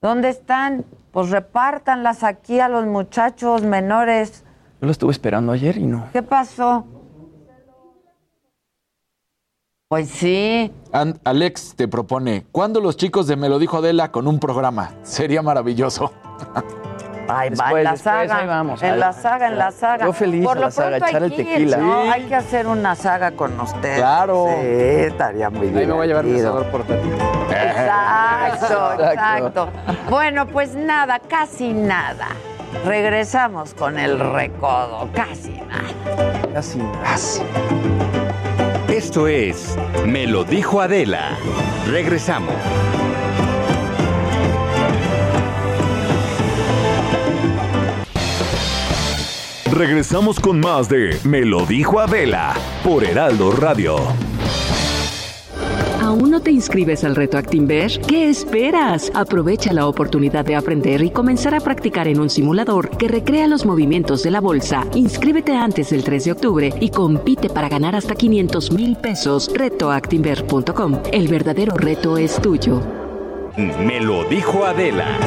[0.00, 0.84] ¿Dónde están?
[1.10, 4.44] Pues repártanlas aquí a los muchachos menores.
[4.80, 6.06] yo lo estuve esperando ayer y no.
[6.12, 6.86] ¿Qué pasó?
[9.90, 10.70] Pues sí.
[11.24, 14.90] Alex te propone, ¿cuándo los chicos de Me lo dijo Adela con un programa?
[15.02, 16.12] Sería maravilloso.
[17.30, 18.36] Va, Después, en la después, saga.
[18.38, 20.04] ahí vamos, en la saga, en la saga.
[20.04, 21.76] Yo feliz Por a la saga, echar el ir, tequila.
[21.78, 22.02] ¿no?
[22.02, 22.08] Sí.
[22.10, 23.96] Hay que hacer una saga con ustedes.
[23.98, 24.46] Claro.
[24.48, 25.78] Sí, estaría muy bien.
[25.78, 27.12] Ahí me voy a llevar mi asador portátil.
[27.50, 29.04] Exacto, Exacto.
[29.12, 29.68] exacto.
[30.10, 32.28] Bueno, pues nada, casi nada.
[32.84, 36.52] Regresamos con el recodo, casi nada.
[36.54, 38.27] Casi nada.
[38.88, 41.38] Esto es Me lo dijo Adela.
[41.86, 42.54] Regresamos.
[49.70, 53.98] Regresamos con más de Me lo dijo Adela por Heraldo Radio.
[56.08, 58.00] ¿Aún no te inscribes al reto Actinver?
[58.00, 59.12] ¿Qué esperas?
[59.12, 63.66] Aprovecha la oportunidad de aprender y comenzar a practicar en un simulador que recrea los
[63.66, 64.86] movimientos de la bolsa.
[64.94, 69.50] Inscríbete antes del 3 de octubre y compite para ganar hasta 500 mil pesos.
[69.52, 71.02] Retoactinver.com.
[71.12, 72.80] El verdadero reto es tuyo.
[73.58, 75.18] Me lo dijo Adela.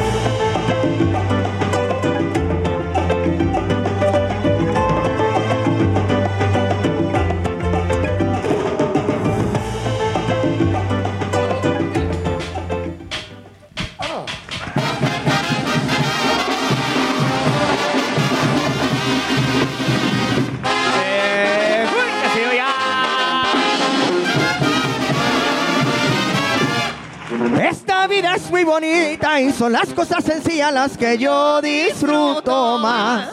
[28.71, 33.27] Bonita y son las cosas sencillas las que yo disfruto más.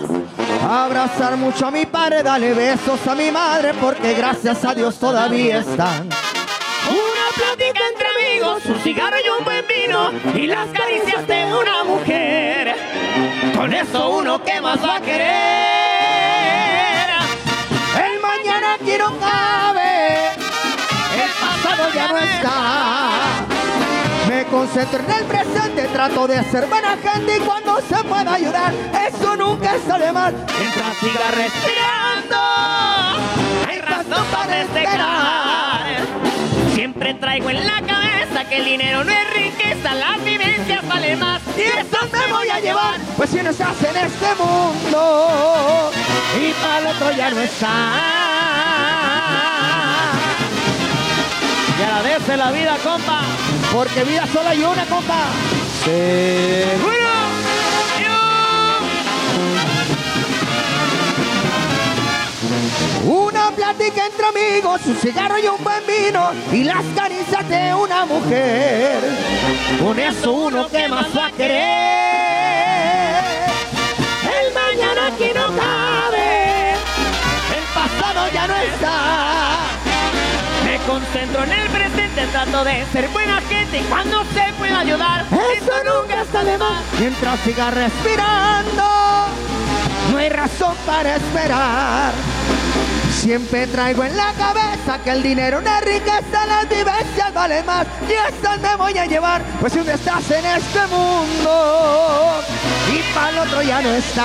[0.69, 5.59] Abrazar mucho a mi padre, darle besos a mi madre porque gracias a Dios todavía
[5.59, 6.09] están.
[6.89, 11.85] Una plática entre amigos, un cigarro y un buen vino y las caricias de una
[11.85, 12.74] mujer.
[13.55, 15.28] Con eso uno que más va a querer.
[17.94, 20.31] El mañana aquí no cabe,
[21.15, 23.27] el pasado ya no está.
[24.50, 28.72] Concentro en el presente, trato de ser buena gente y cuando se pueda ayudar,
[29.06, 30.34] eso nunca sale mal.
[30.58, 32.36] Mientras siga respirando,
[33.68, 36.06] hay razón para despegar.
[36.74, 41.42] Siempre traigo en la cabeza que el dinero no es riqueza, las vivencias valen más.
[41.56, 45.90] Y eso me voy a llevar, pues si no estás en este mundo
[46.40, 47.68] y para el otro ya no está.
[51.78, 53.20] Y agradece la vida, compa,
[53.72, 55.24] porque vida solo hay una, compa.
[55.84, 57.08] Seguro.
[63.04, 68.04] Una plática entre amigos, un cigarro y un buen vino y las caricias de una
[68.04, 68.98] mujer.
[69.82, 73.24] Con eso uno que más va a querer.
[74.38, 76.72] El mañana aquí no cabe,
[77.56, 79.56] el pasado ya no está.
[80.64, 81.88] Me concentro en el presente,
[82.30, 85.24] trato de ser buena gente y cuando se pueda ayudar,
[85.56, 86.82] Eso nunca sale mal.
[86.98, 88.84] Mientras siga respirando,
[90.10, 92.12] no hay razón para esperar.
[93.12, 97.86] Siempre traigo en la cabeza que el dinero no es riqueza, las vivencias valen más.
[98.09, 102.42] Y estas me voy a llevar, pues si un estás en este mundo
[102.92, 104.24] y para el otro ya no está.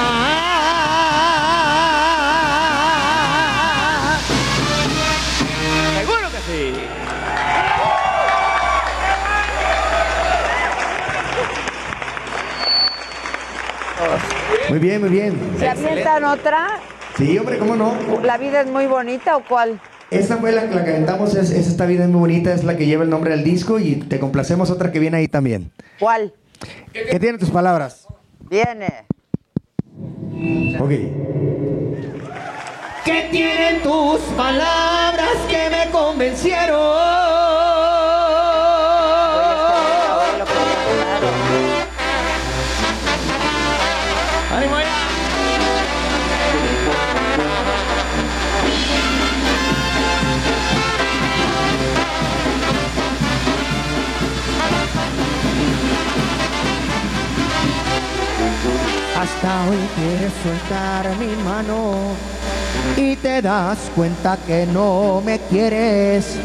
[14.69, 15.39] Muy bien, muy bien.
[15.59, 16.79] ¿Se avientan otra?
[17.17, 17.95] Sí, hombre, ¿cómo no?
[18.23, 19.79] ¿La vida es muy bonita o cuál?
[20.09, 22.63] Esa fue la que la que aventamos, es, es Esta vida es muy bonita, es
[22.63, 25.71] la que lleva el nombre del disco y te complacemos otra que viene ahí también.
[25.99, 26.33] ¿Cuál?
[26.91, 28.07] ¿Qué tienen tus palabras?
[28.49, 29.05] Viene.
[30.79, 30.91] Ok.
[33.05, 37.72] ¿Qué tienen tus palabras que me convencieron?
[59.23, 61.93] Hasta hoy quieres soltar mi mano
[62.97, 66.35] y te das cuenta que no me quieres.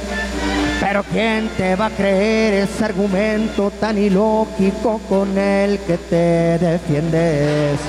[0.78, 7.80] Pero ¿quién te va a creer ese argumento tan ilógico con el que te defiendes?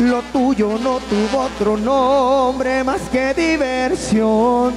[0.00, 4.74] Lo tuyo no tuvo otro nombre más que diversión.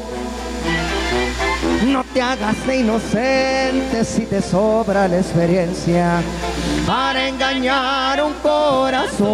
[1.86, 6.22] No te hagas de inocente si te sobra la experiencia
[6.90, 9.30] para engañar un corazón.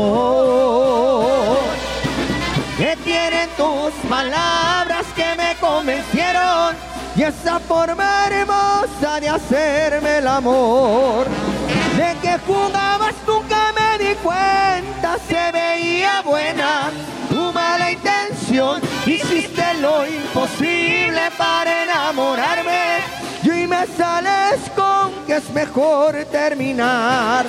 [2.78, 6.76] ¿Qué tienen tus palabras que me convencieron?
[7.16, 11.28] Y esa forma hermosa de hacerme el amor.
[11.96, 16.92] De que jugabas nunca me di cuenta, se veía buena
[17.30, 18.82] tu mala intención.
[19.06, 23.15] Hiciste lo imposible para enamorarme.
[23.68, 27.48] Me sales con que es mejor terminar.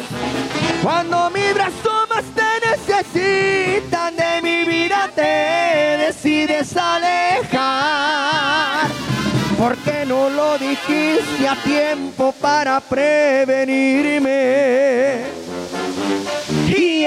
[0.82, 7.66] Cuando mi brazo más te necesitan de mi vida te decides alejar.
[9.59, 14.26] ¿Por qué no lo dijiste a tiempo para prevenirme?
[16.68, 17.05] Y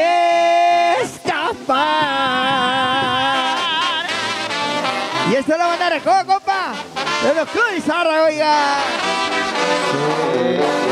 [1.02, 2.10] escapar.
[5.32, 6.02] Y esta es la banda de
[7.36, 8.78] los Club Izarra, oiga.
[10.34, 10.89] ¿Qué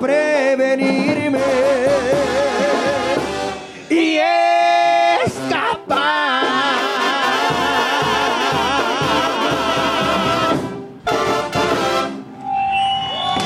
[0.00, 1.38] prevenirme?
[3.90, 4.18] Y
[5.24, 6.44] escapar.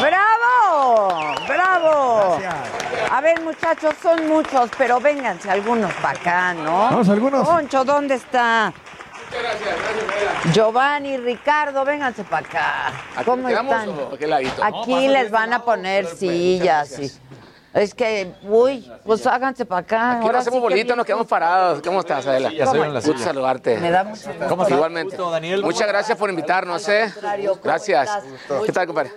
[0.01, 1.35] ¡Bravo!
[1.47, 2.39] ¡Bravo!
[3.11, 6.83] A ver, muchachos, son muchos, pero vénganse algunos para acá, ¿no?
[6.85, 7.47] Vamos, algunos.
[7.47, 8.73] Poncho, ¿dónde está?
[10.53, 12.93] Giovanni, Ricardo, vénganse para acá.
[13.25, 13.91] ¿Cómo están?
[14.63, 16.99] Aquí les van a poner sillas.
[16.99, 17.13] y-
[17.75, 20.13] Es que, uy, pues háganse para acá.
[20.13, 21.83] Aquí Ahora hacemos sí que nos quedamos parados.
[21.83, 22.51] ¿Cómo estás, Adela?
[22.51, 23.23] Ya las Gusto sillas.
[23.23, 23.77] saludarte.
[23.79, 24.47] Me da mucho gusto.
[24.49, 24.77] ¿Cómo estás?
[24.77, 25.17] Igualmente.
[25.63, 27.13] Muchas gracias por invitarnos, ¿eh?
[27.63, 28.11] Gracias.
[28.65, 29.13] ¿Qué tal, compadre?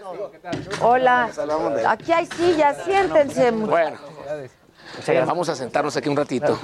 [0.81, 1.29] Hola.
[1.87, 3.51] Aquí hay sillas, siéntense.
[3.51, 3.99] muchachos.
[5.05, 6.59] Bueno, vamos a sentarnos aquí un ratito.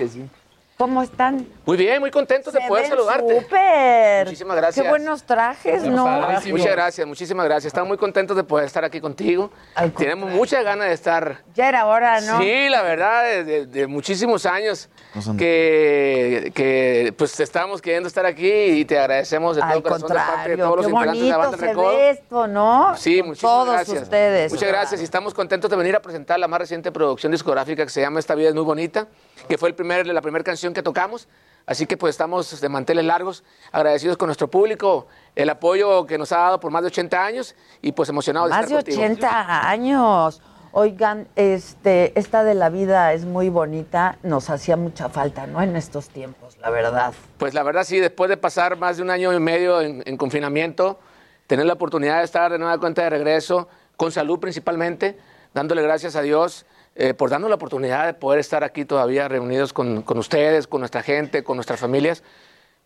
[0.78, 1.48] ¿Cómo están?
[1.66, 3.42] Muy bien, muy contentos de Se poder ven saludarte.
[3.42, 4.26] súper.
[4.26, 4.84] Muchísimas gracias.
[4.84, 6.06] Qué buenos trajes, ¿no?
[6.52, 7.66] Muchas gracias, muchísimas gracias.
[7.72, 9.50] Estamos muy contentos de poder estar aquí contigo.
[9.98, 11.40] Tenemos muchas ganas de estar.
[11.56, 12.40] Ya era hora, ¿no?
[12.40, 14.88] Sí, la verdad, de, de- de muchísimos años
[15.36, 20.14] que, que pues estamos queriendo estar aquí y te agradecemos de todo Al corazón de
[20.16, 21.88] parte de todos los qué integrantes de la bonito banda Recodo.
[21.90, 22.96] ve esto, ¿no?
[22.98, 24.04] Sí, Con muchísimas todos gracias.
[24.04, 24.52] ustedes.
[24.54, 27.90] Muchas gracias y estamos contentos de venir a presentar la más reciente producción discográfica que
[27.90, 29.08] se llama Esta vida es muy bonita,
[29.48, 31.28] que fue el primer, la primera canción que tocamos.
[31.68, 33.44] Así que pues estamos de manteles largos,
[33.74, 37.56] agradecidos con nuestro público, el apoyo que nos ha dado por más de 80 años
[37.82, 39.04] y pues emocionados Más de de estar contigo.
[39.04, 40.42] 80 años.
[40.72, 45.62] Oigan, este, esta de la vida es muy bonita, nos hacía mucha falta, ¿no?
[45.62, 47.14] En estos tiempos, la verdad.
[47.38, 50.18] Pues la verdad sí, después de pasar más de un año y medio en, en
[50.18, 51.00] confinamiento,
[51.48, 55.18] tener la oportunidad de estar de nueva cuenta de regreso, con salud principalmente,
[55.54, 56.66] dándole gracias a Dios
[56.98, 60.82] eh, por darnos la oportunidad de poder estar aquí todavía reunidos con, con ustedes, con
[60.82, 62.24] nuestra gente, con nuestras familias.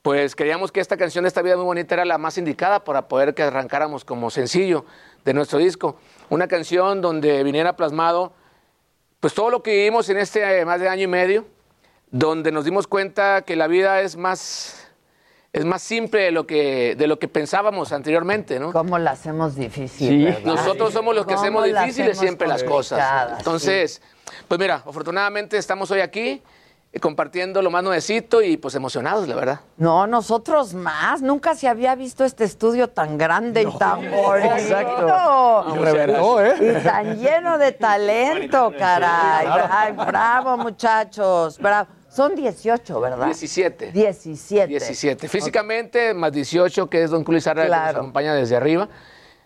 [0.02, 3.08] Pues creíamos que esta canción de Esta Vida Muy Bonita era la más indicada para
[3.08, 4.86] poder que arrancáramos como sencillo
[5.24, 5.98] de nuestro disco.
[6.30, 8.34] Una canción donde viniera plasmado
[9.22, 11.46] pues todo lo que vivimos en este eh, más de año y medio,
[12.10, 14.81] donde nos dimos cuenta que la vida es más,
[15.54, 18.72] es más simple de lo que, de lo que pensábamos anteriormente, ¿no?
[18.72, 20.26] ¿Cómo la hacemos difícil?
[20.26, 20.40] ¿verdad?
[20.46, 23.38] Nosotros somos los que ¿Cómo hacemos difíciles hacemos siempre las cosas.
[23.38, 24.02] Entonces,
[24.48, 26.42] pues mira, afortunadamente estamos hoy aquí
[26.94, 29.60] eh, compartiendo lo más nuevecito y pues emocionados, la verdad.
[29.76, 31.22] No, nosotros más.
[31.22, 34.56] Nunca se había visto este estudio tan grande y tan bonito.
[34.56, 35.66] exacto.
[35.76, 36.56] Y Reventó, ¿eh?
[36.80, 39.48] Y tan lleno de talento, caray.
[39.70, 41.58] Ay, bravo, muchachos.
[41.58, 42.01] Bravo.
[42.12, 43.26] Son 18, ¿verdad?
[43.28, 43.92] 17.
[43.94, 44.68] 17.
[44.68, 45.30] 17.
[45.30, 48.00] Físicamente, más 18, que es Don Cruz Arra, que nos Claro.
[48.00, 48.90] acompaña desde arriba.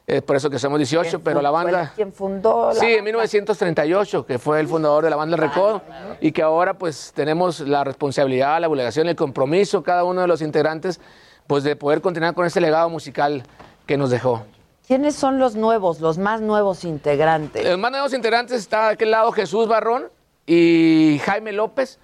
[0.08, 1.92] Es por eso que somos 18, pero la banda...
[1.96, 5.82] ¿Quién fundó la Sí, en 1938, que fue el fundador de la banda El Recodo,
[6.22, 10.42] y que ahora pues tenemos la responsabilidad, la obligación, el compromiso, cada uno de los
[10.42, 11.00] integrantes,
[11.48, 13.44] pues de poder continuar con este legado musical
[13.86, 14.44] que nos dejó.
[14.88, 17.64] ¿Quiénes son los nuevos, los más nuevos integrantes?
[17.64, 20.06] Los más nuevos integrantes está de aquel lado Jesús Barrón
[20.48, 22.00] y Jaime López,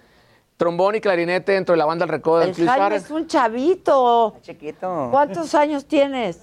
[0.61, 3.03] trombón y clarinete dentro de la banda El Recodo del El Club Jaime Suárez.
[3.05, 4.35] es un chavito.
[4.43, 5.07] Chiquito.
[5.09, 6.39] ¿Cuántos años tienes?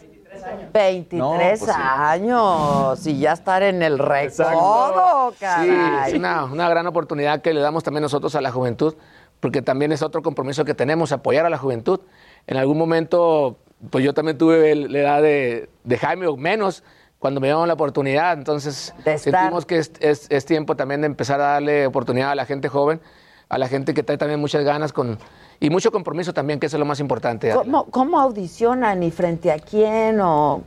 [0.74, 1.70] 23 No, pues sí.
[1.72, 6.10] años y ya estar en el recodo, Sí, caray.
[6.12, 8.94] es una, una gran oportunidad que le damos también nosotros a la juventud,
[9.38, 12.00] porque también es otro compromiso que tenemos, apoyar a la juventud.
[12.48, 13.56] En algún momento,
[13.90, 16.82] pues yo también tuve la edad de, de Jaime o menos,
[17.20, 21.40] cuando me dieron la oportunidad, entonces sentimos que es, es- es tiempo también de empezar
[21.40, 23.00] a darle oportunidad a la gente joven,
[23.48, 25.18] a la gente que trae también muchas ganas con,
[25.60, 27.52] y mucho compromiso también, que eso es lo más importante.
[27.52, 30.20] ¿Cómo, cómo audicionan y frente a quién?
[30.20, 30.62] O,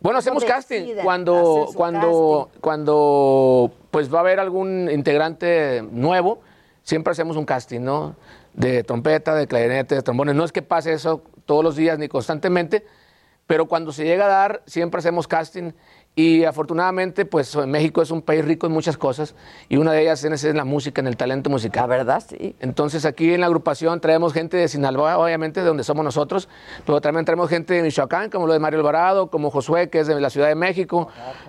[0.00, 0.96] Bueno, hacemos ¿Cómo casting.
[1.02, 6.40] Cuando, cuando, cuando pues va a haber algún integrante nuevo,
[6.82, 8.14] siempre hacemos un casting, ¿no?
[8.52, 10.34] De trompeta, de clarinete, de trombones.
[10.34, 12.84] No es que pase eso todos los días ni constantemente,
[13.46, 15.72] pero cuando se llega a dar, siempre hacemos casting.
[16.18, 19.34] Y afortunadamente, pues México es un país rico en muchas cosas
[19.68, 21.82] y una de ellas es en la música, en el talento musical.
[21.82, 22.56] La verdad, sí.
[22.58, 26.48] Entonces aquí en la agrupación traemos gente de Sinaloa, obviamente, de donde somos nosotros,
[26.86, 30.06] pero también traemos gente de Michoacán, como lo de Mario Alvarado, como Josué, que es
[30.06, 31.08] de la Ciudad de México,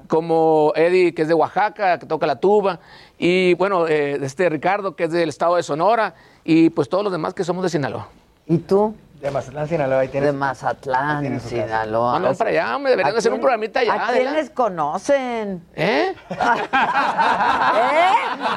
[0.10, 2.82] como Eddie, que es de Oaxaca, que toca la tuba,
[3.18, 6.14] y bueno, eh, este Ricardo, que es del estado de Sonora,
[6.44, 8.10] y pues todos los demás que somos de Sinaloa.
[8.46, 8.94] ¿Y tú?
[9.22, 10.00] De Mazatlán, Sinaloa.
[10.02, 12.14] ahí tienes- De Mazatlán, Sinaloa.
[12.14, 14.32] Manda para allá, hombre, deberían ¿A hacer un quién- programita allá, ¿A Adela.
[14.32, 15.64] quiénes conocen?
[15.76, 16.14] ¿Eh?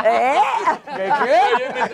[0.05, 0.35] ¿Eh?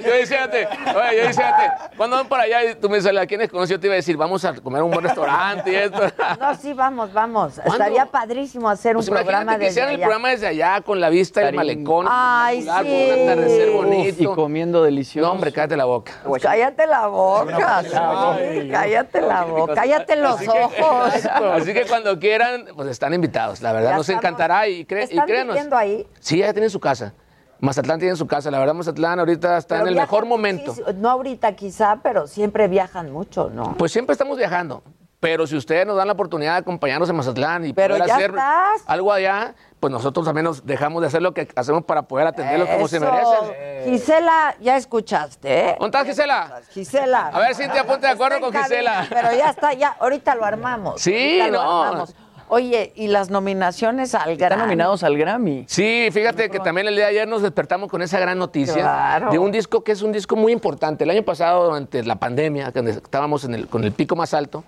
[0.04, 3.16] Yo decía antes, oye, yo decía antes, cuando van para allá y tú me dices,
[3.16, 3.72] ¿a quiénes conocí?
[3.72, 6.02] Yo te iba a decir, vamos a comer a un buen restaurante y esto.
[6.40, 7.58] No, sí, vamos, vamos.
[7.58, 10.04] Estaría padrísimo hacer un Pues programa imagínate que desde hicieran el allá.
[10.06, 12.06] programa desde allá, con la vista del malecón.
[12.08, 12.68] Ay, sí.
[12.68, 14.22] Con un atardecer bonito.
[14.22, 15.26] Y comiendo delicioso.
[15.28, 16.12] No, hombre, cállate la boca.
[16.42, 21.12] Cállate la boca, sí, cállate la boca, cállate los Así que- ojos.
[21.52, 23.62] Así que cuando quieran, pues están invitados.
[23.62, 24.24] La verdad, Ya nos estamos.
[24.24, 25.54] encantará y, cre- y ¿Están créanos.
[25.54, 26.06] viviendo ahí?
[26.20, 27.14] Sí, ya tienen su casa.
[27.60, 28.50] Mazatlán tiene su casa.
[28.50, 30.74] La verdad, Mazatlán ahorita está Pero en el viajan mejor momento.
[30.96, 33.74] No ahorita quizá, pero siempre viajan mucho, ¿no?
[33.78, 34.82] Pues siempre estamos viajando.
[35.20, 38.14] Pero si ustedes nos dan la oportunidad de acompañarnos en Mazatlán y Pero poder ya
[38.16, 38.82] hacer estás.
[38.86, 39.54] algo allá,
[39.86, 42.98] pues nosotros también nos dejamos de hacer lo que hacemos para poder atenderlos como se
[42.98, 43.84] merecen.
[43.84, 45.76] Gisela, ya escuchaste, ¿eh?
[45.78, 46.60] ¿Dónde estás, Gisela?
[46.72, 47.28] Gisela.
[47.28, 49.06] A ver, Cintia, ponte de acuerdo con Gisela.
[49.08, 51.00] Pero ya está, ya, ahorita lo armamos.
[51.00, 51.82] Sí, ahorita lo no.
[51.84, 52.14] armamos.
[52.48, 54.42] Oye, ¿y las nominaciones al Grammy?
[54.54, 55.64] Están nominados al Grammy.
[55.68, 59.30] Sí, fíjate que también el día de ayer nos despertamos con esa gran noticia Claro.
[59.30, 61.04] de un disco que es un disco muy importante.
[61.04, 64.64] El año pasado, durante la pandemia, cuando estábamos en el- con el pico más alto,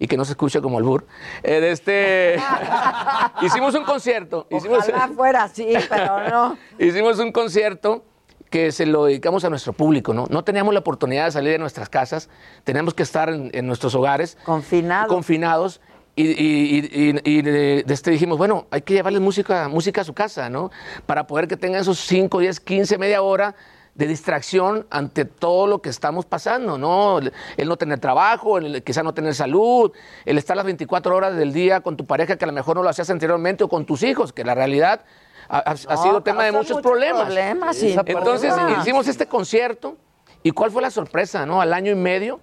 [0.00, 1.06] y que no se escuche como albur,
[1.44, 2.36] eh, de este,
[3.42, 4.46] hicimos un concierto.
[4.50, 6.56] Hicimos, Ojalá fuera así, pero no.
[6.84, 8.02] hicimos un concierto
[8.48, 10.26] que se lo dedicamos a nuestro público, ¿no?
[10.28, 12.28] No teníamos la oportunidad de salir de nuestras casas,
[12.64, 14.36] teníamos que estar en, en nuestros hogares.
[14.44, 15.08] Confinados.
[15.08, 15.80] Confinados.
[16.16, 20.00] Y, y- y- y- y de, de este dijimos, bueno, hay que llevarles música, música
[20.00, 20.70] a su casa, ¿no?
[21.06, 23.54] Para poder que tengan esos 5, 10, 15, media hora
[23.94, 27.18] de distracción ante todo lo que estamos pasando, ¿no?
[27.18, 29.92] El, el no tener trabajo, el quizá no tener salud,
[30.24, 32.82] el estar las 24 horas del día con tu pareja que a lo mejor no
[32.82, 35.04] lo hacías anteriormente o con tus hijos, que la realidad
[35.48, 37.24] ha, ha- ha No, sido tema de muchos muchos problemas.
[37.24, 39.96] problemas, sin Entonces hicimos este concierto
[40.42, 41.60] y ¿cuál fue la sorpresa, no?
[41.60, 42.40] Al año y medio,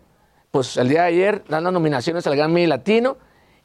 [0.51, 3.17] pues el día de ayer dan las nominaciones al Grammy Latino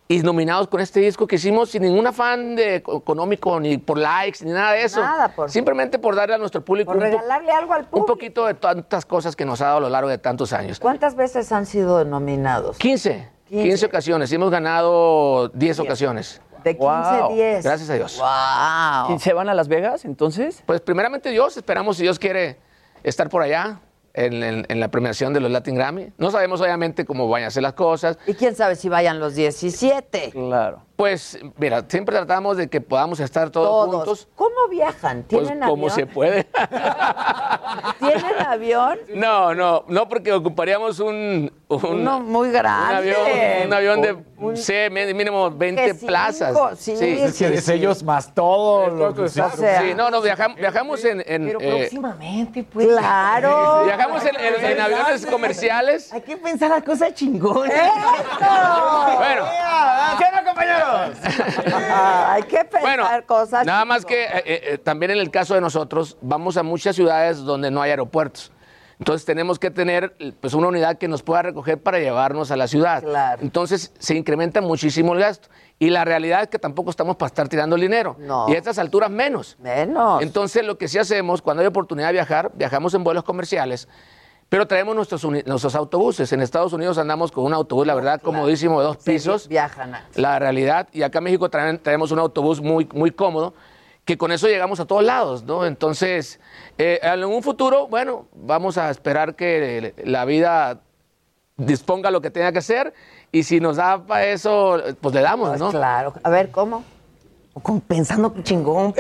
[0.09, 4.45] y nominados con este disco que hicimos sin ningún afán de económico ni por likes
[4.45, 5.01] ni nada de eso.
[5.01, 8.07] Nada, por- Simplemente por darle a nuestro público Por un, regalarle algo al un público.
[8.07, 10.79] poquito de tantas cosas que nos ha dado a lo largo de tantos años.
[10.81, 12.77] ¿Cuántas veces han sido nominados?
[12.79, 13.87] 15, 15, 15.
[13.87, 16.43] ocasiones y hemos ganado 10 ocasiones.
[16.63, 16.85] De 15,
[17.21, 17.35] Wow.
[17.35, 17.65] 10.
[17.65, 18.19] Gracias a Dios.
[18.21, 19.17] ¡Wow!
[19.17, 20.63] ¿Y se van a Las Vegas entonces?
[20.67, 22.59] Pues primeramente Dios, esperamos si Dios quiere
[23.03, 23.81] estar por allá
[24.15, 26.13] en, en- en la premiación de los Latin Grammy.
[26.19, 28.19] No sabemos obviamente cómo vayan a ser las cosas.
[28.27, 30.31] Y quién sabe si vayan los 17.
[30.33, 30.83] Claro.
[31.03, 33.95] Pues, mira, siempre tratamos de que podamos estar todos, Todos.
[33.97, 34.29] juntos.
[34.37, 35.25] ¿Cómo viajan?
[35.29, 35.91] Pues ¿Tienen como avión?
[35.97, 36.45] se puede.
[37.99, 38.99] ¿Tienen avión?
[39.15, 41.53] No, no, no, porque ocuparíamos un.
[41.67, 42.93] un Uno muy grande.
[42.93, 46.57] Un avión, un avión de, sí, mi- mínimo 20 Que cinco, plazas.
[46.79, 48.87] sí, Es que es ellos más todo.
[48.89, 49.41] lo que- sí,
[49.97, 51.21] no, no, viajamos, viajamos en.
[51.27, 52.87] en, Pero eh, próximamente, pues.
[52.87, 53.83] Claro.
[53.87, 56.13] viajamos en, en- en aviones comerciales.
[56.13, 57.73] Hay que pensar las cosas chingonas.
[59.19, 59.45] Bueno,
[60.19, 61.19] ¿Qué no, compañeros?
[61.95, 63.67] Ah, hay que pensar Bueno, cosas.
[63.67, 67.39] nada más que eh, eh, también en el caso de nosotros, vamos a muchas ciudades
[67.39, 68.53] donde no hay aeropuertos.
[68.99, 72.69] Entonces tenemos que tener pues, una unidad que nos pueda recoger para llevarnos a la
[72.69, 73.03] ciudad.
[73.41, 75.49] Entonces se incrementa muchísimo el gasto.
[75.81, 78.15] Y la realidad es que tampoco estamos para estar tirando el dinero.
[78.21, 78.49] No.
[78.49, 79.57] Y a estas alturas menos.
[79.61, 80.23] Menos.
[80.23, 83.89] Entonces lo que sí hacemos, cuando hay oportunidad de viajar, viajamos en vuelos comerciales.
[84.53, 86.31] Pero traemos nuestros, nuestros autobuses.
[86.35, 89.49] En Estados Unidos andamos con un autobús, la verdad, comodísimo, de dos pisos.
[89.49, 89.95] Viajan.
[89.95, 93.55] a- La realidad, y acá en México traen- traemos un autobús muy, muy cómodo,
[94.05, 95.65] que con eso llegamos a todos lados, ¿no?
[95.65, 96.39] Entonces,
[96.77, 100.81] eh, en un futuro, bueno, vamos a esperar que la vida
[101.57, 102.93] disponga lo que tenga que hacer,
[103.31, 105.71] y si nos da para eso, pues le damos, ¿no?
[105.71, 106.13] Claro.
[106.25, 106.85] A ver, ¿cómo?
[107.61, 108.95] Con- Pensando chingón.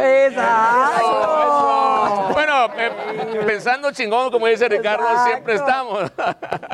[2.32, 2.90] Bueno, eh,
[3.46, 6.10] pensando chingón, como dice Ricardo, siempre estamos.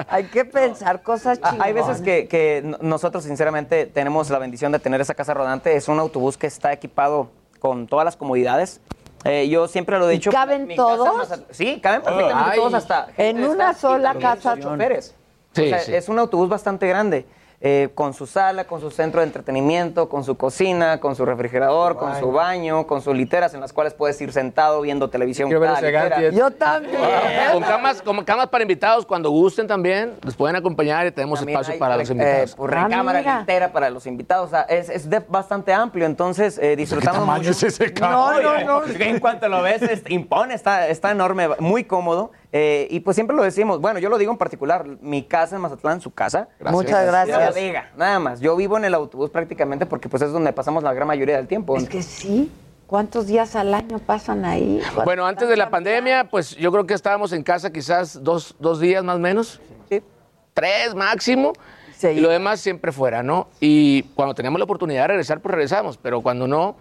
[0.09, 1.67] Hay que pensar cosas chingonas.
[1.67, 5.77] Hay veces que, que no- nosotros, sinceramente, tenemos la bendición de tener esa casa rodante.
[5.77, 7.31] Es un autobús que está equipado
[7.61, 8.81] con todas las comodidades.
[9.25, 10.31] Eh, yo siempre lo he ¿Y dicho.
[10.31, 11.31] caben mi casa todos?
[11.33, 12.59] at- sí, caben perfectamente Ay.
[12.59, 13.09] todos hasta.
[13.17, 14.59] En una sola casa.
[14.59, 15.15] choferes.
[15.53, 15.95] Sí, O sea, sí.
[15.95, 17.27] Es un autobús bastante grande.
[17.60, 21.97] Eh, con su sala, con su centro de entretenimiento, con su cocina, con su refrigerador,
[21.97, 25.48] con su baño, con sus literas en las cuales puedes ir sentado viendo televisión.
[25.48, 26.09] Quiero ver cada ese litera.
[26.09, 26.35] gadget.
[26.39, 26.97] Yo también.
[27.52, 31.56] Con camas, con camas para invitados, cuando gusten también, los pueden acompañar y tenemos También
[31.59, 32.55] espacio hay, para eh, los invitados.
[32.55, 33.40] pues, Ah, recámara mira.
[33.40, 34.47] litera para los invitados.
[34.47, 37.51] O sea, es, es de- bastante amplio, entonces eh, disfrutamos tamaño mucho.
[37.51, 38.82] es ese no, no, no.
[39.01, 42.30] En cuanto lo ves, es- impone, está, está enorme, muy cómodo.
[42.53, 43.81] Eh, y pues siempre lo decimos.
[43.81, 44.87] Bueno, yo lo digo en particular.
[45.01, 46.49] Mi casa en Mazatlán, su casa.
[46.61, 47.55] Muchas gracias.
[47.55, 48.41] No diga, nada más.
[48.41, 51.47] Yo vivo en el autobús prácticamente porque pues es donde pasamos la gran mayoría del
[51.47, 51.77] tiempo.
[51.77, 52.51] Es que sí.
[52.87, 54.81] ¿Cuántos días al año pasan ahí?
[55.05, 58.81] Bueno, antes de la pandemia, pues yo creo que estábamos en casa quizás dos, dos
[58.81, 59.61] días más o menos.
[60.55, 61.53] Tres máximo.
[61.97, 62.09] Sí.
[62.09, 63.49] Y lo demás siempre fuera, ¿no?
[63.61, 65.99] Y cuando teníamos la oportunidad de regresar, pues regresamos.
[65.99, 66.77] Pero cuando no,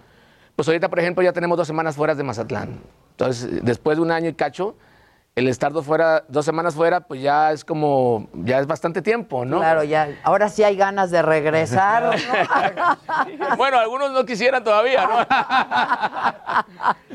[0.56, 2.80] pues ahorita, por ejemplo, ya tenemos dos semanas fuera de Mazatlán.
[3.12, 4.76] Entonces, después de un año y cacho,
[5.38, 9.46] el estar dos, fuera, dos semanas fuera, pues ya es como, ya es bastante tiempo,
[9.46, 9.60] ¿no?
[9.60, 10.10] Claro, ya.
[10.24, 12.06] Ahora sí hay ganas de regresar.
[12.06, 12.18] ¿o no?
[13.58, 15.18] Bueno, algunos no quisieran todavía, ¿no?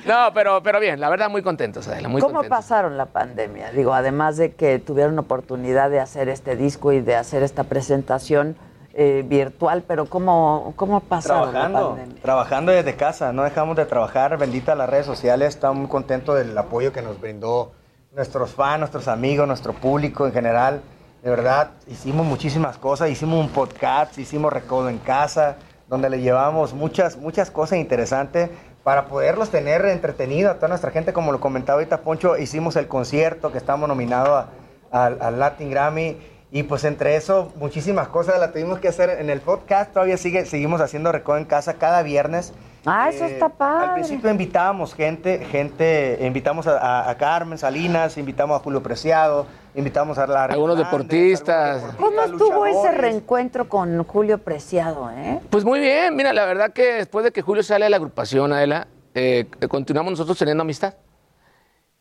[0.06, 2.58] no, pero, pero bien, la verdad, muy contentos, Adela, muy ¿Cómo contentos.
[2.58, 3.72] pasaron la pandemia?
[3.72, 8.56] Digo, además de que tuvieron oportunidad de hacer este disco y de hacer esta presentación
[8.94, 12.22] eh, virtual, pero ¿cómo, cómo pasaron la Trabajando, pandemia?
[12.22, 16.56] trabajando desde casa, no dejamos de trabajar, bendita las redes sociales, estamos muy contentos del
[16.56, 17.72] apoyo que nos brindó
[18.14, 20.82] nuestros fans, nuestros amigos, nuestro público en general.
[21.22, 25.56] De verdad, hicimos muchísimas cosas, hicimos un podcast, hicimos Recodo en Casa,
[25.88, 28.50] donde le llevamos muchas, muchas cosas interesantes
[28.82, 32.88] para poderlos tener entretenidos a toda nuestra gente, como lo comentaba ahorita Poncho, hicimos el
[32.88, 34.46] concierto que estamos nominados
[34.90, 36.18] al Latin Grammy
[36.50, 40.44] y pues entre eso muchísimas cosas las tuvimos que hacer en el podcast, todavía sigue,
[40.44, 42.52] seguimos haciendo Recodo en Casa cada viernes.
[42.84, 43.92] Ah, eso está Al padre.
[43.94, 49.46] principio invitábamos gente, gente, invitamos a, a- a Carmen Salinas, invitamos a Julio Preciado,
[49.76, 51.82] invitamos a la Algunos deportistas.
[51.96, 55.38] ¿Cómo estuvo ese reencuentro con Julio Preciado, eh?
[55.50, 58.52] Pues muy bien, mira, la verdad que después de que Julio sale de la agrupación,
[58.52, 60.94] Adela, eh, continuamos nosotros teniendo amistad.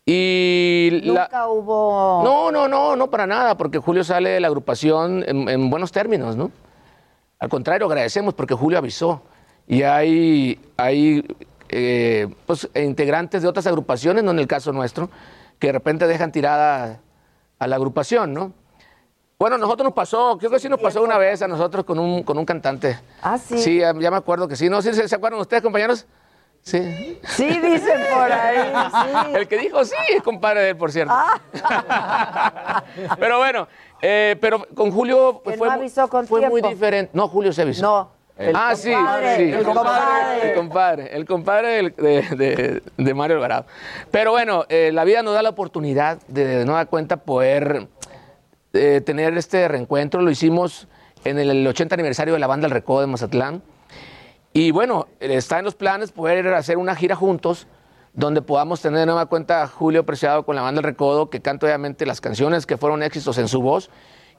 [0.06, 2.22] Y la- Nunca hubo...
[2.24, 5.92] No, no, no, no para nada, porque Julio sale de la agrupación en, en buenos
[5.92, 6.50] términos, ¿no?
[7.40, 9.22] Al contrario, agradecemos porque Julio avisó.
[9.68, 11.26] Y hay, hay
[11.70, 15.10] eh, pues, integrantes de otras agrupaciones, no en el caso nuestro,
[15.60, 17.00] que de repente dejan tirada
[17.60, 18.54] a la agrupación, ¿no?
[19.40, 22.22] Bueno, nosotros nos pasó, creo que sí nos pasó una vez a nosotros con un,
[22.22, 23.00] con un cantante.
[23.24, 23.58] Ah, sí.
[23.58, 24.70] Sí, ya, ya me acuerdo que sí.
[24.70, 24.84] ¿No?
[24.84, 26.06] ¿Sí, ¿Se acuerdan ustedes, compañeros?
[26.62, 27.20] Sí.
[27.28, 29.36] Sí, dicen por ahí, sí.
[29.36, 31.12] El que dijo sí es compadre de él, por cierto.
[33.20, 33.68] pero bueno,
[34.02, 37.12] eh, pero con Julio Que fue, no mu- avisó con fue muy diferente.
[37.16, 37.82] No, Julio se avisó.
[37.82, 39.52] No, el ah, compadre, sí, sí.
[39.52, 40.50] el compadre.
[40.50, 43.66] El compadre, el compadre de, de- de Mario Alvarado.
[44.10, 47.88] Pero bueno, eh, la vida nos da la oportunidad de, de nueva cuenta poder
[48.74, 50.22] eh, tener este reencuentro.
[50.22, 50.88] Lo hicimos
[51.24, 53.62] en el 80 aniversario de la banda El Recodo de Mazatlán.
[54.54, 57.68] Y bueno, está en los planes poder hacer una gira juntos
[58.14, 61.42] donde podamos tener de nueva cuenta a Julio Preciado con la banda El Recodo, que
[61.42, 63.90] canta obviamente las canciones que fueron éxitos en su voz,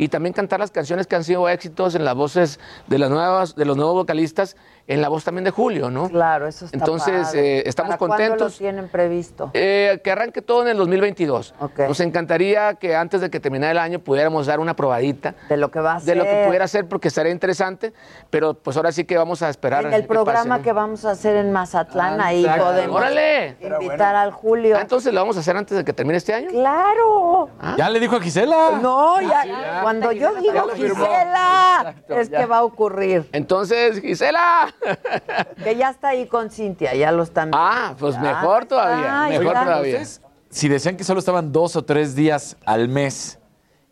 [0.02, 2.58] y también cantar las canciones que han sido éxitos en las voces
[2.88, 4.56] de las nuevas, de los nuevos vocalistas,
[4.86, 6.08] en la voz también de Julio, ¿no?
[6.08, 7.58] Claro, eso está Entonces, padre.
[7.58, 8.52] eh, estamos ¿Para cuándo contentos.
[8.54, 9.50] lo tienen previsto?
[9.54, 11.54] Eh, que arranque todo en el 2022.
[11.88, 15.70] Nos encantaría que antes de que terminara el año pudiéramos dar una probadita de lo
[15.70, 16.46] que va a de lo que ser.
[16.46, 17.92] pudiera ser porque estaría interesante,
[18.30, 19.86] pero pues ahora sí que vamos a esperar.
[19.86, 20.62] En el que programa pase, ¿no?
[20.62, 22.64] que vamos a hacer en Mazatlán, Ah, ahí exacto.
[22.64, 23.56] podemos ¡Órale!
[23.60, 24.76] invitar al Julio.
[24.76, 26.48] Ah, entonces lo vamos a hacer antes de que termine este año.
[26.50, 27.48] ¡Claro!
[27.76, 28.78] Ya le dijo a Gisela.
[28.82, 30.68] No, Ah, ya, cuando yo digo.
[30.74, 33.28] Gisela, es que va a ocurrir.
[33.32, 34.71] Entonces, Gisela.
[35.64, 39.92] Que ya está ahí con Cintia, ya lo están Ah, pues mejor todavía, mejor todavía.
[39.92, 40.20] entonces,
[40.50, 43.38] si decían que solo estaban dos o tres días al mes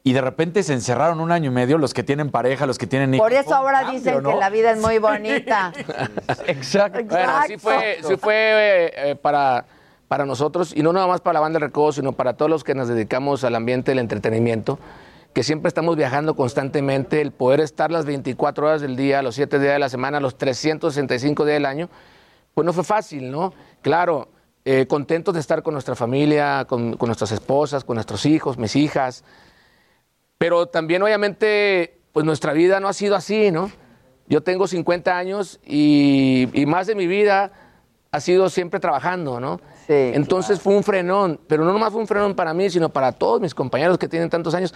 [0.02, 2.86] y de repente se encerraron un año y medio, los que tienen pareja, los que
[2.86, 3.24] tienen hijos.
[3.24, 4.30] Por eso ahora cambio, dicen ¿no?
[4.30, 5.72] que la vida es muy bonita.
[6.46, 7.00] Exacto.
[7.04, 9.66] Bueno, sí fue, sí fue eh, eh, para,
[10.08, 12.64] para nosotros, y no nada más para la banda del recodo, sino para todos los
[12.64, 14.78] que nos dedicamos al ambiente del entretenimiento,
[15.32, 19.58] que siempre estamos viajando constantemente, el poder estar las 24 horas del día, los 7
[19.58, 21.88] días de la semana, los 365 días del año,
[22.54, 23.52] pues no fue fácil, ¿no?
[23.82, 24.28] Claro,
[24.64, 28.74] eh, contentos de estar con nuestra familia, con, con nuestras esposas, con nuestros hijos, mis
[28.76, 29.24] hijas,
[30.36, 33.70] pero también obviamente, pues nuestra vida no ha sido así, ¿no?
[34.26, 37.52] Yo tengo 50 años y, y más de mi vida
[38.12, 39.60] ha sido siempre trabajando, ¿no?
[39.88, 43.40] Entonces fue un frenón, pero no nomás fue un frenón para mí, sino para todos
[43.40, 44.72] mis compañeros que tienen tantos años.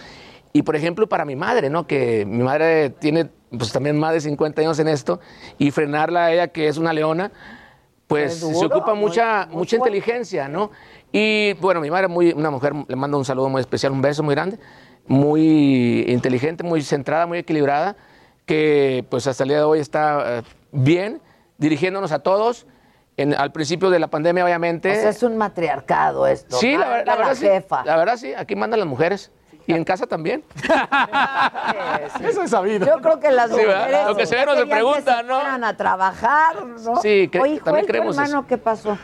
[0.55, 1.85] Y por ejemplo, para mi madre, ¿no?
[1.85, 5.19] Que mi madre tiene pues también más de 50 años en esto
[5.57, 7.29] y frenarla a ella, que es una leona,
[8.07, 9.97] pues duro, se ocupa muy- mucha, muy mucha fuerte.
[9.97, 10.71] inteligencia, ¿no?
[11.11, 14.23] Y bueno, mi madre, muy, una mujer, le mando un saludo muy especial, un beso
[14.23, 14.57] muy grande,
[15.07, 17.97] muy inteligente, muy centrada, muy equilibrada,
[18.45, 21.21] que pues hasta el día de hoy está eh, bien,
[21.57, 22.65] dirigiéndonos a todos.
[23.17, 24.89] En- al principio de la pandemia, obviamente.
[24.91, 26.57] O sea, es un matriarcado esto.
[26.57, 27.45] Sí, la, Manda ver- la verdad sí.
[27.45, 27.83] jefa.
[27.85, 29.31] La verdad sí, aquí mandan las mujeres.
[29.67, 30.43] Y en casa también.
[32.23, 32.85] Eso es sabido.
[32.85, 35.33] Yo creo que las mujeres Lo que se ve no se querían pregunta, que se
[35.33, 37.01] fueran a trabajar, ¿no?
[37.01, 38.47] Sí, cre- Oye, también creemos hermano, eso.
[38.47, 38.97] ¿qué pasó?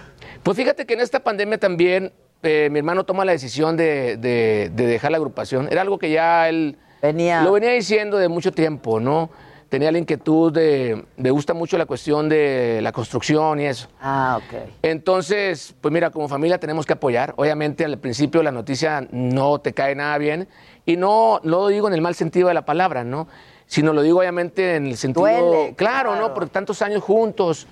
[0.44, 2.14] Pues fíjate que en esta pandemia también
[2.44, 5.68] eh, mi hermano toma la decisión de, de- de dejar la agrupación.
[5.72, 7.42] Era algo que ya él venía.
[7.42, 9.30] lo venía diciendo de mucho tiempo, ¿no?
[9.72, 13.88] Tenía la inquietud de, le gusta mucho la cuestión de la construcción y eso.
[14.02, 14.70] Ah, ok.
[14.82, 17.34] Entonces, pues mira, como familia tenemos que apoyar.
[17.38, 20.50] Obviamente al principio la noticia no te cae nada bien
[20.86, 23.30] y no, no lo digo en el mal sentido de la palabra, ¿no?
[23.66, 25.26] Sino lo digo obviamente en el sentido...
[25.26, 26.34] Duele, claro, ¿no?
[26.34, 27.66] Por tantos años juntos,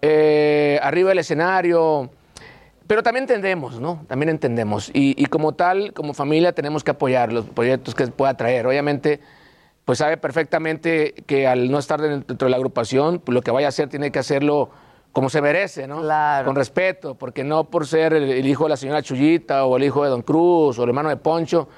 [0.00, 2.08] eh, arriba del escenario.
[2.86, 4.04] Pero también entendemos, ¿no?
[4.06, 4.90] También entendemos.
[4.94, 8.64] Y, y como tal, como familia, tenemos que apoyar los proyectos que pueda traer.
[8.64, 9.18] Obviamente,
[9.84, 13.66] pues sabe perfectamente que al no estar dentro de la agrupación, pues lo que vaya
[13.66, 14.70] a hacer tiene que hacerlo
[15.12, 16.00] como se merece, ¿no?
[16.44, 19.84] Con respeto, porque no por ser el, el hijo de la señora Chuyita o el
[19.84, 21.68] hijo de Don Cruz o el hermano de Poncho,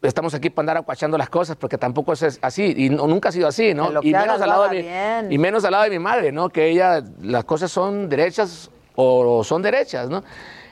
[0.00, 3.32] estamos aquí para andar acuachando las cosas, porque tampoco es así, y no- nunca ha
[3.32, 3.90] sido así, ¿no?
[4.02, 5.32] Y, menos al lado de mi, bien.
[5.32, 6.48] y menos al lado de mi madre, ¿no?
[6.48, 10.22] Que ella, las cosas son derechas o son derechas, ¿no?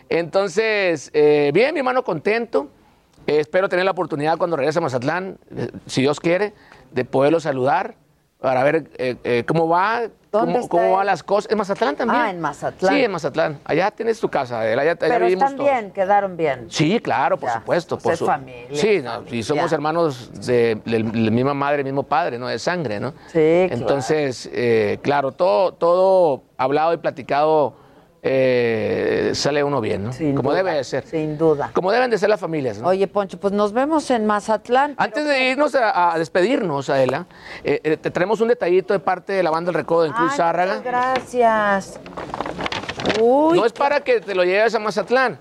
[0.08, 2.68] Entonces, eh, bien, mi hermano contento.
[3.26, 6.52] Eh, espero tener la oportunidad cuando regrese a Mazatlán, eh, si Dios quiere,
[6.92, 7.94] de poderlo saludar
[8.38, 10.02] para ver eh, eh, cómo va,
[10.32, 11.50] ¿Dónde cómo, van las cosas.
[11.50, 12.20] En Mazatlán también.
[12.22, 12.94] Ah, en Mazatlán.
[12.94, 13.58] Sí, en Mazatlán.
[13.64, 15.68] Allá tienes tu casa, Adela, allá, allá Pero están todos.
[15.68, 16.66] bien, quedaron bien.
[16.70, 17.96] Sí, claro, por supuesto.
[17.98, 22.04] pues por su- familia, Sí, no, y somos hermanos de, de la misma madre, mismo
[22.04, 22.46] padre, ¿no?
[22.46, 23.12] De sangre, ¿no?
[23.32, 23.38] Sí,
[23.70, 27.74] Entonces, eh, claro, todo, todo hablado y platicado
[28.22, 30.10] eh, sale uno bien, ¿no?
[30.36, 31.06] Como duda, debe de ser.
[31.06, 31.70] Sin duda.
[31.72, 32.88] Como deben de ser las familias, ¿no?
[32.88, 34.94] Oye, Poncho, pues nos vemos en Mazatlán.
[34.98, 37.26] Antes de irnos a, a despedirnos, Adela,
[37.64, 40.32] eh, eh, te traemos un detallito de parte de la banda El Recodo de Cruz
[40.32, 40.76] Ay, Zárraga.
[40.76, 42.00] muchas gracias.
[43.20, 43.58] Uy.
[43.58, 45.38] No es para que te lo lleves a Mazatlán.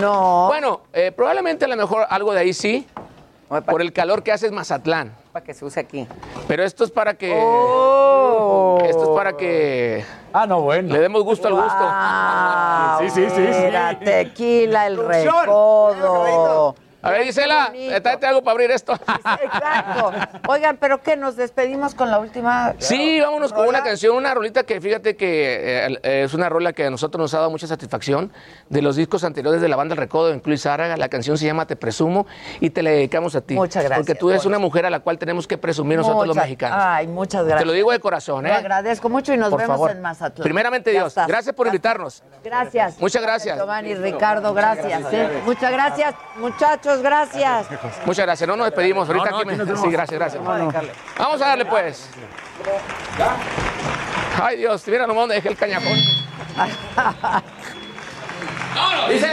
[0.00, 0.48] No.
[0.48, 0.80] Bueno,
[1.16, 2.86] probablemente a lo mejor algo de ahí sí,
[3.48, 5.16] por el calor que hace es Mazatlán.
[5.32, 6.06] Para que se use aquí.
[6.46, 7.38] Pero esto es para que.
[7.40, 8.78] Oh.
[8.84, 10.04] Esto es para que.
[10.32, 10.92] Ah, no, bueno.
[10.92, 11.90] Le demos gusto al gusto.
[13.00, 13.64] Sí, sí, sí, sí.
[13.64, 16.74] mira, tequila, el recodo.
[17.08, 18.92] A ver, Gisela, eh, tráete algo para abrir esto.
[18.92, 20.12] Exacto.
[20.48, 21.16] Oigan, ¿pero qué?
[21.16, 22.74] ¿Nos despedimos con la última?
[22.78, 26.72] Sí, vámonos con una canción, una rolita que fíjate que eh, eh, es una rola
[26.72, 28.32] que a nosotros nos ha dado mucha satisfacción
[28.68, 30.96] de los discos anteriores de la banda El Recodo en Luis Zárraga.
[30.96, 32.26] La canción se llama Te Presumo
[32.60, 33.54] y te la dedicamos a ti.
[33.54, 36.36] Muchas gracias, Porque tú eres una mujer a la cual tenemos que presumir nosotros los
[36.36, 36.78] mexicanos.
[36.80, 37.60] Ay, muchas gracias.
[37.60, 38.52] Te lo digo de corazón, Lo ¿eh?
[38.52, 39.90] agradezco mucho y nos Por vemos favor.
[39.90, 40.44] en Mazatlán.
[40.44, 41.26] Primeramente Dios, estás.
[41.28, 42.22] gracias por invitarnos.
[42.44, 42.98] Gracias.
[43.00, 43.56] Muchas gracias.
[43.56, 45.12] Giovanni, Ricardo, gracias.
[45.12, 45.42] ¿eh?
[45.44, 47.66] Muchas gracias, muchachos, gracias.
[48.04, 48.48] Muchas gracias.
[48.48, 49.08] No nos despedimos.
[49.08, 49.76] Ahorita No, no, aquí me-.
[49.76, 50.42] Sí, gracias, gracias.
[50.42, 50.72] No, no.
[51.18, 52.08] Vamos a darle pues.
[54.42, 55.98] Ay Dios, mira nomás donde dejé el cañajón.
[59.08, 59.32] Dice.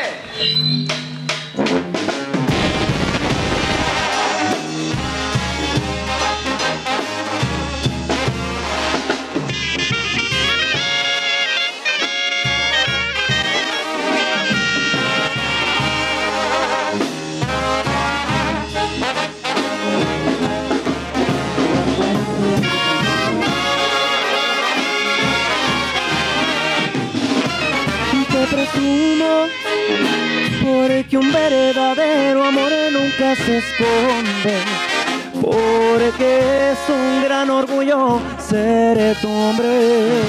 [35.42, 40.22] Porque es un gran orgullo ser tu hombre.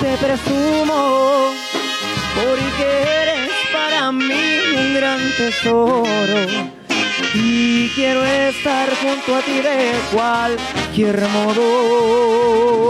[0.00, 1.52] Te presumo
[2.36, 2.86] porque
[3.22, 6.46] eres para mí un gran tesoro.
[7.34, 12.89] Y quiero estar junto a ti de cualquier modo.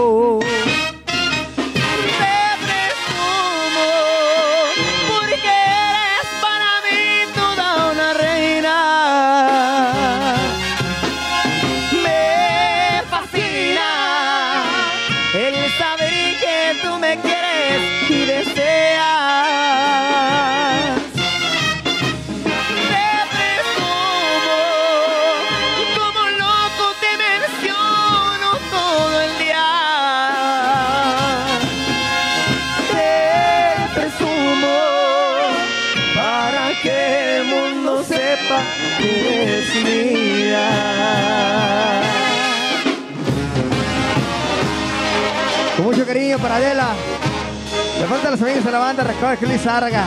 [48.93, 50.05] Banda, que Luis Arga.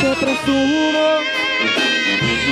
[0.00, 1.06] Te presumo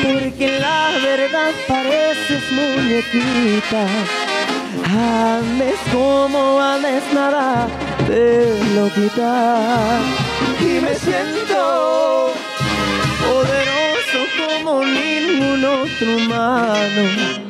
[0.02, 3.86] porque la verdad pareces muñequita.
[4.84, 7.68] Andes como andes, nada
[8.06, 9.98] te lo quita.
[10.60, 12.32] Y me siento
[13.26, 17.49] poderoso como ningún otro humano.